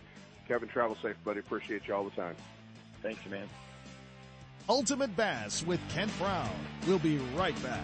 Kevin, 0.47 0.69
travel 0.69 0.97
safe, 1.01 1.15
buddy. 1.23 1.39
Appreciate 1.39 1.87
you 1.87 1.95
all 1.95 2.03
the 2.03 2.11
time. 2.11 2.35
Thanks, 3.01 3.19
man. 3.29 3.47
Ultimate 4.67 5.15
Bass 5.15 5.63
with 5.65 5.79
Kent 5.89 6.11
Brown. 6.17 6.49
We'll 6.87 6.99
be 6.99 7.17
right 7.35 7.61
back. 7.63 7.83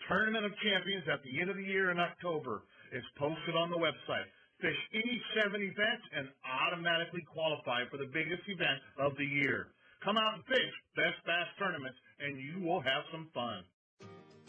Tournament 0.08 0.48
of 0.48 0.56
Champions 0.64 1.04
at 1.12 1.20
the 1.28 1.44
end 1.44 1.52
of 1.52 1.60
the 1.60 1.68
year 1.68 1.92
in 1.92 2.00
October 2.00 2.64
is 2.88 3.04
posted 3.20 3.52
on 3.52 3.68
the 3.68 3.76
website. 3.76 4.32
Fish 4.64 4.80
any 4.96 5.20
seven 5.36 5.60
events 5.60 6.08
and 6.16 6.24
automatically 6.40 7.20
qualify 7.28 7.84
for 7.92 8.00
the 8.00 8.08
biggest 8.08 8.48
event 8.48 8.80
of 8.96 9.12
the 9.20 9.28
year. 9.28 9.76
Come 10.02 10.16
out 10.16 10.34
and 10.34 10.44
fish 10.46 10.74
Best 10.96 11.24
Bass 11.26 11.46
Tournaments 11.58 11.98
and 12.20 12.38
you 12.38 12.66
will 12.66 12.80
have 12.80 13.04
some 13.12 13.28
fun. 13.34 13.64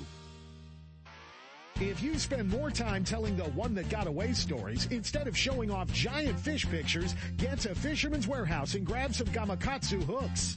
If 1.76 2.02
you 2.02 2.18
spend 2.18 2.48
more 2.48 2.70
time 2.70 3.04
telling 3.04 3.36
the 3.36 3.44
one 3.44 3.74
that 3.74 3.88
got 3.88 4.06
away 4.06 4.32
stories 4.32 4.86
instead 4.90 5.26
of 5.26 5.36
showing 5.36 5.70
off 5.70 5.90
giant 5.92 6.38
fish 6.38 6.68
pictures, 6.68 7.14
get 7.36 7.58
to 7.60 7.74
Fisherman's 7.74 8.28
Warehouse 8.28 8.74
and 8.74 8.84
grab 8.84 9.14
some 9.14 9.28
Gamakatsu 9.28 10.02
hooks. 10.02 10.56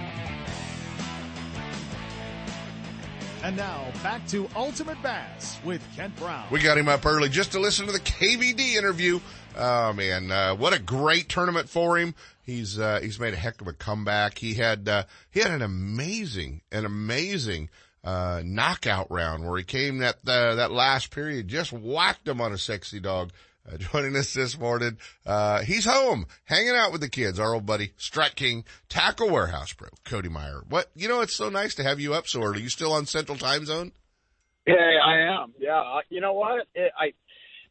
And 3.43 3.57
now 3.57 3.87
back 4.03 4.27
to 4.27 4.47
Ultimate 4.55 5.01
Bass 5.01 5.57
with 5.65 5.81
Kent 5.95 6.15
Brown. 6.17 6.45
We 6.51 6.59
got 6.59 6.77
him 6.77 6.87
up 6.87 7.07
early 7.07 7.27
just 7.27 7.53
to 7.53 7.59
listen 7.59 7.87
to 7.87 7.91
the 7.91 7.99
KVD 7.99 8.75
interview. 8.75 9.19
Oh 9.57 9.93
man, 9.93 10.29
uh, 10.29 10.53
what 10.53 10.73
a 10.73 10.79
great 10.79 11.27
tournament 11.27 11.67
for 11.67 11.97
him. 11.97 12.13
He's, 12.43 12.77
uh, 12.77 12.99
he's 13.01 13.19
made 13.19 13.33
a 13.33 13.37
heck 13.37 13.59
of 13.59 13.67
a 13.67 13.73
comeback. 13.73 14.37
He 14.37 14.53
had, 14.53 14.87
uh, 14.87 15.05
he 15.31 15.39
had 15.39 15.49
an 15.49 15.63
amazing, 15.63 16.61
an 16.71 16.85
amazing, 16.85 17.69
uh, 18.03 18.43
knockout 18.45 19.09
round 19.09 19.47
where 19.47 19.57
he 19.57 19.63
came 19.63 19.97
that, 19.97 20.17
uh, 20.27 20.53
that 20.55 20.71
last 20.71 21.09
period, 21.09 21.47
just 21.47 21.73
whacked 21.73 22.27
him 22.27 22.41
on 22.41 22.53
a 22.53 22.59
sexy 22.59 22.99
dog. 22.99 23.31
Uh, 23.69 23.77
joining 23.91 24.15
us 24.15 24.33
this 24.33 24.57
morning, 24.57 24.97
uh, 25.25 25.61
he's 25.61 25.85
home, 25.85 26.25
hanging 26.45 26.75
out 26.75 26.91
with 26.91 27.01
the 27.01 27.09
kids, 27.09 27.39
our 27.39 27.53
old 27.53 27.65
buddy, 27.65 27.91
Strike 27.97 28.35
King, 28.35 28.63
Tackle 28.89 29.29
Warehouse 29.29 29.73
Pro, 29.73 29.89
Cody 30.05 30.29
Meyer. 30.29 30.61
What, 30.69 30.89
you 30.95 31.07
know, 31.07 31.21
it's 31.21 31.35
so 31.35 31.49
nice 31.49 31.75
to 31.75 31.83
have 31.83 31.99
you 31.99 32.13
up 32.13 32.27
so 32.27 32.41
early. 32.41 32.61
You 32.61 32.69
still 32.69 32.93
on 32.93 33.05
Central 33.05 33.37
Time 33.37 33.65
Zone? 33.65 33.91
Yeah, 34.67 34.75
I 35.03 35.41
am. 35.43 35.53
Yeah. 35.59 35.99
You 36.09 36.21
know 36.21 36.33
what? 36.33 36.67
It, 36.75 36.91
I, 36.99 37.13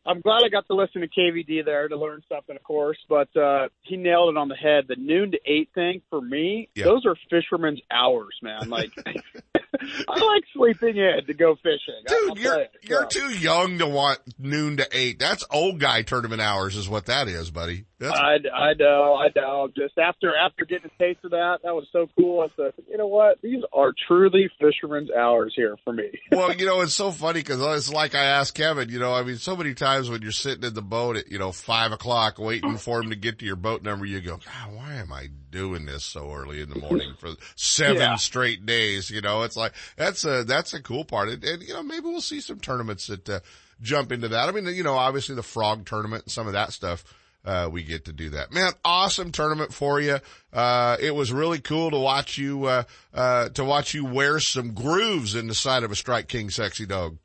I'm 0.09 0.21
glad 0.21 0.43
I 0.45 0.49
got 0.49 0.67
to 0.69 0.75
listen 0.75 1.03
to 1.03 1.09
KVD 1.09 1.65
there 1.65 1.87
to 1.89 1.97
learn 1.97 2.23
something, 2.29 2.57
of 2.57 2.63
course, 2.63 2.99
but, 3.09 3.29
uh, 3.37 3.69
he 3.83 3.97
nailed 3.97 4.31
it 4.31 4.37
on 4.39 4.49
the 4.49 4.57
head. 4.57 4.85
The 4.89 4.97
noon 4.97 5.33
to 5.33 5.39
eight 5.45 5.71
thing 5.75 6.03
for 6.09 6.21
me, 6.21 6.69
Yeah. 6.75 6.85
those 6.85 7.05
are 7.07 7.15
fisherman's 7.29 7.81
hours, 7.91 8.35
man. 8.43 8.69
Like, 8.71 8.91
I 10.09 10.25
like 10.25 10.43
sleeping 10.55 10.97
in 10.97 11.25
to 11.27 11.35
go 11.35 11.55
fishing. 11.57 11.95
I'll 12.09 12.35
Dude, 12.35 12.39
you're, 12.43 12.53
tell 12.53 12.61
you. 12.63 12.67
you're 12.83 13.03
Yeah. 13.03 13.07
too 13.09 13.39
young 13.39 13.79
to 13.79 13.87
want 13.87 14.19
noon 14.39 14.77
to 14.79 14.89
eight. 14.93 15.19
That's 15.19 15.45
old 15.51 15.79
guy 15.81 16.03
tournament 16.03 16.41
hours 16.41 16.77
is 16.77 16.89
what 16.89 17.07
that 17.07 17.29
is, 17.29 17.51
buddy. 17.51 17.85
That's, 18.01 18.17
I, 18.17 18.37
I 18.55 18.73
know, 18.79 19.15
I 19.15 19.29
know. 19.37 19.69
Just 19.77 19.99
after 19.99 20.35
after 20.35 20.65
getting 20.65 20.91
a 20.91 20.99
taste 21.03 21.23
of 21.23 21.33
that, 21.33 21.59
that 21.65 21.75
was 21.75 21.87
so 21.93 22.09
cool. 22.19 22.41
I 22.41 22.47
said, 22.57 22.73
you 22.91 22.97
know 22.97 23.07
what? 23.09 23.43
These 23.43 23.63
are 23.75 23.93
truly 24.09 24.49
fisherman's 24.59 25.11
hours 25.11 25.53
here 25.55 25.77
for 25.85 25.93
me. 25.93 26.09
well, 26.33 26.51
you 26.55 26.65
know, 26.65 26.81
it's 26.81 26.95
so 26.95 27.11
funny 27.11 27.41
because 27.41 27.61
it's 27.61 27.93
like 27.93 28.15
I 28.15 28.25
asked 28.25 28.55
Kevin, 28.55 28.89
you 28.89 28.99
know, 28.99 29.13
I 29.13 29.23
mean, 29.23 29.37
so 29.37 29.55
many 29.55 29.75
times 29.75 30.09
when 30.09 30.23
you're 30.23 30.33
sitting 30.33 30.65
in 30.65 30.73
the 30.73 30.81
boat 30.81 31.19
at, 31.19 31.31
you 31.31 31.39
know, 31.39 31.53
five 31.53 31.93
o'clock 31.93 32.39
waiting 32.39 32.79
for 32.79 33.03
him 33.03 33.11
to 33.11 33.17
get 33.17 33.39
to 33.41 33.45
your 33.45 33.57
boat 33.57 33.83
number, 33.83 34.07
you 34.07 34.23
go, 34.23 34.39
God, 34.39 34.75
why 34.75 34.95
am 34.95 35.13
I 35.13 35.29
doing 35.51 35.85
this 35.85 36.03
so 36.03 36.33
early 36.33 36.63
in 36.63 36.71
the 36.71 36.79
morning 36.79 37.13
for 37.19 37.33
seven 37.55 37.97
Yeah. 37.99 38.17
straight 38.17 38.65
days? 38.65 39.11
You 39.11 39.21
know, 39.21 39.43
it's 39.43 39.57
like, 39.59 39.75
that's 39.97 40.25
a, 40.25 40.43
that's 40.45 40.73
a 40.73 40.83
cool 40.83 41.05
part. 41.05 41.29
And, 41.29 41.45
and 41.45 41.63
you 41.63 41.75
know, 41.75 41.83
maybe 41.83 42.07
we'll 42.07 42.23
see 42.23 42.41
some 42.41 42.61
tournaments 42.61 43.09
that, 43.09 43.29
uh, 43.29 43.41
jump 43.83 44.11
into 44.13 44.29
that. 44.29 44.49
I 44.49 44.53
mean, 44.53 44.67
you 44.75 44.85
know, 44.85 44.95
obviously 44.95 45.35
the 45.35 45.43
frog 45.43 45.87
tournament 45.87 46.25
and 46.25 46.33
some 46.33 46.47
of 46.47 46.55
that 46.55 46.73
stuff. 46.73 47.05
Uh, 47.45 47.69
we 47.73 47.83
get 47.83 48.05
to 48.05 48.13
do 48.13 48.31
that. 48.31 48.53
Man, 48.53 48.73
awesome 48.85 49.33
tournament 49.33 49.73
for 49.73 50.01
you. 50.01 50.19
Uh, 50.53 50.97
it 51.01 51.15
was 51.15 51.33
really 51.33 51.59
cool 51.59 51.91
to 51.91 51.99
watch 51.99 52.37
you, 52.37 52.65
uh, 52.67 52.83
uh, 53.15 53.49
to 53.51 53.65
watch 53.65 53.95
you 53.95 54.05
wear 54.05 54.41
some 54.41 54.75
grooves 54.75 55.35
in 55.35 55.47
the 55.47 55.55
side 55.55 55.83
of 55.83 55.91
a 55.91 55.97
Strike 55.97 56.29
King 56.29 56.51
sexy 56.51 56.85
dog. 56.85 57.17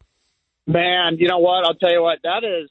Man, 0.68 1.18
you 1.20 1.28
know 1.28 1.39
what? 1.39 1.66
I'll 1.66 1.76
tell 1.76 1.91
you 1.91 2.01
what. 2.01 2.20
That 2.24 2.43
is 2.43 2.70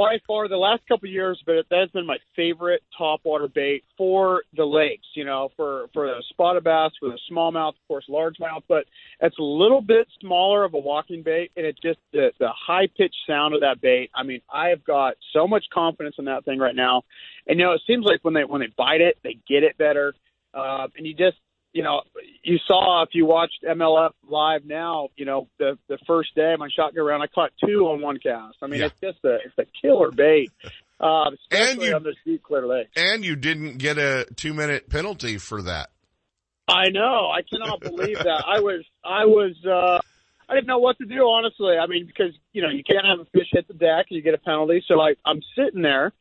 by 0.00 0.18
far 0.26 0.48
the 0.48 0.56
last 0.56 0.80
couple 0.88 1.06
of 1.06 1.12
years, 1.12 1.38
but 1.44 1.66
that's 1.70 1.90
been 1.90 2.06
my 2.06 2.16
favorite 2.34 2.82
topwater 2.98 3.52
bait 3.52 3.84
for 3.98 4.44
the 4.56 4.64
lakes. 4.64 5.06
You 5.14 5.26
know, 5.26 5.50
for 5.56 5.88
for 5.92 6.06
the 6.06 6.22
spotted 6.30 6.64
bass 6.64 6.92
with 7.02 7.12
a 7.12 7.32
smallmouth, 7.32 7.74
of 7.74 7.86
course, 7.86 8.06
largemouth, 8.08 8.62
but 8.66 8.86
it's 9.20 9.38
a 9.38 9.42
little 9.42 9.82
bit 9.82 10.08
smaller 10.18 10.64
of 10.64 10.72
a 10.72 10.78
walking 10.78 11.22
bait, 11.22 11.52
and 11.54 11.66
it 11.66 11.76
just 11.82 11.98
the 12.14 12.32
the 12.40 12.48
high 12.48 12.86
pitched 12.96 13.14
sound 13.26 13.54
of 13.54 13.60
that 13.60 13.82
bait. 13.82 14.10
I 14.14 14.22
mean, 14.22 14.40
I 14.50 14.68
have 14.68 14.82
got 14.84 15.16
so 15.34 15.46
much 15.46 15.64
confidence 15.70 16.14
in 16.18 16.24
that 16.24 16.46
thing 16.46 16.58
right 16.58 16.74
now, 16.74 17.02
and 17.46 17.58
you 17.58 17.66
know, 17.66 17.72
it 17.72 17.82
seems 17.86 18.06
like 18.06 18.20
when 18.22 18.32
they 18.32 18.44
when 18.44 18.62
they 18.62 18.72
bite 18.78 19.02
it, 19.02 19.18
they 19.22 19.36
get 19.46 19.64
it 19.64 19.76
better, 19.76 20.14
uh, 20.54 20.86
and 20.96 21.06
you 21.06 21.12
just 21.12 21.36
you 21.72 21.82
know, 21.82 22.02
you 22.42 22.58
saw 22.66 23.02
if 23.02 23.10
you 23.12 23.26
watched 23.26 23.62
MLF 23.68 24.10
live 24.28 24.64
now, 24.64 25.08
you 25.16 25.24
know, 25.24 25.48
the 25.58 25.78
the 25.88 25.98
first 26.06 26.34
day 26.34 26.52
of 26.52 26.58
my 26.58 26.68
shotgun 26.74 27.04
round, 27.04 27.22
I 27.22 27.26
caught 27.28 27.52
two 27.64 27.86
on 27.88 28.00
one 28.00 28.18
cast. 28.18 28.56
I 28.62 28.66
mean, 28.66 28.80
Yeah. 28.80 28.86
it's 28.86 29.00
just 29.00 29.24
a 29.24 29.36
it's 29.44 29.58
a 29.58 29.64
killer 29.80 30.10
bait, 30.10 30.50
uh, 31.00 31.30
especially 31.34 31.72
And 31.72 31.82
you- 31.82 31.94
on 31.94 32.02
this 32.02 32.16
deep 32.24 32.42
clear 32.42 32.66
lake. 32.66 32.88
And 32.96 33.24
you 33.24 33.36
didn't 33.36 33.78
get 33.78 33.98
a 33.98 34.26
two 34.36 34.52
minute 34.54 34.90
penalty 34.90 35.38
for 35.38 35.62
that. 35.62 35.90
I 36.68 36.88
know. 36.90 37.30
I 37.30 37.42
cannot 37.42 37.80
believe 37.80 38.18
that. 38.18 38.44
I 38.46 38.60
was 38.60 38.84
I 39.04 39.24
was 39.26 39.54
uh 39.66 40.00
I 40.48 40.54
didn't 40.54 40.66
know 40.66 40.78
what 40.78 40.98
to 40.98 41.04
do 41.04 41.22
honestly. 41.28 41.76
I 41.78 41.86
mean, 41.86 42.06
because 42.06 42.32
you 42.52 42.62
know 42.62 42.68
you 42.70 42.82
can't 42.82 43.06
have 43.06 43.20
a 43.20 43.24
fish 43.26 43.48
hit 43.52 43.68
the 43.68 43.74
deck 43.74 44.06
and 44.10 44.16
you 44.16 44.22
get 44.22 44.34
a 44.34 44.38
penalty. 44.38 44.82
So 44.88 44.94
like 44.94 45.18
I'm 45.24 45.40
sitting 45.56 45.82
there. 45.82 46.12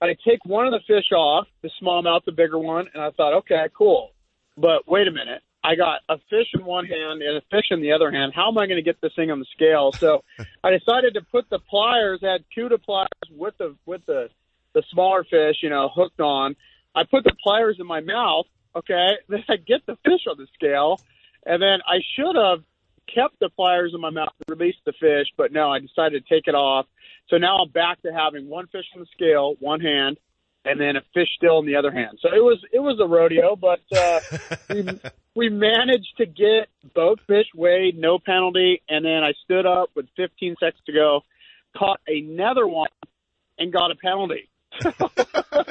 I 0.00 0.14
take 0.24 0.44
one 0.44 0.64
of 0.66 0.72
the 0.72 0.78
fish 0.86 1.10
off, 1.12 1.48
the 1.62 1.70
smallmouth, 1.82 2.24
the 2.24 2.30
bigger 2.30 2.56
one, 2.58 2.86
and 2.94 3.02
I 3.02 3.10
thought, 3.10 3.34
okay, 3.38 3.66
cool. 3.76 4.12
But 4.58 4.88
wait 4.88 5.06
a 5.06 5.12
minute. 5.12 5.42
I 5.62 5.74
got 5.74 6.00
a 6.08 6.18
fish 6.30 6.48
in 6.54 6.64
one 6.64 6.86
hand 6.86 7.22
and 7.22 7.36
a 7.36 7.42
fish 7.50 7.66
in 7.70 7.80
the 7.80 7.92
other 7.92 8.10
hand. 8.10 8.32
How 8.34 8.48
am 8.48 8.58
I 8.58 8.66
going 8.66 8.76
to 8.76 8.82
get 8.82 9.00
this 9.00 9.12
thing 9.14 9.30
on 9.30 9.38
the 9.38 9.46
scale? 9.54 9.92
So 9.92 10.24
I 10.64 10.70
decided 10.70 11.14
to 11.14 11.22
put 11.30 11.48
the 11.50 11.58
pliers, 11.58 12.20
I 12.22 12.32
had 12.32 12.44
CUDA 12.56 12.82
pliers 12.82 13.08
with 13.30 13.54
the 13.58 13.76
with 13.86 14.04
the 14.06 14.30
the 14.74 14.82
smaller 14.90 15.24
fish, 15.24 15.56
you 15.62 15.70
know, 15.70 15.88
hooked 15.92 16.20
on. 16.20 16.56
I 16.94 17.04
put 17.04 17.24
the 17.24 17.34
pliers 17.42 17.76
in 17.78 17.86
my 17.86 18.00
mouth. 18.00 18.46
Okay, 18.74 19.08
then 19.28 19.44
I 19.48 19.56
get 19.56 19.86
the 19.86 19.96
fish 20.04 20.26
on 20.28 20.36
the 20.36 20.46
scale, 20.54 21.00
and 21.46 21.62
then 21.62 21.78
I 21.86 21.98
should 22.16 22.36
have 22.36 22.62
kept 23.12 23.38
the 23.40 23.48
pliers 23.48 23.92
in 23.94 24.00
my 24.00 24.10
mouth 24.10 24.28
and 24.46 24.58
released 24.58 24.80
the 24.84 24.92
fish, 24.92 25.26
but 25.36 25.52
no, 25.52 25.70
I 25.70 25.78
decided 25.78 26.24
to 26.24 26.34
take 26.34 26.46
it 26.46 26.54
off. 26.54 26.86
So 27.28 27.38
now 27.38 27.58
I'm 27.58 27.70
back 27.70 28.02
to 28.02 28.12
having 28.12 28.48
one 28.48 28.66
fish 28.66 28.84
on 28.94 29.00
the 29.00 29.06
scale, 29.12 29.54
one 29.60 29.80
hand, 29.80 30.18
and 30.68 30.80
then 30.80 30.96
a 30.96 31.00
fish 31.14 31.28
still 31.36 31.58
in 31.60 31.66
the 31.66 31.76
other 31.76 31.90
hand. 31.90 32.18
So 32.20 32.28
it 32.28 32.42
was 32.42 32.58
it 32.72 32.80
was 32.80 32.98
a 33.02 33.06
rodeo, 33.06 33.56
but 33.56 33.80
uh, 33.96 34.20
we 34.74 35.00
we 35.34 35.48
managed 35.48 36.16
to 36.18 36.26
get 36.26 36.68
both 36.94 37.18
fish 37.26 37.46
weighed, 37.54 37.96
no 37.98 38.18
penalty, 38.18 38.82
and 38.88 39.04
then 39.04 39.22
I 39.24 39.32
stood 39.44 39.66
up 39.66 39.90
with 39.94 40.06
15 40.16 40.56
seconds 40.60 40.82
to 40.86 40.92
go, 40.92 41.20
caught 41.76 42.00
another 42.06 42.66
one, 42.66 42.88
and 43.58 43.72
got 43.72 43.90
a 43.90 43.94
penalty. 43.96 44.48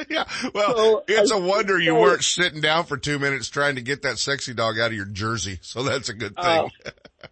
Yeah, 0.10 0.26
well, 0.54 0.76
So, 0.76 1.04
it's 1.08 1.32
I- 1.32 1.38
a 1.38 1.42
wonder 1.42 1.78
you 1.80 1.92
so- 1.92 2.02
weren't 2.02 2.24
sitting 2.24 2.62
down 2.62 2.86
for 2.86 2.98
two 2.98 3.20
minutes 3.20 3.50
trying 3.50 3.76
to 3.76 3.82
get 3.82 4.02
that 4.04 4.18
sexy 4.20 4.54
dog 4.54 4.80
out 4.80 4.88
of 4.88 4.94
your 4.94 5.06
jersey. 5.06 5.60
So 5.62 5.84
that's 5.84 6.10
a 6.10 6.14
good 6.14 6.36
thing. 6.36 6.46
Oh, 6.46 6.70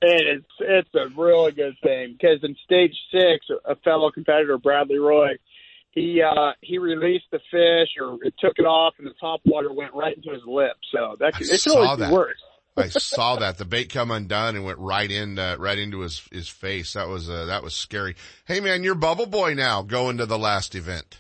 it 0.02 0.38
is. 0.38 0.44
It's 0.60 0.90
a 0.96 1.08
really 1.20 1.52
good 1.52 1.76
thing 1.84 2.14
because 2.20 2.44
in 2.44 2.56
stage 2.64 2.96
six, 3.12 3.46
a 3.66 3.76
fellow 3.78 4.10
competitor, 4.12 4.58
Bradley 4.58 4.98
Roy, 5.00 5.38
he 5.96 6.22
uh, 6.22 6.52
he 6.62 6.78
released 6.78 7.26
the 7.32 7.40
fish 7.50 7.90
or 8.00 8.20
it 8.24 8.36
took 8.40 8.54
it 8.58 8.66
off, 8.66 8.94
and 9.00 9.08
the 9.08 9.14
top 9.20 9.42
water 9.46 9.74
went 9.74 9.94
right 9.94 10.16
into 10.16 10.32
his 10.32 10.44
lip. 10.46 10.76
So 10.92 11.16
that 11.20 11.34
could, 11.34 11.50
it 11.50 11.64
could 11.64 11.76
always 11.76 12.00
that. 12.00 12.10
be 12.10 12.14
worse. 12.14 12.42
I 12.78 12.90
saw 12.90 13.38
that 13.38 13.58
the 13.58 13.64
bait 13.64 13.86
come 13.94 14.12
undone 14.12 14.58
and 14.58 14.66
went 14.66 14.80
right 14.80 15.10
in, 15.10 15.40
uh, 15.40 15.56
right 15.58 15.80
into 15.80 16.02
his 16.02 16.28
his 16.32 16.50
face. 16.50 16.94
That 16.94 17.08
was 17.08 17.30
uh, 17.30 17.46
that 17.46 17.64
was 17.64 17.74
scary. 17.74 18.18
Hey 18.46 18.60
man, 18.60 18.84
you're 18.84 18.96
Bubble 18.96 19.26
Boy 19.26 19.54
now, 19.54 19.82
going 19.82 20.18
to 20.18 20.26
the 20.26 20.38
last 20.38 20.76
event. 20.76 21.20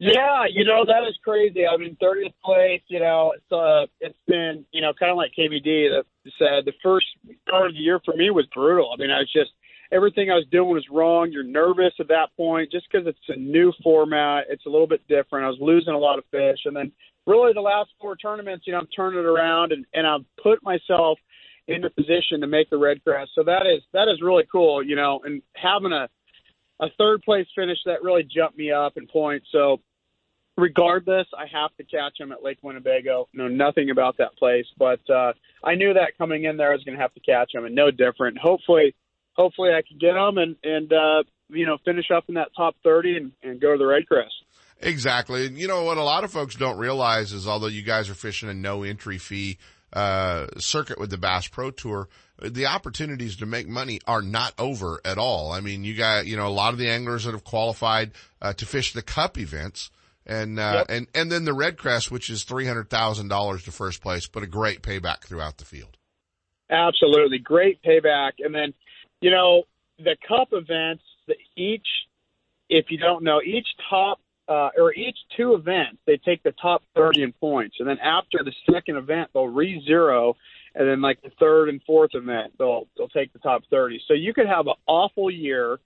Yeah, 0.00 0.46
you 0.50 0.64
know 0.64 0.84
that 0.84 1.08
is 1.08 1.16
crazy. 1.22 1.64
I'm 1.64 1.80
in 1.80 1.94
30th 1.96 2.34
place. 2.44 2.82
You 2.88 2.98
know, 2.98 3.32
it's 3.36 3.52
uh, 3.52 3.86
it's 4.00 4.18
been 4.26 4.64
you 4.72 4.82
know 4.82 4.92
kind 4.98 5.12
of 5.12 5.16
like 5.16 5.30
KVD 5.38 5.90
that 5.90 6.04
said 6.36 6.64
the 6.64 6.72
first 6.82 7.06
part 7.48 7.68
of 7.68 7.74
the 7.74 7.78
year 7.78 8.00
for 8.04 8.14
me 8.14 8.30
was 8.30 8.46
brutal. 8.52 8.90
I 8.92 9.00
mean, 9.00 9.12
I 9.12 9.18
was 9.18 9.32
just 9.32 9.52
everything 9.94 10.30
I 10.30 10.34
was 10.34 10.46
doing 10.50 10.70
was 10.70 10.84
wrong. 10.90 11.30
You're 11.30 11.44
nervous 11.44 11.92
at 12.00 12.08
that 12.08 12.28
point 12.36 12.72
just 12.72 12.86
because 12.90 13.06
it's 13.06 13.18
a 13.28 13.36
new 13.36 13.72
format. 13.82 14.46
It's 14.50 14.66
a 14.66 14.68
little 14.68 14.88
bit 14.88 15.06
different. 15.08 15.44
I 15.44 15.48
was 15.48 15.58
losing 15.60 15.94
a 15.94 15.98
lot 15.98 16.18
of 16.18 16.24
fish, 16.30 16.58
and 16.64 16.74
then 16.74 16.92
really 17.26 17.52
the 17.52 17.60
last 17.60 17.90
four 18.00 18.16
tournaments, 18.16 18.66
you 18.66 18.72
know, 18.72 18.80
I'm 18.80 18.88
turning 18.88 19.20
it 19.20 19.26
around 19.26 19.72
and 19.72 19.86
and 19.94 20.06
I've 20.06 20.24
put 20.42 20.62
myself 20.62 21.18
in 21.66 21.84
a 21.84 21.90
position 21.90 22.40
to 22.40 22.46
make 22.46 22.68
the 22.68 22.76
red 22.76 23.02
crest. 23.04 23.30
So 23.34 23.44
that 23.44 23.62
is 23.66 23.82
that 23.92 24.08
is 24.08 24.20
really 24.20 24.44
cool. 24.50 24.82
You 24.82 24.96
know, 24.96 25.20
and 25.24 25.42
having 25.54 25.92
a 25.92 26.08
a 26.80 26.86
third 26.98 27.22
place 27.22 27.46
finish 27.54 27.78
that 27.86 28.02
really 28.02 28.24
jumped 28.24 28.58
me 28.58 28.72
up 28.72 28.96
in 28.96 29.06
points. 29.06 29.46
So 29.52 29.80
regardless, 30.56 31.26
I 31.36 31.46
have 31.52 31.74
to 31.76 31.84
catch 31.84 32.18
him 32.18 32.32
at 32.32 32.42
Lake 32.42 32.58
Winnebago. 32.62 33.28
Know 33.32 33.48
nothing 33.48 33.90
about 33.90 34.16
that 34.18 34.36
place, 34.36 34.66
but 34.76 35.00
uh, 35.08 35.32
I 35.62 35.76
knew 35.76 35.94
that 35.94 36.18
coming 36.18 36.44
in 36.44 36.56
there 36.56 36.70
I 36.70 36.74
was 36.74 36.84
going 36.84 36.96
to 36.96 37.02
have 37.02 37.14
to 37.14 37.20
catch 37.20 37.54
him, 37.54 37.64
and 37.64 37.74
no 37.74 37.90
different. 37.90 38.38
Hopefully, 38.38 38.94
hopefully 39.34 39.70
I 39.70 39.82
can 39.86 39.98
get 39.98 40.14
them 40.14 40.38
and 40.38 40.56
and 40.64 40.92
uh, 40.92 41.22
you 41.48 41.66
know 41.66 41.76
finish 41.84 42.06
up 42.14 42.24
in 42.28 42.34
that 42.34 42.48
top 42.56 42.76
thirty 42.82 43.16
and, 43.16 43.32
and 43.42 43.60
go 43.60 43.72
to 43.72 43.78
the 43.78 43.86
Red 43.86 44.06
Crest. 44.06 44.34
Exactly. 44.80 45.46
And 45.46 45.56
you 45.56 45.68
know 45.68 45.84
what 45.84 45.98
a 45.98 46.02
lot 46.02 46.24
of 46.24 46.32
folks 46.32 46.56
don't 46.56 46.78
realize 46.78 47.32
is 47.32 47.46
although 47.46 47.68
you 47.68 47.82
guys 47.82 48.10
are 48.10 48.14
fishing 48.14 48.48
a 48.48 48.54
no 48.54 48.82
entry 48.82 49.18
fee 49.18 49.58
uh 49.92 50.46
circuit 50.58 50.98
with 50.98 51.10
the 51.10 51.18
Bass 51.18 51.46
Pro 51.46 51.70
Tour, 51.70 52.08
the 52.42 52.66
opportunities 52.66 53.36
to 53.36 53.46
make 53.46 53.68
money 53.68 54.00
are 54.06 54.22
not 54.22 54.52
over 54.58 55.00
at 55.04 55.18
all. 55.18 55.52
I 55.52 55.60
mean, 55.60 55.84
you 55.84 55.96
got, 55.96 56.26
you 56.26 56.36
know, 56.36 56.48
a 56.48 56.50
lot 56.50 56.72
of 56.72 56.78
the 56.78 56.90
anglers 56.90 57.24
that 57.24 57.32
have 57.32 57.44
qualified 57.44 58.10
uh, 58.42 58.52
to 58.54 58.66
fish 58.66 58.92
the 58.92 59.02
cup 59.02 59.38
events 59.38 59.90
and 60.26 60.58
uh 60.58 60.78
Yep. 60.78 60.86
and 60.88 61.06
and 61.14 61.32
then 61.32 61.44
the 61.44 61.54
Red 61.54 61.78
Crest 61.78 62.10
which 62.10 62.28
is 62.28 62.44
$300,000 62.44 63.64
to 63.64 63.72
first 63.72 64.02
place, 64.02 64.26
but 64.26 64.42
a 64.42 64.46
great 64.46 64.82
payback 64.82 65.22
throughout 65.24 65.58
the 65.58 65.64
field. 65.64 65.96
Absolutely. 66.70 67.38
Great 67.38 67.82
payback. 67.82 68.32
And 68.38 68.54
then, 68.54 68.74
you 69.24 69.30
know, 69.30 69.62
the 69.98 70.16
cup 70.28 70.48
events, 70.52 71.02
the, 71.26 71.34
each, 71.56 71.86
if 72.68 72.90
you 72.90 72.98
don't 72.98 73.24
know, 73.24 73.40
each 73.40 73.66
top, 73.88 74.20
uh, 74.48 74.68
or 74.76 74.92
each 74.92 75.16
two 75.34 75.54
events, 75.54 75.96
they 76.06 76.18
take 76.18 76.42
the 76.42 76.52
top 76.60 76.82
30 76.94 77.22
in 77.22 77.32
points. 77.32 77.76
And 77.78 77.88
then 77.88 77.96
after 78.00 78.40
the 78.44 78.52
second 78.70 78.96
event, 78.96 79.30
they'll 79.32 79.48
re 79.48 79.82
zero. 79.86 80.36
And 80.74 80.86
then 80.86 81.00
like 81.00 81.22
the 81.22 81.30
third 81.40 81.70
and 81.70 81.80
fourth 81.86 82.10
event, 82.12 82.52
they'll, 82.58 82.86
they'll 82.98 83.08
take 83.08 83.32
the 83.32 83.38
top 83.38 83.62
30. 83.70 84.02
So 84.06 84.12
you 84.12 84.34
could 84.34 84.46
have 84.46 84.66
an 84.66 84.74
awful 84.86 85.30
year 85.30 85.78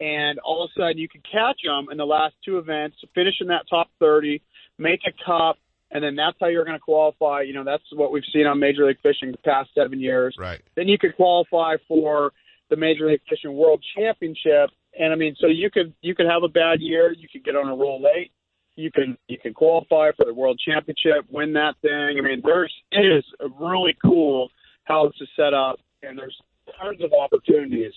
and 0.00 0.40
all 0.40 0.64
of 0.64 0.70
a 0.76 0.80
sudden 0.80 0.98
you 0.98 1.08
could 1.08 1.22
catch 1.22 1.60
them 1.64 1.86
in 1.92 1.98
the 1.98 2.04
last 2.04 2.34
two 2.44 2.58
events, 2.58 2.96
finish 3.14 3.36
in 3.40 3.46
that 3.46 3.66
top 3.70 3.90
30, 4.00 4.42
make 4.76 5.02
a 5.06 5.12
cup, 5.24 5.56
and 5.92 6.02
then 6.02 6.16
that's 6.16 6.36
how 6.40 6.48
you're 6.48 6.64
going 6.64 6.76
to 6.76 6.82
qualify. 6.82 7.42
You 7.42 7.52
know, 7.52 7.62
that's 7.62 7.84
what 7.92 8.10
we've 8.10 8.24
seen 8.32 8.46
on 8.46 8.58
Major 8.58 8.86
League 8.88 8.98
Fishing 9.04 9.30
the 9.30 9.38
past 9.38 9.70
seven 9.72 10.00
years. 10.00 10.34
Right. 10.36 10.60
Then 10.74 10.88
you 10.88 10.98
could 10.98 11.14
qualify 11.14 11.76
for 11.86 12.32
the 12.70 12.76
Major 12.76 13.06
League 13.06 13.20
Fishing 13.28 13.54
World 13.54 13.84
Championship, 13.96 14.70
and 14.98 15.12
I 15.12 15.16
mean, 15.16 15.36
so 15.40 15.46
you 15.46 15.70
could 15.70 15.94
you 16.00 16.14
could 16.14 16.26
have 16.26 16.42
a 16.42 16.48
bad 16.48 16.80
year, 16.80 17.12
you 17.12 17.28
could 17.30 17.44
get 17.44 17.56
on 17.56 17.68
a 17.68 17.74
roll 17.74 18.02
late, 18.02 18.32
you 18.76 18.90
can 18.90 19.16
you 19.28 19.38
can 19.38 19.54
qualify 19.54 20.10
for 20.16 20.24
the 20.24 20.34
World 20.34 20.60
Championship, 20.64 21.26
win 21.30 21.52
that 21.54 21.74
thing. 21.82 22.18
I 22.18 22.20
mean, 22.20 22.42
there's 22.44 22.72
it 22.90 23.00
is 23.00 23.24
really 23.58 23.96
cool 24.04 24.50
how 24.84 25.06
this 25.06 25.16
is 25.20 25.28
set 25.36 25.54
up, 25.54 25.78
and 26.02 26.18
there's 26.18 26.36
tons 26.80 27.00
of 27.02 27.12
opportunities 27.12 27.92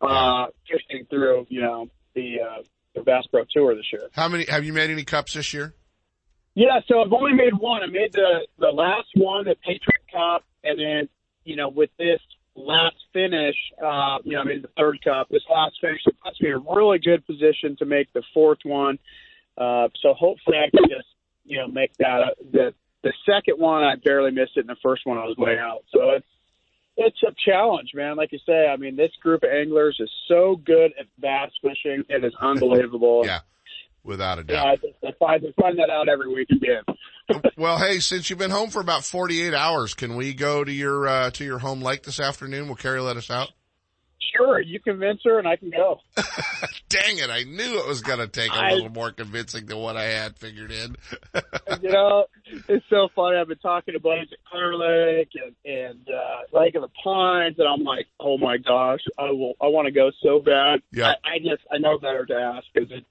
uh, 0.00 0.46
fishing 0.68 1.06
through 1.10 1.46
you 1.48 1.60
know 1.60 1.88
the 2.14 2.36
uh, 2.40 2.62
the 2.94 3.02
Bass 3.02 3.24
Pro 3.30 3.44
Tour 3.50 3.74
this 3.74 3.86
year. 3.92 4.08
How 4.12 4.28
many 4.28 4.44
have 4.46 4.64
you 4.64 4.72
made 4.72 4.90
any 4.90 5.04
cups 5.04 5.34
this 5.34 5.52
year? 5.52 5.74
Yeah, 6.54 6.80
so 6.86 7.00
I've 7.00 7.12
only 7.12 7.32
made 7.32 7.54
one. 7.58 7.82
I 7.82 7.86
made 7.86 8.12
the 8.12 8.46
the 8.58 8.68
last 8.68 9.08
one, 9.14 9.44
the 9.44 9.56
Patriot 9.56 10.04
Cup, 10.12 10.44
and 10.62 10.78
then 10.78 11.08
you 11.44 11.56
know 11.56 11.68
with 11.68 11.90
this 11.98 12.20
last 12.54 12.96
finish, 13.12 13.56
uh, 13.82 14.18
you 14.24 14.32
know, 14.32 14.40
I 14.40 14.44
made 14.44 14.62
the 14.62 14.70
third 14.76 14.98
cup. 15.02 15.28
This 15.30 15.42
last 15.50 15.76
finish 15.80 16.00
puts 16.24 16.40
me 16.40 16.50
in 16.50 16.54
a 16.54 16.58
really 16.58 16.98
good 16.98 17.26
position 17.26 17.76
to 17.78 17.84
make 17.84 18.12
the 18.12 18.22
fourth 18.34 18.58
one. 18.64 18.98
Uh, 19.56 19.88
so 20.00 20.14
hopefully 20.14 20.56
I 20.58 20.70
can 20.70 20.88
just 20.88 21.08
you 21.44 21.58
know 21.58 21.68
make 21.68 21.96
that 21.98 22.20
uh, 22.20 22.34
the 22.52 22.74
the 23.02 23.12
second 23.26 23.58
one. 23.58 23.82
I 23.82 23.96
barely 23.96 24.30
missed 24.30 24.56
it, 24.56 24.60
and 24.60 24.68
the 24.68 24.76
first 24.82 25.02
one 25.04 25.18
I 25.18 25.24
was 25.24 25.36
way 25.36 25.58
out. 25.58 25.84
So 25.92 26.10
it's 26.10 26.26
it's 26.96 27.22
a 27.22 27.34
challenge, 27.44 27.90
man. 27.94 28.16
Like 28.16 28.32
you 28.32 28.38
say, 28.46 28.66
I 28.68 28.76
mean, 28.76 28.96
this 28.96 29.12
group 29.22 29.42
of 29.42 29.50
anglers 29.50 29.96
is 29.98 30.10
so 30.28 30.56
good 30.64 30.92
at 30.98 31.06
bass 31.18 31.50
fishing. 31.62 32.04
It 32.08 32.24
is 32.24 32.32
unbelievable. 32.40 33.22
Yeah, 33.24 33.40
without 34.04 34.38
a 34.38 34.44
Yeah, 34.48 34.56
doubt. 34.56 34.66
I, 34.66 34.76
just, 34.76 34.94
I 35.04 35.12
find 35.18 35.44
I 35.44 35.60
find 35.60 35.78
that 35.78 35.90
out 35.90 36.08
every 36.08 36.32
week 36.32 36.48
again. 36.50 36.82
Well, 37.56 37.78
hey, 37.78 38.00
since 38.00 38.28
you've 38.30 38.38
been 38.38 38.50
home 38.50 38.70
for 38.70 38.80
about 38.80 39.04
48 39.04 39.54
hours, 39.54 39.94
can 39.94 40.16
we 40.16 40.34
go 40.34 40.64
to 40.64 40.72
your 40.72 41.06
uh 41.08 41.30
to 41.32 41.44
your 41.44 41.58
home 41.58 41.80
lake 41.80 42.02
this 42.02 42.20
afternoon? 42.20 42.68
Will 42.68 42.76
Carrie 42.76 43.00
let 43.00 43.16
us 43.16 43.30
out? 43.30 43.50
Sure, 44.36 44.60
you 44.60 44.80
convince 44.80 45.20
her 45.24 45.38
and 45.38 45.46
I 45.46 45.56
can 45.56 45.70
go. 45.70 46.00
Dang 46.88 47.18
it, 47.18 47.28
I 47.28 47.42
knew 47.42 47.78
it 47.78 47.86
was 47.86 48.00
going 48.00 48.18
to 48.18 48.28
take 48.28 48.50
a 48.50 48.54
I- 48.54 48.72
little 48.72 48.88
more 48.90 49.10
convincing 49.12 49.66
than 49.66 49.76
what 49.76 49.96
I 49.96 50.04
had 50.04 50.38
figured 50.38 50.70
in. 50.72 50.96
you 51.82 51.90
know, 51.90 52.24
it's 52.68 52.84
so 52.88 53.08
funny. 53.14 53.36
I've 53.36 53.48
been 53.48 53.58
talking 53.58 53.92
to 53.92 54.00
buddies 54.00 54.28
at 54.32 54.38
Clear 54.50 54.74
Lake 54.74 55.30
and, 55.34 55.54
and 55.70 56.08
uh, 56.08 56.58
Lake 56.58 56.74
of 56.76 56.82
the 56.82 56.88
Pines, 57.04 57.56
and 57.58 57.68
I'm 57.68 57.84
like, 57.84 58.06
oh 58.20 58.38
my 58.38 58.56
gosh, 58.56 59.00
I 59.18 59.30
will. 59.32 59.52
I 59.60 59.66
want 59.66 59.86
to 59.86 59.92
go 59.92 60.10
so 60.22 60.38
bad. 60.40 60.80
Yeah. 60.92 61.12
I, 61.24 61.34
I 61.34 61.38
just 61.38 61.62
I 61.70 61.76
know 61.78 61.98
better 61.98 62.24
to 62.24 62.34
ask 62.34 62.64
because 62.72 62.90
it's 62.90 63.06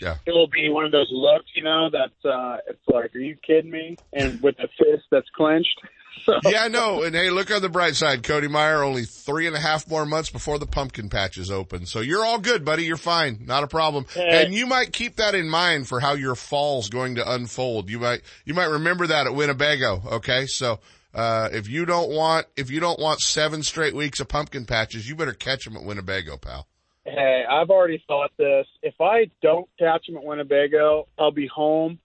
Yeah. 0.00 0.16
it 0.26 0.30
will 0.32 0.48
be 0.48 0.68
one 0.68 0.84
of 0.84 0.92
those 0.92 1.08
looks, 1.10 1.46
you 1.54 1.62
know, 1.64 1.88
that's 1.90 2.24
uh, 2.24 2.58
it's 2.68 2.86
like, 2.88 3.14
are 3.14 3.18
you 3.18 3.36
kidding 3.46 3.70
me? 3.70 3.96
And 4.12 4.40
with 4.42 4.56
a 4.58 4.68
fist 4.68 5.04
that's 5.10 5.28
clenched. 5.34 5.80
So, 6.24 6.32
Yeah, 6.46 6.68
no, 6.68 7.02
and 7.02 7.14
hey, 7.14 7.28
look 7.28 7.50
on 7.50 7.60
the 7.60 7.68
bright 7.68 7.94
side, 7.94 8.22
Cody 8.22 8.48
Meyer, 8.48 8.82
only 8.82 9.04
three 9.04 9.46
and 9.46 9.54
a 9.54 9.60
half 9.60 9.86
more 9.88 10.06
months 10.06 10.30
before 10.30 10.58
the 10.58 10.66
pumpkin 10.66 11.10
patch 11.10 11.36
is 11.36 11.50
open. 11.50 11.84
So 11.84 12.00
you're 12.00 12.24
all 12.24 12.38
good, 12.38 12.64
buddy. 12.64 12.84
You're 12.84 12.96
fine. 12.96 13.44
Not 13.44 13.64
a 13.64 13.66
problem. 13.66 14.06
Yeah. 14.16 14.40
And 14.40 14.54
you 14.54 14.66
might 14.66 14.94
keep 14.94 15.16
that 15.16 15.34
in 15.34 15.48
mind 15.50 15.88
for 15.88 16.00
how 16.00 16.14
your 16.14 16.34
fall's 16.34 16.88
going 16.88 17.16
to 17.16 17.30
unfold. 17.30 17.90
You 17.90 17.98
might, 17.98 18.22
you 18.46 18.54
might 18.54 18.70
remember 18.70 19.06
that 19.08 19.26
at 19.26 19.34
Winnebago. 19.34 20.02
Okay. 20.12 20.46
So, 20.46 20.80
uh, 21.14 21.50
if 21.52 21.68
you 21.68 21.84
don't 21.84 22.10
want, 22.10 22.46
if 22.56 22.70
you 22.70 22.80
don't 22.80 22.98
want 22.98 23.20
seven 23.20 23.62
straight 23.62 23.94
weeks 23.94 24.18
of 24.18 24.26
pumpkin 24.26 24.64
patches, 24.64 25.06
you 25.06 25.16
better 25.16 25.34
catch 25.34 25.64
them 25.66 25.76
at 25.76 25.84
Winnebago, 25.84 26.38
pal. 26.38 26.66
Hey, 27.06 27.44
I've 27.48 27.70
already 27.70 28.02
thought 28.08 28.32
this. 28.36 28.66
If 28.82 29.00
I 29.00 29.30
don't 29.40 29.68
catch 29.78 30.08
him 30.08 30.16
at 30.16 30.24
Winnebago, 30.24 31.06
I'll 31.16 31.30
be 31.30 31.46
home. 31.46 32.00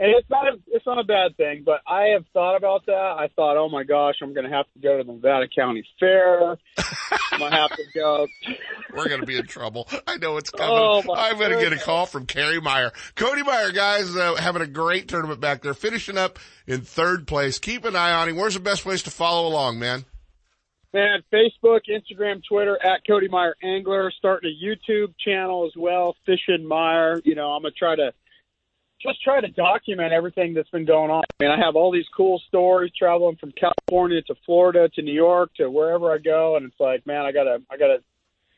And 0.00 0.10
it's 0.10 0.28
not 0.28 0.48
a, 0.48 0.58
it's 0.66 0.84
not 0.84 0.98
a 0.98 1.04
bad 1.04 1.36
thing, 1.36 1.62
but 1.64 1.80
I 1.86 2.14
have 2.14 2.24
thought 2.32 2.56
about 2.56 2.86
that. 2.86 2.92
I 2.92 3.28
thought, 3.36 3.56
oh 3.56 3.68
my 3.68 3.84
gosh, 3.84 4.16
I'm 4.20 4.34
going 4.34 4.44
to 4.44 4.50
have 4.50 4.66
to 4.74 4.80
go 4.80 4.98
to 4.98 5.04
the 5.04 5.12
Nevada 5.12 5.46
County 5.46 5.86
Fair. 6.00 6.56
I'm 7.30 7.38
going 7.38 7.52
to 7.52 7.56
have 7.56 7.70
to 7.70 7.84
go. 7.94 8.26
We're 8.96 9.08
going 9.08 9.20
to 9.20 9.26
be 9.26 9.38
in 9.38 9.46
trouble. 9.46 9.88
I 10.04 10.16
know 10.16 10.36
it's 10.36 10.50
coming. 10.50 10.66
Oh, 10.68 11.14
I'm 11.14 11.38
going 11.38 11.52
to 11.52 11.60
get 11.60 11.72
a 11.72 11.78
call 11.78 12.06
from 12.06 12.26
Kerry 12.26 12.60
Meyer. 12.60 12.90
Cody 13.14 13.44
Meyer, 13.44 13.70
guys, 13.70 14.16
uh, 14.16 14.34
having 14.34 14.62
a 14.62 14.66
great 14.66 15.06
tournament 15.06 15.40
back 15.40 15.62
there, 15.62 15.74
finishing 15.74 16.18
up 16.18 16.40
in 16.66 16.80
third 16.80 17.28
place. 17.28 17.60
Keep 17.60 17.84
an 17.84 17.94
eye 17.94 18.14
on 18.14 18.28
him. 18.28 18.36
Where's 18.36 18.54
the 18.54 18.60
best 18.60 18.82
place 18.82 19.04
to 19.04 19.10
follow 19.12 19.46
along, 19.46 19.78
man? 19.78 20.04
Man, 20.94 21.24
Facebook, 21.32 21.80
Instagram, 21.90 22.40
Twitter 22.48 22.78
at 22.80 23.04
Cody 23.04 23.26
Meyer 23.26 23.56
Angler. 23.64 24.12
Starting 24.16 24.52
a 24.52 24.64
YouTube 24.64 25.12
channel 25.18 25.66
as 25.66 25.72
well, 25.76 26.14
Fishing 26.24 26.64
Meyer. 26.64 27.20
You 27.24 27.34
know, 27.34 27.48
I'm 27.48 27.62
gonna 27.62 27.72
try 27.72 27.96
to 27.96 28.12
just 29.02 29.20
try 29.24 29.40
to 29.40 29.48
document 29.48 30.12
everything 30.12 30.54
that's 30.54 30.70
been 30.70 30.84
going 30.84 31.10
on. 31.10 31.24
I 31.24 31.44
mean, 31.44 31.50
I 31.50 31.58
have 31.58 31.74
all 31.74 31.90
these 31.90 32.06
cool 32.16 32.40
stories 32.46 32.92
traveling 32.96 33.34
from 33.40 33.52
California 33.58 34.22
to 34.22 34.36
Florida 34.46 34.88
to 34.90 35.02
New 35.02 35.12
York 35.12 35.50
to 35.56 35.68
wherever 35.68 36.12
I 36.12 36.18
go, 36.18 36.54
and 36.56 36.66
it's 36.66 36.78
like, 36.78 37.04
man, 37.08 37.26
I 37.26 37.32
gotta, 37.32 37.60
I 37.68 37.76
gotta 37.76 37.98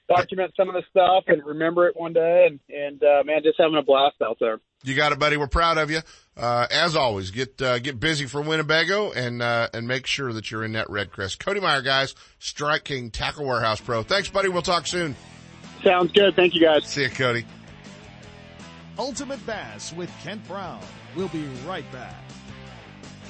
document 0.09 0.53
some 0.57 0.69
of 0.69 0.75
the 0.75 0.83
stuff 0.91 1.25
and 1.29 1.45
remember 1.45 1.89
it 1.89 1.97
one 1.97 2.13
day. 2.13 2.49
And 2.49 2.61
and 2.69 3.03
uh, 3.03 3.23
man, 3.25 3.43
just 3.43 3.59
having 3.59 3.77
a 3.77 3.83
blast 3.83 4.17
out 4.23 4.39
there. 4.41 4.61
You 4.85 4.95
got 4.95 5.13
it, 5.13 5.19
buddy. 5.19 5.37
We're 5.37 5.49
proud 5.49 5.79
of 5.79 5.91
you. 5.91 6.01
Uh, 6.37 6.67
as 6.71 6.95
always, 6.95 7.31
get, 7.31 7.61
uh, 7.61 7.79
get 7.79 7.99
busy 7.99 8.27
for 8.27 8.43
Winnebago 8.43 9.11
and, 9.11 9.43
uh, 9.43 9.69
and 9.73 9.89
make 9.89 10.07
sure 10.07 10.33
that 10.35 10.51
you're 10.51 10.63
in 10.65 10.73
that 10.73 10.91
red 10.91 11.11
crest. 11.11 11.41
Cody 11.41 11.61
Meyer, 11.61 11.83
guys, 11.83 12.15
Strike 12.39 12.85
King 12.85 13.11
Tackle 13.11 13.47
Warehouse 13.47 13.81
Pro. 13.81 14.03
Thanks, 14.03 14.29
buddy. 14.29 14.49
We'll 14.49 14.63
talk 14.63 14.87
soon. 14.87 15.17
Sounds 15.83 16.13
good. 16.13 16.37
Thank 16.37 16.55
you, 16.55 16.61
guys. 16.61 16.87
See 16.87 17.03
you, 17.03 17.09
Cody. 17.09 17.45
Ultimate 18.99 19.45
Bass 19.47 19.93
with 19.93 20.11
Kent 20.23 20.47
Brown. 20.47 20.81
We'll 21.17 21.29
be 21.29 21.47
right 21.67 21.91
back. 21.91 22.15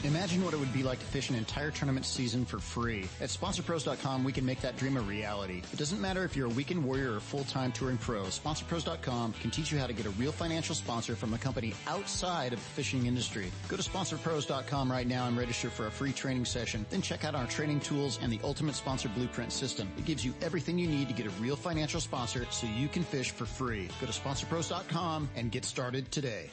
Imagine 0.06 0.44
what 0.44 0.54
it 0.54 0.60
would 0.60 0.72
be 0.72 0.84
like 0.84 1.00
to 1.00 1.04
fish 1.04 1.30
an 1.30 1.34
entire 1.34 1.72
tournament 1.72 2.06
season 2.06 2.44
for 2.44 2.60
free. 2.60 3.08
At 3.20 3.28
SponsorPros.com, 3.28 4.22
we 4.22 4.32
can 4.32 4.46
make 4.46 4.60
that 4.60 4.76
dream 4.76 4.96
a 4.96 5.00
reality. 5.00 5.62
It 5.72 5.78
doesn't 5.78 6.00
matter 6.00 6.22
if 6.22 6.36
you're 6.36 6.46
a 6.46 6.50
weekend 6.50 6.84
warrior 6.84 7.16
or 7.16 7.18
full-time 7.18 7.72
touring 7.72 7.98
pro. 7.98 8.22
SponsorPros.com 8.22 9.32
can 9.40 9.50
teach 9.50 9.72
you 9.72 9.80
how 9.80 9.88
to 9.88 9.92
get 9.92 10.06
a 10.06 10.10
real 10.10 10.30
financial 10.30 10.76
sponsor 10.76 11.16
from 11.16 11.34
a 11.34 11.38
company 11.38 11.74
outside 11.88 12.52
of 12.52 12.60
the 12.60 12.64
fishing 12.64 13.06
industry. 13.06 13.50
Go 13.66 13.76
to 13.76 13.82
SponsorPros.com 13.82 14.92
right 14.92 15.08
now 15.08 15.26
and 15.26 15.36
register 15.36 15.70
for 15.70 15.88
a 15.88 15.90
free 15.90 16.12
training 16.12 16.44
session. 16.44 16.86
Then 16.88 17.02
check 17.02 17.24
out 17.24 17.34
our 17.34 17.46
training 17.48 17.80
tools 17.80 18.20
and 18.22 18.32
the 18.32 18.38
Ultimate 18.44 18.76
Sponsor 18.76 19.08
Blueprint 19.08 19.50
system. 19.50 19.88
It 19.98 20.04
gives 20.04 20.24
you 20.24 20.32
everything 20.40 20.78
you 20.78 20.86
need 20.86 21.08
to 21.08 21.14
get 21.14 21.26
a 21.26 21.30
real 21.42 21.56
financial 21.56 22.00
sponsor 22.00 22.46
so 22.52 22.68
you 22.68 22.86
can 22.86 23.02
fish 23.02 23.32
for 23.32 23.44
free. 23.44 23.88
Go 24.00 24.06
to 24.06 24.12
SponsorPros.com 24.12 25.30
and 25.34 25.50
get 25.50 25.64
started 25.64 26.12
today. 26.12 26.52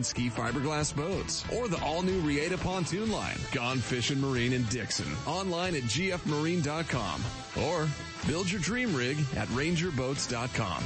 ski 0.03 0.29
fiberglass 0.29 0.95
boats 0.95 1.43
or 1.53 1.67
the 1.67 1.81
all 1.83 2.01
new 2.01 2.21
Reata 2.21 2.57
pontoon 2.57 3.11
line, 3.11 3.37
Gone 3.51 3.79
Fishing 3.79 4.19
Marine 4.21 4.53
in 4.53 4.63
Dixon, 4.65 5.11
online 5.25 5.75
at 5.75 5.83
gfmarine.com 5.83 7.23
or 7.63 7.87
build 8.27 8.51
your 8.51 8.61
dream 8.61 8.95
rig 8.95 9.17
at 9.35 9.47
rangerboats.com. 9.49 10.83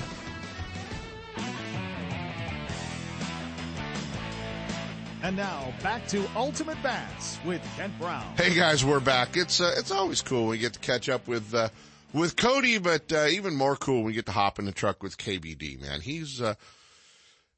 And 5.25 5.35
now 5.35 5.73
back 5.81 6.07
to 6.09 6.23
Ultimate 6.35 6.81
Bass 6.83 7.39
with 7.43 7.59
Kent 7.75 7.97
Brown. 7.97 8.35
Hey 8.37 8.53
guys, 8.53 8.85
we're 8.85 8.99
back. 8.99 9.35
It's 9.35 9.59
uh, 9.59 9.73
it's 9.75 9.89
always 9.89 10.21
cool 10.21 10.41
when 10.41 10.49
we 10.51 10.57
get 10.59 10.73
to 10.73 10.79
catch 10.79 11.09
up 11.09 11.27
with 11.27 11.51
uh, 11.55 11.69
with 12.13 12.35
Cody, 12.35 12.77
but 12.77 13.11
uh, 13.11 13.25
even 13.31 13.55
more 13.55 13.75
cool 13.75 13.95
when 13.97 14.05
we 14.05 14.13
get 14.13 14.27
to 14.27 14.31
hop 14.31 14.59
in 14.59 14.65
the 14.65 14.71
truck 14.71 15.01
with 15.01 15.17
KVD. 15.17 15.81
Man, 15.81 15.99
he's 15.99 16.41
uh, 16.41 16.53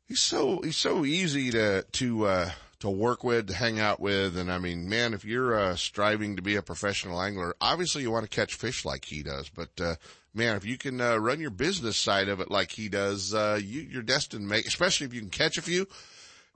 he's 0.08 0.22
so 0.22 0.62
he's 0.62 0.78
so 0.78 1.05
easy 1.05 1.51
to 1.51 1.84
to 1.84 2.26
uh, 2.26 2.51
to 2.80 2.89
work 2.89 3.24
with, 3.24 3.47
to 3.47 3.53
hang 3.53 3.80
out 3.80 3.99
with, 3.99 4.38
and 4.38 4.51
I 4.51 4.60
mean, 4.60 4.88
man, 4.88 5.14
if 5.14 5.26
you're 5.26 5.58
uh, 5.58 5.76
striving 5.76 6.36
to 6.36 6.41
be 6.41 6.55
a 6.55 6.62
professional 6.62 7.22
angler, 7.22 7.55
obviously 7.60 8.03
you 8.03 8.12
want 8.12 8.30
to 8.30 8.36
catch 8.36 8.55
fish 8.55 8.86
like 8.86 9.05
he 9.05 9.24
does, 9.24 9.49
but. 9.49 9.70
Uh, 9.80 9.95
Man, 10.38 10.55
if 10.55 10.66
you 10.66 10.78
can 10.78 11.01
uh, 11.01 11.18
run 11.18 11.39
your 11.39 11.49
business 11.49 11.97
side 11.97 12.30
of 12.30 12.39
it 12.39 12.51
like 12.51 12.70
he 12.70 12.89
does, 12.89 13.34
uh, 13.34 13.60
you, 13.60 13.82
you're 13.82 14.03
destined 14.03 14.43
to 14.43 14.47
make, 14.47 14.68
especially 14.68 15.08
if 15.08 15.14
you 15.16 15.20
can 15.20 15.32
catch 15.32 15.58
a 15.58 15.64
few, 15.64 15.88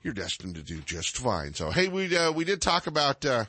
you're 0.04 0.14
destined 0.14 0.54
to 0.54 0.62
do 0.62 0.82
just 0.82 1.18
fine. 1.18 1.56
So, 1.56 1.72
hey, 1.72 1.88
we, 1.88 2.16
uh, 2.16 2.32
we 2.32 2.46
did 2.46 2.62
talk 2.62 2.86
about, 2.86 3.26
uh, 3.26 3.46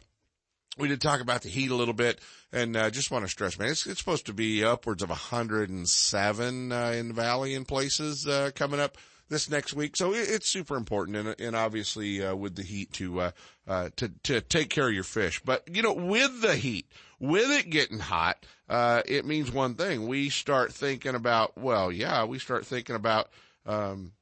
we 0.79 0.89
did 0.89 1.03
talk 1.03 1.21
about 1.21 1.43
the 1.43 1.51
heat 1.51 1.71
a 1.71 1.75
little 1.75 1.93
bit 1.93 2.19
and, 2.51 2.75
uh, 2.75 2.89
just 2.89 3.11
want 3.11 3.27
to 3.27 3.31
stress, 3.31 3.59
man, 3.59 3.69
it's, 3.69 3.87
it's 3.87 3.99
supposed 3.99 4.25
to 4.25 4.33
be 4.33 4.65
upwards 4.65 5.03
of 5.03 5.11
107, 5.11 6.73
uh, 6.73 6.93
in 6.97 7.09
the 7.09 7.15
valley 7.15 7.53
in 7.53 7.67
places, 7.67 8.27
uh, 8.27 8.53
coming 8.55 8.81
up 8.81 8.97
this 9.33 9.51
next 9.51 9.75
week. 9.75 9.97
So 9.97 10.13
it, 10.13 10.29
it's 10.29 10.49
super 10.49 10.77
important 10.77 11.17
and, 11.17 11.41
and 11.41 11.57
obviously, 11.57 12.25
uh, 12.25 12.35
with 12.37 12.55
the 12.55 12.63
heat 12.63 12.93
to, 12.95 13.21
uh, 13.21 13.31
uh, 13.67 13.89
to, 13.97 14.11
to 14.25 14.41
take 14.41 14.69
care 14.69 14.89
of 14.89 14.95
your 14.95 15.05
fish. 15.05 15.41
But, 15.45 15.65
you 15.75 15.83
know, 15.83 15.93
with 15.93 16.43
the 16.43 16.55
heat, 16.55 16.87
with 17.19 17.51
it 17.51 17.71
getting 17.71 17.99
hot, 17.99 18.45
uh, 18.69 19.03
it 19.07 19.25
means 19.25 19.51
one 19.51 19.75
thing. 19.75 20.07
We 20.07 20.29
start 20.29 20.73
thinking 20.73 21.15
about, 21.15 21.59
well, 21.59 21.91
yeah, 21.91 22.25
we 22.25 22.39
start 22.39 22.67
thinking 22.67 22.95
about, 22.95 23.31
um, 23.67 24.13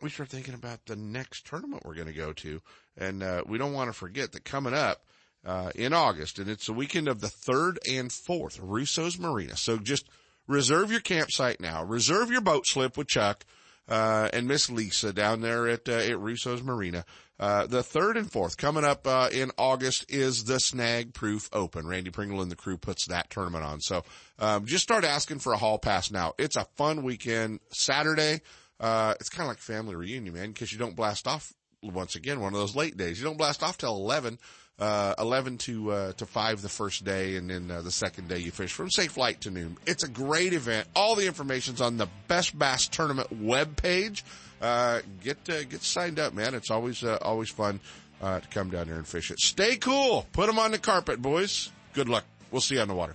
we 0.00 0.10
start 0.10 0.28
thinking 0.28 0.54
about 0.54 0.84
the 0.86 0.96
next 0.96 1.46
tournament 1.46 1.84
we're 1.86 1.94
going 1.94 2.08
to 2.08 2.12
go 2.12 2.32
to. 2.32 2.60
And, 2.98 3.22
uh, 3.22 3.44
we 3.46 3.58
don't 3.58 3.72
want 3.72 3.88
to 3.88 3.94
forget 3.94 4.32
that 4.32 4.44
coming 4.44 4.74
up, 4.74 5.04
uh, 5.44 5.70
in 5.74 5.92
August, 5.92 6.38
and 6.38 6.48
it's 6.48 6.66
the 6.66 6.72
weekend 6.72 7.08
of 7.08 7.20
the 7.20 7.28
third 7.28 7.78
and 7.90 8.12
fourth, 8.12 8.60
Russo's 8.60 9.18
Marina. 9.18 9.56
So 9.56 9.78
just 9.78 10.08
reserve 10.46 10.90
your 10.90 11.00
campsite 11.00 11.60
now, 11.60 11.84
reserve 11.84 12.30
your 12.30 12.40
boat 12.40 12.66
slip 12.66 12.96
with 12.96 13.08
Chuck, 13.08 13.44
uh, 13.88 14.28
and 14.32 14.48
Miss 14.48 14.70
Lisa 14.70 15.12
down 15.12 15.40
there 15.40 15.68
at, 15.68 15.88
uh, 15.88 15.92
at 15.92 16.18
Russo's 16.18 16.62
Marina. 16.62 17.04
Uh, 17.38 17.66
the 17.66 17.82
third 17.82 18.16
and 18.16 18.30
fourth 18.30 18.56
coming 18.56 18.84
up, 18.84 19.06
uh, 19.06 19.28
in 19.32 19.50
August 19.58 20.04
is 20.08 20.44
the 20.44 20.60
Snag 20.60 21.12
Proof 21.12 21.48
Open. 21.52 21.86
Randy 21.86 22.10
Pringle 22.10 22.40
and 22.40 22.50
the 22.50 22.56
crew 22.56 22.76
puts 22.76 23.06
that 23.06 23.30
tournament 23.30 23.64
on. 23.64 23.80
So, 23.80 24.04
um, 24.38 24.64
just 24.66 24.84
start 24.84 25.04
asking 25.04 25.40
for 25.40 25.52
a 25.52 25.58
hall 25.58 25.78
pass 25.78 26.10
now. 26.10 26.34
It's 26.38 26.56
a 26.56 26.66
fun 26.76 27.02
weekend. 27.02 27.58
Saturday, 27.70 28.42
uh, 28.78 29.14
it's 29.18 29.28
kind 29.28 29.46
of 29.46 29.48
like 29.48 29.58
family 29.58 29.96
reunion, 29.96 30.34
man, 30.34 30.52
because 30.52 30.72
you 30.72 30.78
don't 30.78 30.94
blast 30.94 31.26
off 31.26 31.52
once 31.82 32.14
again, 32.14 32.40
one 32.40 32.52
of 32.52 32.60
those 32.60 32.76
late 32.76 32.96
days. 32.96 33.18
You 33.18 33.24
don't 33.24 33.38
blast 33.38 33.62
off 33.62 33.76
till 33.76 33.96
11 33.96 34.38
uh, 34.82 35.14
11 35.20 35.58
to, 35.58 35.92
uh, 35.92 36.12
to 36.14 36.26
5 36.26 36.60
the 36.60 36.68
first 36.68 37.04
day, 37.04 37.36
and 37.36 37.48
then 37.48 37.70
uh, 37.70 37.82
the 37.82 37.92
second 37.92 38.26
day 38.26 38.38
you 38.38 38.50
fish 38.50 38.72
from 38.72 38.90
Safe 38.90 39.16
light 39.16 39.40
to 39.42 39.50
noon. 39.52 39.76
It's 39.86 40.02
a 40.02 40.08
great 40.08 40.52
event. 40.52 40.88
All 40.96 41.14
the 41.14 41.24
information's 41.26 41.80
on 41.80 41.98
the 41.98 42.08
Best 42.26 42.58
Bass 42.58 42.88
Tournament 42.88 43.28
webpage. 43.44 44.24
Uh, 44.60 45.00
get, 45.22 45.38
uh, 45.48 45.62
get 45.62 45.82
signed 45.82 46.18
up, 46.18 46.34
man. 46.34 46.54
It's 46.54 46.70
always, 46.72 47.04
uh, 47.04 47.18
always 47.22 47.48
fun, 47.48 47.78
uh, 48.20 48.40
to 48.40 48.48
come 48.48 48.70
down 48.70 48.86
here 48.86 48.96
and 48.96 49.06
fish 49.06 49.30
it. 49.30 49.38
Stay 49.38 49.76
cool. 49.76 50.26
Put 50.32 50.48
them 50.48 50.58
on 50.58 50.72
the 50.72 50.78
carpet, 50.78 51.22
boys. 51.22 51.70
Good 51.92 52.08
luck. 52.08 52.24
We'll 52.50 52.60
see 52.60 52.74
you 52.74 52.80
on 52.80 52.88
the 52.88 52.94
water. 52.94 53.14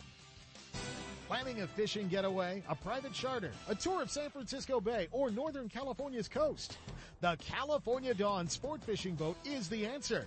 Planning 1.26 1.62
a 1.62 1.66
fishing 1.66 2.08
getaway, 2.08 2.62
a 2.68 2.74
private 2.74 3.14
charter, 3.14 3.52
a 3.68 3.74
tour 3.74 4.02
of 4.02 4.10
San 4.10 4.28
Francisco 4.28 4.82
Bay, 4.82 5.08
or 5.12 5.30
Northern 5.30 5.70
California's 5.70 6.28
coast? 6.28 6.76
The 7.22 7.38
California 7.38 8.12
Dawn 8.12 8.48
Sport 8.48 8.84
Fishing 8.84 9.14
Boat 9.14 9.38
is 9.46 9.70
the 9.70 9.86
answer. 9.86 10.26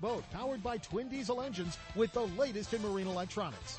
boat 0.00 0.24
powered 0.30 0.62
by 0.62 0.76
twin 0.76 1.08
diesel 1.08 1.40
engines 1.40 1.78
with 1.96 2.12
the 2.12 2.26
latest 2.38 2.74
in 2.74 2.82
marine 2.82 3.06
electronics. 3.06 3.78